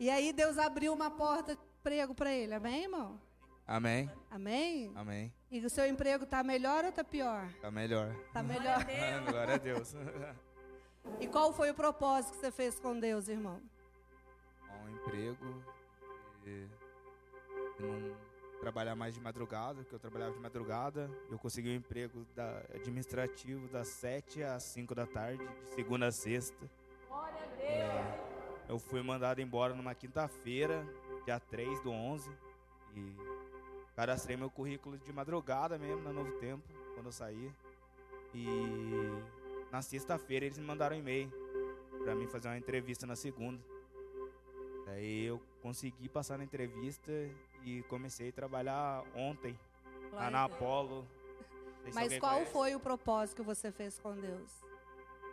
E 0.00 0.10
aí 0.10 0.32
Deus 0.32 0.58
abriu 0.58 0.92
uma 0.92 1.10
porta 1.10 1.54
de 1.54 1.62
emprego 1.80 2.14
para 2.14 2.32
ele. 2.32 2.54
Amém, 2.54 2.82
irmão? 2.82 3.20
Amém. 3.66 4.10
Amém? 4.30 4.92
Amém. 4.94 5.32
E 5.54 5.64
o 5.64 5.70
seu 5.70 5.86
emprego 5.86 6.26
tá 6.26 6.42
melhor 6.42 6.84
ou 6.84 6.90
tá 6.90 7.04
pior? 7.04 7.48
Tá 7.62 7.70
melhor. 7.70 8.12
Tá 8.32 8.42
melhor. 8.42 8.84
Glória 9.30 9.54
a 9.54 9.56
Deus. 9.56 9.94
E 11.20 11.28
qual 11.28 11.52
foi 11.52 11.70
o 11.70 11.74
propósito 11.74 12.32
que 12.32 12.40
você 12.40 12.50
fez 12.50 12.80
com 12.80 12.98
Deus, 12.98 13.28
irmão? 13.28 13.60
um 14.82 14.90
emprego 14.90 15.64
e 16.44 16.66
não 17.78 18.16
trabalhar 18.58 18.96
mais 18.96 19.14
de 19.14 19.20
madrugada, 19.20 19.82
porque 19.82 19.94
eu 19.94 19.98
trabalhava 19.98 20.32
de 20.32 20.40
madrugada. 20.40 21.08
Eu 21.30 21.38
consegui 21.38 21.70
um 21.70 21.76
emprego 21.76 22.26
da, 22.34 22.58
administrativo 22.74 23.68
das 23.68 23.88
7 23.88 24.42
às 24.42 24.64
5 24.64 24.92
da 24.92 25.06
tarde, 25.06 25.46
de 25.46 25.68
segunda 25.74 26.08
a 26.08 26.12
sexta. 26.12 26.68
Glória 27.08 27.38
a 27.42 27.56
Deus! 27.56 27.70
É, 27.70 28.20
eu 28.68 28.78
fui 28.78 29.02
mandado 29.02 29.40
embora 29.40 29.72
numa 29.72 29.94
quinta-feira, 29.94 30.84
dia 31.24 31.38
3 31.38 31.80
do 31.82 31.90
11, 31.90 32.28
e 32.96 33.33
cadastrei 33.94 34.36
meu 34.36 34.50
currículo 34.50 34.98
de 34.98 35.12
madrugada 35.12 35.78
mesmo, 35.78 36.02
na 36.02 36.12
Novo 36.12 36.32
Tempo, 36.38 36.62
quando 36.94 37.06
eu 37.06 37.12
saí. 37.12 37.52
E 38.34 38.46
na 39.70 39.82
sexta-feira 39.82 40.46
eles 40.46 40.58
me 40.58 40.64
mandaram 40.64 40.96
um 40.96 40.98
e-mail 40.98 41.32
para 42.02 42.14
mim 42.14 42.26
fazer 42.26 42.48
uma 42.48 42.58
entrevista 42.58 43.06
na 43.06 43.16
segunda. 43.16 43.62
Daí 44.86 45.24
eu 45.24 45.40
consegui 45.62 46.08
passar 46.08 46.36
na 46.36 46.44
entrevista 46.44 47.10
e 47.64 47.82
comecei 47.84 48.28
a 48.28 48.32
trabalhar 48.32 49.02
ontem 49.14 49.58
lá 50.12 50.30
na 50.30 50.44
Apolo. 50.44 51.06
Mas 51.92 52.18
qual 52.18 52.34
conhece. 52.34 52.52
foi 52.52 52.74
o 52.74 52.80
propósito 52.80 53.36
que 53.36 53.42
você 53.42 53.70
fez 53.70 53.98
com 53.98 54.14
Deus? 54.14 54.50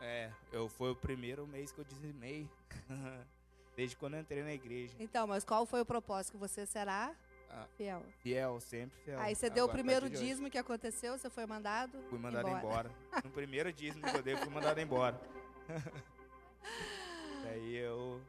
É, 0.01 0.32
eu 0.51 0.68
foi 0.68 0.91
o 0.91 0.95
primeiro 0.95 1.45
mês 1.45 1.72
que 1.72 1.80
eu 1.80 1.86
dizimei. 1.86 2.49
Desde 3.76 3.95
quando 3.95 4.16
eu 4.16 4.20
entrei 4.20 4.43
na 4.43 4.53
igreja. 4.53 4.93
Então, 4.99 5.26
mas 5.26 5.45
qual 5.45 5.66
foi 5.66 5.82
o 5.82 5.86
propósito 5.86 6.34
que 6.34 6.38
você 6.38 6.66
será? 6.66 7.16
Ah, 7.54 7.68
fiel. 7.76 8.04
Fiel, 8.22 8.60
sempre 8.62 8.97
fiel. 9.04 9.20
Aí 9.20 9.36
você 9.36 9.49
deu 9.49 9.66
Agora, 9.66 9.80
o 9.80 9.84
primeiro 9.84 10.10
dízimo 10.10 10.49
que 10.49 10.58
aconteceu, 10.58 11.18
você 11.18 11.30
foi 11.30 11.45
mandado? 11.45 12.02
Fui 12.10 12.18
mandado 12.18 12.47
embora. 12.47 12.89
embora. 12.89 12.91
no 13.24 13.32
primeiro 13.32 13.74
dízimo 13.74 14.04
que 14.04 14.16
eu 14.16 14.24
dei, 14.24 14.38
fui 14.38 14.49
mandado 14.49 14.80
embora. 14.80 15.20
Daí 17.43 17.76
eu 17.76 18.22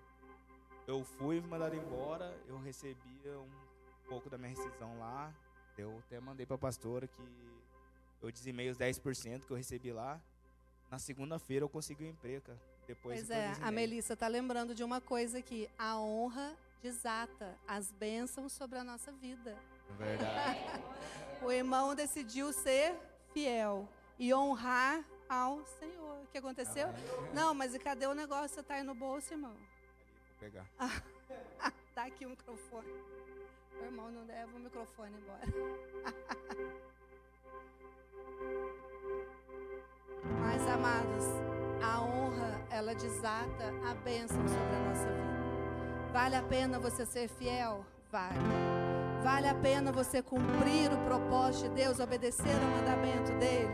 eu 0.86 1.04
fui 1.04 1.40
mandado 1.40 1.76
embora, 1.76 2.36
eu 2.48 2.58
recebi 2.58 3.20
um 3.26 4.08
pouco 4.08 4.28
da 4.28 4.36
minha 4.36 4.50
rescisão 4.50 4.98
lá. 4.98 5.32
Eu 5.78 5.96
até 6.00 6.18
mandei 6.18 6.44
para 6.44 6.56
a 6.56 6.58
pastora 6.58 7.06
que 7.06 7.22
eu 8.20 8.30
dizimei 8.30 8.68
os 8.68 8.76
10% 8.76 9.46
que 9.46 9.50
eu 9.52 9.56
recebi 9.56 9.92
lá. 9.92 10.20
Na 10.90 10.98
segunda-feira 10.98 11.64
eu 11.64 11.68
consegui 11.68 12.04
o 12.04 12.06
um 12.08 12.10
emprego, 12.10 12.42
cara. 12.42 12.60
Depois 12.86 13.20
pois 13.20 13.30
é, 13.30 13.52
a 13.62 13.70
Melissa 13.70 14.16
tá 14.16 14.26
lembrando 14.26 14.74
de 14.74 14.82
uma 14.82 15.00
coisa 15.00 15.38
aqui. 15.38 15.70
A 15.78 15.98
honra 15.98 16.56
desata 16.82 17.56
as 17.66 17.92
bênçãos 17.92 18.52
sobre 18.52 18.78
a 18.78 18.84
nossa 18.84 19.12
vida. 19.12 19.56
Verdade. 19.96 20.58
o 21.42 21.50
irmão 21.52 21.94
decidiu 21.94 22.52
ser 22.52 22.94
fiel 23.32 23.88
e 24.18 24.34
honrar 24.34 25.04
ao 25.28 25.64
Senhor. 25.64 26.22
O 26.22 26.26
que 26.26 26.38
aconteceu? 26.38 26.88
Não, 27.32 27.54
mas 27.54 27.74
e 27.74 27.78
cadê 27.78 28.06
o 28.06 28.14
negócio? 28.14 28.56
Você 28.56 28.62
tá 28.62 28.74
aí 28.74 28.82
no 28.82 28.94
bolso, 28.94 29.32
irmão? 29.32 29.56
pegar. 30.42 30.66
Dá 31.94 32.02
aqui 32.10 32.26
o 32.26 32.30
microfone. 32.30 32.88
O 33.80 33.84
irmão 33.84 34.10
não 34.10 34.26
leva 34.26 34.50
o 34.56 34.58
microfone 34.58 35.16
embora. 35.16 35.46
Mas, 40.40 40.66
amados, 40.66 41.24
a 41.82 42.00
honra, 42.02 42.66
ela 42.70 42.94
desata 42.94 43.72
a 43.88 43.94
bênção 43.94 44.46
sobre 44.48 44.76
a 44.76 44.80
nossa 44.80 44.90
vida. 44.90 44.91
Vale 46.12 46.36
a 46.36 46.42
pena 46.42 46.78
você 46.78 47.06
ser 47.06 47.28
fiel? 47.28 47.84
Vale. 48.10 48.38
Vale 49.22 49.48
a 49.48 49.54
pena 49.54 49.90
você 49.90 50.20
cumprir 50.20 50.92
o 50.92 50.98
propósito 51.06 51.70
de 51.70 51.82
Deus, 51.82 52.00
obedecer 52.00 52.54
ao 52.54 52.70
mandamento 52.76 53.32
dele? 53.38 53.70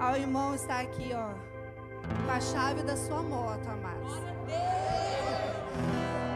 Ao 0.00 0.16
irmão 0.16 0.54
está 0.54 0.80
aqui, 0.80 1.10
ó, 1.14 1.34
com 2.24 2.30
a 2.30 2.40
chave 2.40 2.82
da 2.82 2.96
sua 2.96 3.22
moto, 3.22 3.68
amados. 3.68 4.14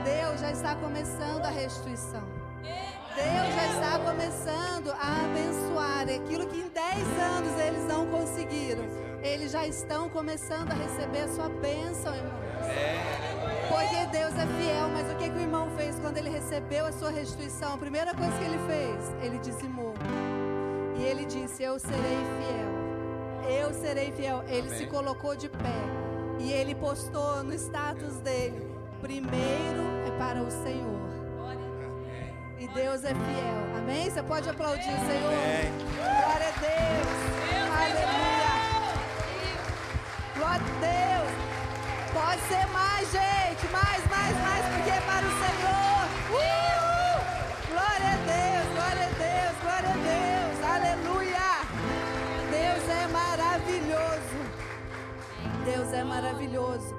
Deus. 0.05 0.41
Já 0.41 0.51
está 0.51 0.77
começando 0.77 1.45
a 1.47 1.49
restituição. 1.49 2.23
Deus 2.63 3.55
já 3.55 3.67
está 3.73 3.99
começando 3.99 4.91
a 4.91 5.25
abençoar 5.25 6.03
aquilo 6.03 6.47
que 6.47 6.59
em 6.59 6.69
10 6.69 7.19
anos 7.19 7.59
eles 7.59 7.85
não 7.89 8.07
conseguiram. 8.07 8.85
Eles 9.23 9.51
já 9.51 9.67
estão 9.67 10.11
começando 10.11 10.71
a 10.73 10.75
receber 10.75 11.21
a 11.21 11.29
sua 11.29 11.49
bênção, 11.49 12.15
irmãos. 12.15 13.26
Porque 13.69 14.07
Deus 14.07 14.35
é 14.35 14.47
fiel, 14.47 14.89
mas 14.93 15.11
o 15.13 15.17
que, 15.17 15.29
que 15.31 15.37
o 15.37 15.41
irmão 15.41 15.71
fez 15.77 15.99
quando 15.99 16.17
ele 16.17 16.31
recebeu 16.31 16.87
a 16.87 16.93
sua 16.93 17.11
restituição? 17.11 17.75
A 17.75 17.79
primeira 17.79 18.15
coisa 18.15 18.33
que 18.39 18.45
ele 18.45 18.59
fez, 18.67 19.15
ele 19.23 19.39
dizimou. 19.39 19.95
E 20.99 21.03
ele 21.03 21.25
disse: 21.25 21.63
Eu 21.63 21.79
serei 21.79 22.19
fiel. 22.39 23.59
Eu 23.61 23.75
serei 23.75 24.13
fiel. 24.13 24.43
Ele 24.49 24.69
Amém. 24.69 24.79
se 24.79 24.87
colocou 24.87 25.37
de 25.37 25.49
pé. 25.49 25.83
E 26.39 26.53
ele 26.53 26.75
postou 26.75 27.43
no 27.43 27.53
status 27.55 28.17
dele: 28.21 28.67
Primeiro 29.01 29.83
é 30.07 30.11
para 30.19 30.43
o 30.43 30.51
Senhor. 30.51 30.97
E 32.59 32.67
Deus 32.69 33.05
é 33.05 33.09
fiel. 33.09 33.79
Amém? 33.79 34.11
Você 34.11 34.23
pode 34.23 34.49
aplaudir 34.49 34.89
o 34.89 35.07
Senhor? 35.07 35.33
Amém. 35.33 35.73
Glória 35.95 36.49
a 36.49 36.55
Deus. 36.61 37.09
Aleluia. 37.79 38.57
Glória 40.37 40.65
a 40.65 40.81
Deus. 40.81 41.33
Pode 42.15 42.41
ser 42.49 42.67
mais, 42.73 43.13
gente. 43.13 43.36
Deus 55.67 55.93
é 55.93 56.03
maravilhoso. 56.03 56.95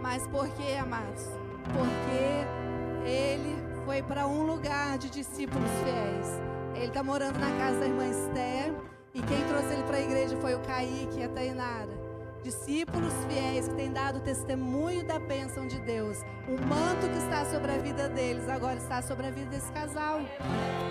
Mas 0.00 0.26
por 0.28 0.48
que, 0.48 0.74
amados? 0.76 1.42
porque 1.70 3.08
ele 3.08 3.56
foi 3.84 4.02
para 4.02 4.26
um 4.26 4.42
lugar 4.42 4.98
de 4.98 5.10
discípulos 5.10 5.70
fiéis. 5.82 6.40
Ele 6.74 6.86
está 6.86 7.02
morando 7.02 7.38
na 7.38 7.50
casa 7.58 7.80
da 7.80 7.86
irmã 7.86 8.06
Esther. 8.06 8.74
E 9.14 9.20
quem 9.20 9.44
trouxe 9.44 9.74
ele 9.74 9.82
para 9.82 9.98
a 9.98 10.00
igreja 10.00 10.36
foi 10.38 10.54
o 10.54 10.60
Kaique 10.60 11.18
e 11.18 11.24
a 11.24 11.28
Tainara. 11.28 12.01
Discípulos 12.42 13.12
fiéis 13.28 13.68
que 13.68 13.74
têm 13.74 13.92
dado 13.92 14.18
testemunho 14.18 15.04
da 15.04 15.16
bênção 15.16 15.64
de 15.64 15.78
Deus. 15.78 16.24
O 16.48 16.60
manto 16.66 17.08
que 17.08 17.18
está 17.18 17.44
sobre 17.44 17.70
a 17.70 17.78
vida 17.78 18.08
deles 18.08 18.48
agora 18.48 18.76
está 18.76 19.00
sobre 19.00 19.28
a 19.28 19.30
vida 19.30 19.48
desse 19.48 19.70
casal. 19.70 20.20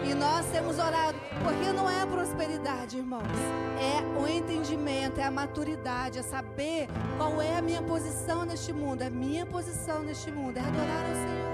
E 0.09 0.13
nós 0.13 0.45
temos 0.45 0.79
orado, 0.79 1.17
porque 1.43 1.73
não 1.73 1.89
é 1.89 2.01
a 2.01 2.07
prosperidade, 2.07 2.97
irmãos. 2.97 3.27
É 3.77 4.21
o 4.21 4.25
entendimento, 4.29 5.19
é 5.19 5.23
a 5.23 5.31
maturidade, 5.31 6.19
é 6.19 6.23
saber 6.23 6.87
qual 7.17 7.41
é 7.41 7.57
a 7.57 7.61
minha 7.61 7.81
posição 7.81 8.45
neste 8.45 8.71
mundo. 8.71 9.01
A 9.01 9.09
minha 9.09 9.45
posição 9.45 10.03
neste 10.03 10.31
mundo 10.31 10.55
é 10.55 10.61
adorar 10.61 11.05
ao 11.05 11.15
Senhor. 11.15 11.51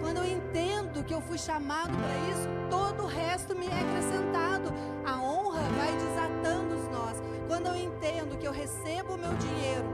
Quando 0.00 0.18
eu 0.18 0.24
entendo 0.24 1.02
que 1.02 1.12
eu 1.12 1.20
fui 1.20 1.38
chamado 1.38 1.90
para 1.90 2.16
isso, 2.30 2.48
todo 2.70 3.02
o 3.02 3.06
resto 3.06 3.56
me 3.56 3.66
é 3.66 3.72
acrescentado. 3.72 4.72
A 5.04 5.20
honra 5.20 5.62
vai 5.76 5.92
nós. 5.94 6.33
Quando 7.64 7.76
eu 7.78 7.84
entendo 7.86 8.36
que 8.36 8.46
eu 8.46 8.52
recebo 8.52 9.14
o 9.14 9.16
meu 9.16 9.32
dinheiro, 9.36 9.86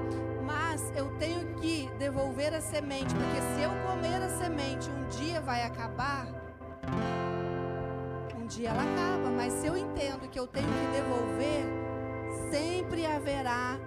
mas 0.45 0.93
eu 0.97 1.09
tenho 1.21 1.55
que 1.55 1.89
devolver 2.01 2.53
a 2.53 2.61
semente, 2.61 3.15
porque 3.15 3.41
se 3.55 3.63
eu 3.63 3.71
comer 3.87 4.21
a 4.21 4.29
semente, 4.29 4.91
um 4.91 5.07
dia 5.09 5.41
vai 5.41 5.63
acabar. 5.63 6.27
Um 8.37 8.45
dia 8.49 8.71
ela 8.71 8.83
acaba, 8.83 9.31
mas 9.31 9.53
se 9.53 9.69
eu 9.69 9.77
entendo 9.77 10.29
que 10.29 10.41
eu 10.41 10.49
tenho 10.49 10.67
que 10.67 11.01
devolver, 11.01 11.65
sempre 12.51 13.07
haverá 13.07 13.79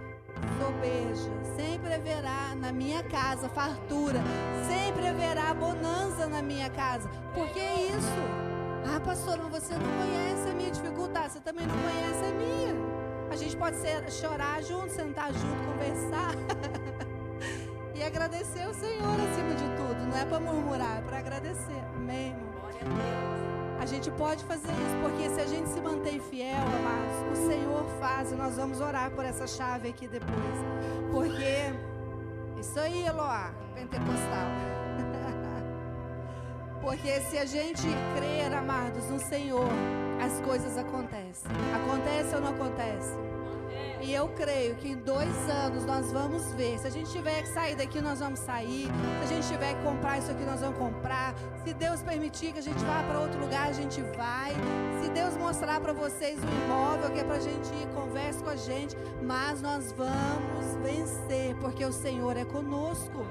sobeja, 0.61 1.29
sempre 1.57 1.93
haverá 1.93 2.55
na 2.55 2.71
minha 2.71 3.03
casa 3.03 3.49
fartura, 3.49 4.21
sempre 4.65 5.09
haverá 5.09 5.53
bonança 5.53 6.25
na 6.27 6.41
minha 6.41 6.69
casa. 6.69 7.09
Por 7.33 7.49
que 7.49 7.59
isso? 7.59 8.93
Ah, 8.95 9.01
pastor, 9.01 9.37
mas 9.43 9.61
você 9.61 9.73
não 9.73 9.81
conhece 9.81 10.49
a 10.49 10.53
minha 10.53 10.71
dificuldade, 10.71 11.33
você 11.33 11.41
também 11.41 11.67
não 11.67 11.75
conhece 11.75 12.23
a 12.23 12.31
minha. 12.31 12.72
A 13.33 13.35
gente 13.35 13.57
pode 13.57 13.77
ser, 13.77 14.11
chorar 14.11 14.61
junto, 14.61 14.91
sentar 14.91 15.33
junto, 15.33 15.65
conversar. 15.65 16.35
e 17.95 18.03
agradecer 18.03 18.67
o 18.67 18.73
Senhor 18.75 19.09
acima 19.09 19.55
de 19.55 19.75
tudo. 19.75 20.05
Não 20.05 20.15
é 20.15 20.23
para 20.23 20.39
murmurar, 20.39 20.99
é 20.99 21.01
para 21.01 21.17
agradecer. 21.17 21.83
Amém, 21.95 22.27
irmão? 22.27 22.53
A 23.79 23.87
gente 23.87 24.11
pode 24.11 24.43
fazer 24.45 24.71
isso, 24.71 24.97
porque 25.01 25.29
se 25.31 25.41
a 25.41 25.47
gente 25.47 25.67
se 25.67 25.81
mantém 25.81 26.19
fiel, 26.19 26.59
amados, 26.59 27.39
o 27.39 27.47
Senhor 27.47 27.83
faz 27.99 28.31
e 28.31 28.35
nós 28.35 28.55
vamos 28.55 28.79
orar 28.79 29.09
por 29.09 29.25
essa 29.25 29.47
chave 29.47 29.89
aqui 29.89 30.07
depois. 30.07 30.59
Porque 31.11 31.73
isso 32.59 32.79
aí, 32.79 33.03
Eloá, 33.03 33.51
pentecostal. 33.73 34.82
Porque 36.83 37.21
se 37.21 37.37
a 37.37 37.45
gente 37.45 37.87
crer, 38.13 38.53
amados, 38.53 39.09
no 39.09 39.17
Senhor, 39.17 39.69
as 40.21 40.39
coisas 40.41 40.77
acontecem. 40.77 41.49
Acontece 41.73 42.35
ou 42.35 42.41
não 42.41 42.49
acontece? 42.49 43.13
E 44.01 44.13
eu 44.13 44.27
creio 44.27 44.75
que 44.75 44.89
em 44.89 44.97
dois 44.97 45.49
anos 45.49 45.85
nós 45.85 46.11
vamos 46.11 46.51
ver. 46.55 46.77
Se 46.77 46.85
a 46.85 46.89
gente 46.89 47.09
tiver 47.09 47.41
que 47.43 47.47
sair 47.47 47.73
daqui, 47.77 48.01
nós 48.01 48.19
vamos 48.19 48.41
sair. 48.41 48.89
Se 49.19 49.23
a 49.23 49.27
gente 49.33 49.47
tiver 49.47 49.73
que 49.75 49.81
comprar 49.81 50.17
isso 50.17 50.29
aqui, 50.29 50.43
nós 50.43 50.59
vamos 50.59 50.77
comprar. 50.77 51.33
Se 51.63 51.73
Deus 51.73 52.01
permitir 52.01 52.51
que 52.51 52.59
a 52.59 52.61
gente 52.61 52.83
vá 52.83 53.01
para 53.03 53.21
outro 53.21 53.39
lugar, 53.39 53.69
a 53.69 53.71
gente 53.71 54.01
vai. 54.17 54.51
Se 55.01 55.09
Deus 55.09 55.37
mostrar 55.37 55.79
para 55.79 55.93
vocês 55.93 56.37
um 56.37 56.65
imóvel 56.65 57.11
que 57.11 57.19
é 57.21 57.23
para 57.23 57.37
a 57.37 57.39
gente 57.39 57.67
ir, 57.75 57.87
converse 57.95 58.43
com 58.43 58.49
a 58.49 58.57
gente. 58.57 58.97
Mas 59.21 59.61
nós 59.61 59.93
vamos 59.93 60.75
vencer, 60.83 61.55
porque 61.61 61.85
o 61.85 61.93
Senhor 61.93 62.35
é 62.35 62.43
conosco. 62.43 63.25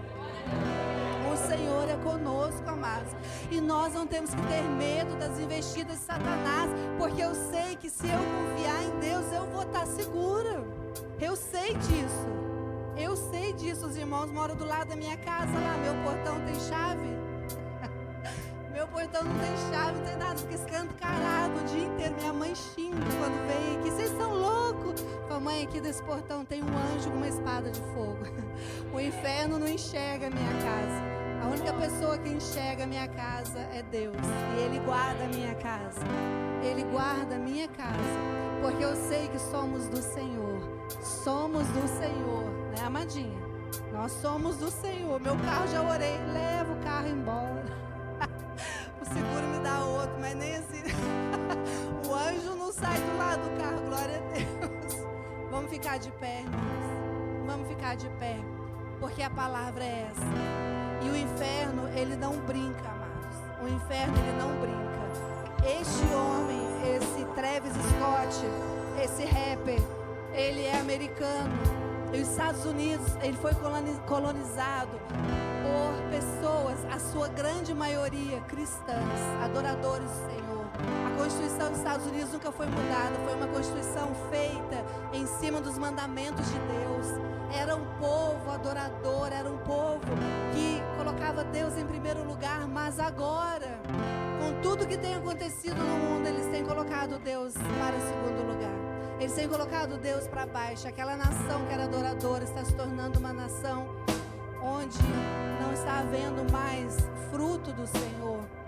O 1.32 1.36
Senhor 1.36 1.88
é 1.88 1.96
conosco, 1.96 2.68
amados. 2.68 3.12
E 3.50 3.60
nós 3.60 3.94
não 3.94 4.06
temos 4.06 4.34
que 4.34 4.42
ter 4.42 4.62
medo 4.62 5.16
das 5.16 5.38
investidas 5.38 5.98
de 5.98 6.04
Satanás, 6.04 6.70
porque 6.98 7.22
eu 7.22 7.34
sei 7.34 7.76
que 7.76 7.88
se 7.88 8.06
eu 8.06 8.18
confiar 8.18 8.82
em 8.82 9.00
Deus, 9.00 9.32
eu 9.32 9.46
vou 9.46 9.62
estar 9.62 9.86
segura. 9.86 10.62
Eu 11.20 11.36
sei 11.36 11.74
disso. 11.74 12.26
Eu 12.96 13.16
sei 13.16 13.52
disso. 13.52 13.86
Os 13.86 13.96
irmãos 13.96 14.30
moram 14.30 14.54
do 14.54 14.66
lado 14.66 14.88
da 14.88 14.96
minha 14.96 15.16
casa 15.16 15.52
lá. 15.52 15.76
Meu 15.78 15.94
portão 16.02 16.40
tem 16.40 16.54
chave. 16.60 17.08
Meu 18.72 18.86
portão 18.88 19.22
não 19.24 19.38
tem 19.38 19.56
chave, 19.70 19.98
não 19.98 20.04
tem 20.04 20.16
nada. 20.16 20.38
Fica 20.38 20.54
escancarado 20.54 21.60
o 21.60 21.64
dia 21.64 21.84
inteiro. 21.84 22.14
Minha 22.16 22.32
mãe 22.32 22.54
xinga 22.54 22.96
quando 23.18 23.46
vem 23.46 23.78
aqui. 23.78 23.90
Vocês 23.90 24.10
são 24.16 24.34
loucos. 24.34 24.81
Mãe, 25.40 25.64
aqui 25.64 25.80
desse 25.80 26.02
portão 26.02 26.44
tem 26.44 26.62
um 26.62 26.68
anjo 26.68 27.10
com 27.10 27.16
uma 27.16 27.28
espada 27.28 27.70
de 27.70 27.80
fogo. 27.80 28.24
O 28.92 29.00
inferno 29.00 29.58
não 29.58 29.66
enxerga 29.66 30.26
a 30.26 30.30
minha 30.30 30.52
casa. 30.62 31.12
A 31.42 31.48
única 31.48 31.72
pessoa 31.72 32.18
que 32.18 32.28
enxerga 32.28 32.84
a 32.84 32.86
minha 32.86 33.08
casa 33.08 33.58
é 33.72 33.82
Deus. 33.82 34.14
E 34.56 34.60
Ele 34.60 34.78
guarda 34.80 35.24
a 35.24 35.28
minha 35.28 35.54
casa. 35.56 36.00
Ele 36.62 36.84
guarda 36.84 37.36
a 37.36 37.38
minha 37.38 37.66
casa. 37.68 37.98
Porque 38.60 38.84
eu 38.84 38.94
sei 38.94 39.28
que 39.28 39.38
somos 39.38 39.88
do 39.88 40.00
Senhor. 40.00 40.62
Somos 41.00 41.66
do 41.68 41.88
Senhor, 41.88 42.44
né, 42.76 42.84
amadinha? 42.84 43.40
Nós 43.92 44.12
somos 44.12 44.56
do 44.56 44.70
Senhor. 44.70 45.18
Meu 45.20 45.36
carro 45.38 45.66
já 45.68 45.82
orei. 45.82 46.18
Leva 46.32 46.72
o 46.72 46.84
carro 46.84 47.08
embora. 47.08 47.64
o 49.00 49.04
seguro 49.04 49.48
me 49.48 49.58
dá 49.64 49.84
outro, 49.84 50.14
mas 50.20 50.36
nem 50.36 50.56
assim. 50.56 50.82
o 52.08 52.14
anjo 52.14 52.54
não 52.54 52.72
sai 52.72 53.00
do 53.00 53.18
lado 53.18 53.42
do 53.42 53.56
carro. 53.58 53.80
Glória 53.88 54.18
a 54.18 54.32
Deus. 54.32 54.81
Vamos 55.52 55.68
ficar 55.68 55.98
de 55.98 56.10
pé, 56.12 56.40
irmãos. 56.40 57.44
Vamos 57.44 57.68
ficar 57.68 57.94
de 57.94 58.08
pé. 58.18 58.38
Porque 58.98 59.22
a 59.22 59.28
palavra 59.28 59.84
é 59.84 60.08
essa. 60.10 61.04
E 61.04 61.10
o 61.10 61.14
inferno, 61.14 61.88
ele 61.94 62.16
não 62.16 62.38
brinca, 62.38 62.88
amados. 62.88 63.36
O 63.62 63.68
inferno, 63.68 64.14
ele 64.16 64.32
não 64.38 64.48
brinca. 64.62 64.80
Este 65.78 66.14
homem, 66.14 66.58
esse 66.96 67.26
Travis 67.34 67.72
Scott, 67.74 69.04
esse 69.04 69.26
rapper, 69.26 69.78
ele 70.32 70.64
é 70.64 70.80
americano. 70.80 71.52
E 72.14 72.22
os 72.22 72.30
Estados 72.30 72.64
Unidos, 72.64 73.14
ele 73.22 73.36
foi 73.36 73.52
colonizado 74.06 74.98
por 75.10 76.10
pessoas, 76.10 76.82
a 76.90 76.98
sua 76.98 77.28
grande 77.28 77.74
maioria 77.74 78.40
cristãs, 78.48 79.20
adoradores 79.44 80.08
do 80.08 80.30
Senhor. 80.30 80.51
A 80.78 81.22
Constituição 81.22 81.68
dos 81.70 81.78
Estados 81.78 82.06
Unidos 82.06 82.32
nunca 82.32 82.50
foi 82.50 82.66
mudada, 82.66 83.14
foi 83.24 83.34
uma 83.34 83.46
Constituição 83.46 84.12
feita 84.30 84.84
em 85.12 85.26
cima 85.26 85.60
dos 85.60 85.78
mandamentos 85.78 86.46
de 86.46 86.58
Deus 86.58 87.32
era 87.54 87.76
um 87.76 87.84
povo 87.98 88.50
adorador, 88.50 89.30
era 89.30 89.50
um 89.50 89.58
povo 89.58 90.00
que 90.52 90.80
colocava 90.96 91.44
Deus 91.44 91.76
em 91.76 91.86
primeiro 91.86 92.24
lugar, 92.24 92.66
mas 92.66 92.98
agora, 92.98 93.78
com 94.40 94.60
tudo 94.62 94.86
que 94.86 94.96
tem 94.96 95.14
acontecido 95.14 95.76
no 95.76 95.96
mundo, 95.98 96.26
eles 96.26 96.46
têm 96.46 96.64
colocado 96.64 97.18
Deus 97.18 97.52
para 97.52 98.00
segundo 98.00 98.46
lugar. 98.46 98.72
Eles 99.20 99.34
têm 99.34 99.46
colocado 99.46 99.98
Deus 99.98 100.26
para 100.26 100.46
baixo. 100.46 100.88
Aquela 100.88 101.14
nação 101.14 101.64
que 101.66 101.72
era 101.72 101.84
adoradora 101.84 102.42
está 102.42 102.64
se 102.64 102.74
tornando 102.74 103.18
uma 103.18 103.32
nação 103.32 103.86
onde 104.62 104.98
não 105.60 105.72
está 105.72 106.00
havendo 106.00 106.50
mais 106.50 106.96
fruto 107.30 107.72
do 107.72 107.86
Senhor. 107.86 108.61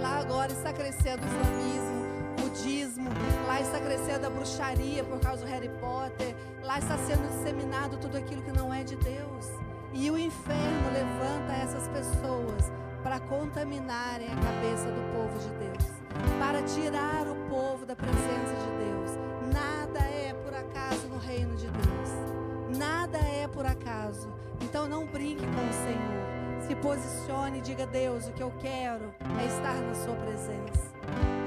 Lá 0.00 0.18
agora 0.18 0.50
está 0.50 0.72
crescendo 0.72 1.22
o 1.22 1.26
islamismo, 1.26 2.40
budismo, 2.40 3.10
lá 3.46 3.60
está 3.60 3.78
crescendo 3.78 4.26
a 4.26 4.30
bruxaria 4.30 5.04
por 5.04 5.20
causa 5.20 5.44
do 5.44 5.50
Harry 5.50 5.68
Potter, 5.80 6.34
lá 6.62 6.78
está 6.78 6.96
sendo 6.96 7.28
disseminado 7.28 7.98
tudo 7.98 8.16
aquilo 8.16 8.40
que 8.42 8.52
não 8.52 8.72
é 8.72 8.82
de 8.82 8.96
Deus. 8.96 9.48
E 9.92 10.10
o 10.10 10.16
inferno 10.16 10.90
levanta 10.92 11.52
essas 11.52 11.86
pessoas 11.88 12.72
para 13.02 13.20
contaminarem 13.20 14.28
a 14.28 14.36
cabeça 14.36 14.86
do 14.90 15.12
povo 15.12 15.38
de 15.38 15.50
Deus, 15.58 15.92
para 16.38 16.62
tirar 16.62 17.26
o 17.28 17.34
povo 17.50 17.84
da 17.84 17.94
presença 17.94 18.54
de 18.54 18.84
Deus. 18.84 19.10
Nada 19.52 19.98
é 19.98 20.32
por 20.32 20.54
acaso 20.54 21.08
no 21.08 21.18
reino 21.18 21.54
de 21.56 21.66
Deus. 21.66 22.78
Nada 22.78 23.18
é 23.18 23.46
por 23.48 23.66
acaso. 23.66 24.28
Então 24.62 24.88
não 24.88 25.06
brinque 25.06 25.44
com 25.44 25.68
o 25.68 25.72
Senhor. 25.84 26.39
Se 26.70 26.76
posicione 26.76 27.58
e 27.58 27.60
diga: 27.60 27.84
Deus, 27.84 28.28
o 28.28 28.32
que 28.32 28.44
eu 28.44 28.52
quero 28.60 29.12
é 29.40 29.46
estar 29.46 29.74
na 29.74 29.92
Sua 29.92 30.14
presença. 30.14 30.94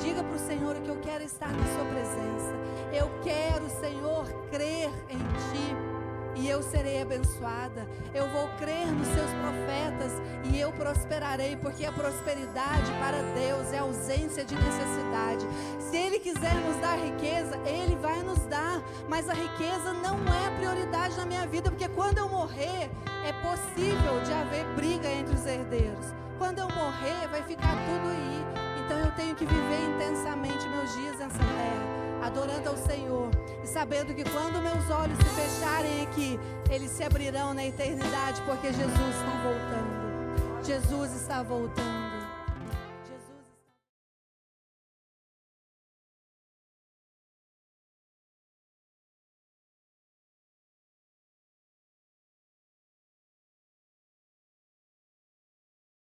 Diga 0.02 0.22
para 0.22 0.36
o 0.36 0.38
Senhor 0.38 0.76
que 0.82 0.90
eu 0.90 1.00
quero 1.00 1.24
estar 1.24 1.48
na 1.48 1.66
Sua 1.68 1.86
presença. 1.86 2.52
Eu 2.92 3.10
quero, 3.24 3.70
Senhor, 3.70 4.26
crer 4.52 4.90
em 5.10 5.18
Ti 5.18 5.93
e 6.36 6.48
eu 6.48 6.62
serei 6.62 7.02
abençoada. 7.02 7.88
Eu 8.14 8.28
vou 8.30 8.48
crer 8.60 8.88
nos 8.88 9.08
seus 9.08 9.32
profetas 9.32 10.12
e 10.46 10.60
eu 10.60 10.72
prosperarei, 10.72 11.56
porque 11.56 11.86
a 11.86 11.92
prosperidade 11.92 12.92
para 13.00 13.22
Deus 13.34 13.72
é 13.72 13.80
ausência 13.80 14.44
de 14.44 14.56
necessidade. 14.56 15.46
Se 15.80 15.98
Ele 15.98 16.20
quiser 16.20 16.56
nos 16.56 16.78
dar 16.78 16.98
riqueza, 16.98 17.58
Ele 17.66 17.96
vai 17.96 18.22
nos 18.24 18.40
dar, 18.46 18.82
mas 19.08 19.30
a 19.30 19.34
riqueza 19.34 19.94
não 19.94 20.18
é 20.18 20.58
prioridade 20.58 21.16
na 21.18 21.26
minha 21.26 21.46
vida, 21.48 21.70
porque 21.70 21.88
quando 21.90 22.18
eu 22.18 22.30
morrer, 22.30 22.90
é 23.26 23.34
possível 23.42 24.20
de 24.26 24.34
haver 24.34 24.66
briga 24.76 25.08
entre 25.10 25.36
os 25.36 25.46
herdeiros. 25.46 26.14
Quando 26.38 26.60
eu 26.60 26.68
morrer, 26.70 27.28
vai 27.30 27.42
ficar 27.44 27.76
tudo 27.86 28.10
aí. 28.10 28.64
Então 28.86 29.00
eu 29.00 29.12
tenho 29.12 29.36
que 29.36 29.46
viver 29.46 29.96
intensamente 29.96 30.68
meus 30.68 30.94
dias 30.94 31.18
nessa 31.18 31.38
terra, 31.38 32.03
adorando 32.26 32.70
ao 32.70 32.78
Senhor 32.78 33.30
e 33.64 33.68
sabendo 33.68 34.14
que 34.14 34.24
quando 34.24 34.62
meus 34.62 34.90
olhos 34.90 35.18
se 35.18 35.26
fecharem 35.26 36.02
aqui, 36.04 36.40
eles 36.70 36.92
se 36.92 37.04
abrirão 37.04 37.54
na 37.54 37.66
eternidade, 37.66 38.42
porque 38.44 38.68
Jesus 38.68 39.16
está 39.16 39.42
voltando. 39.44 40.64
Jesus 40.64 41.14
está 41.16 41.44
voltando. 41.44 42.03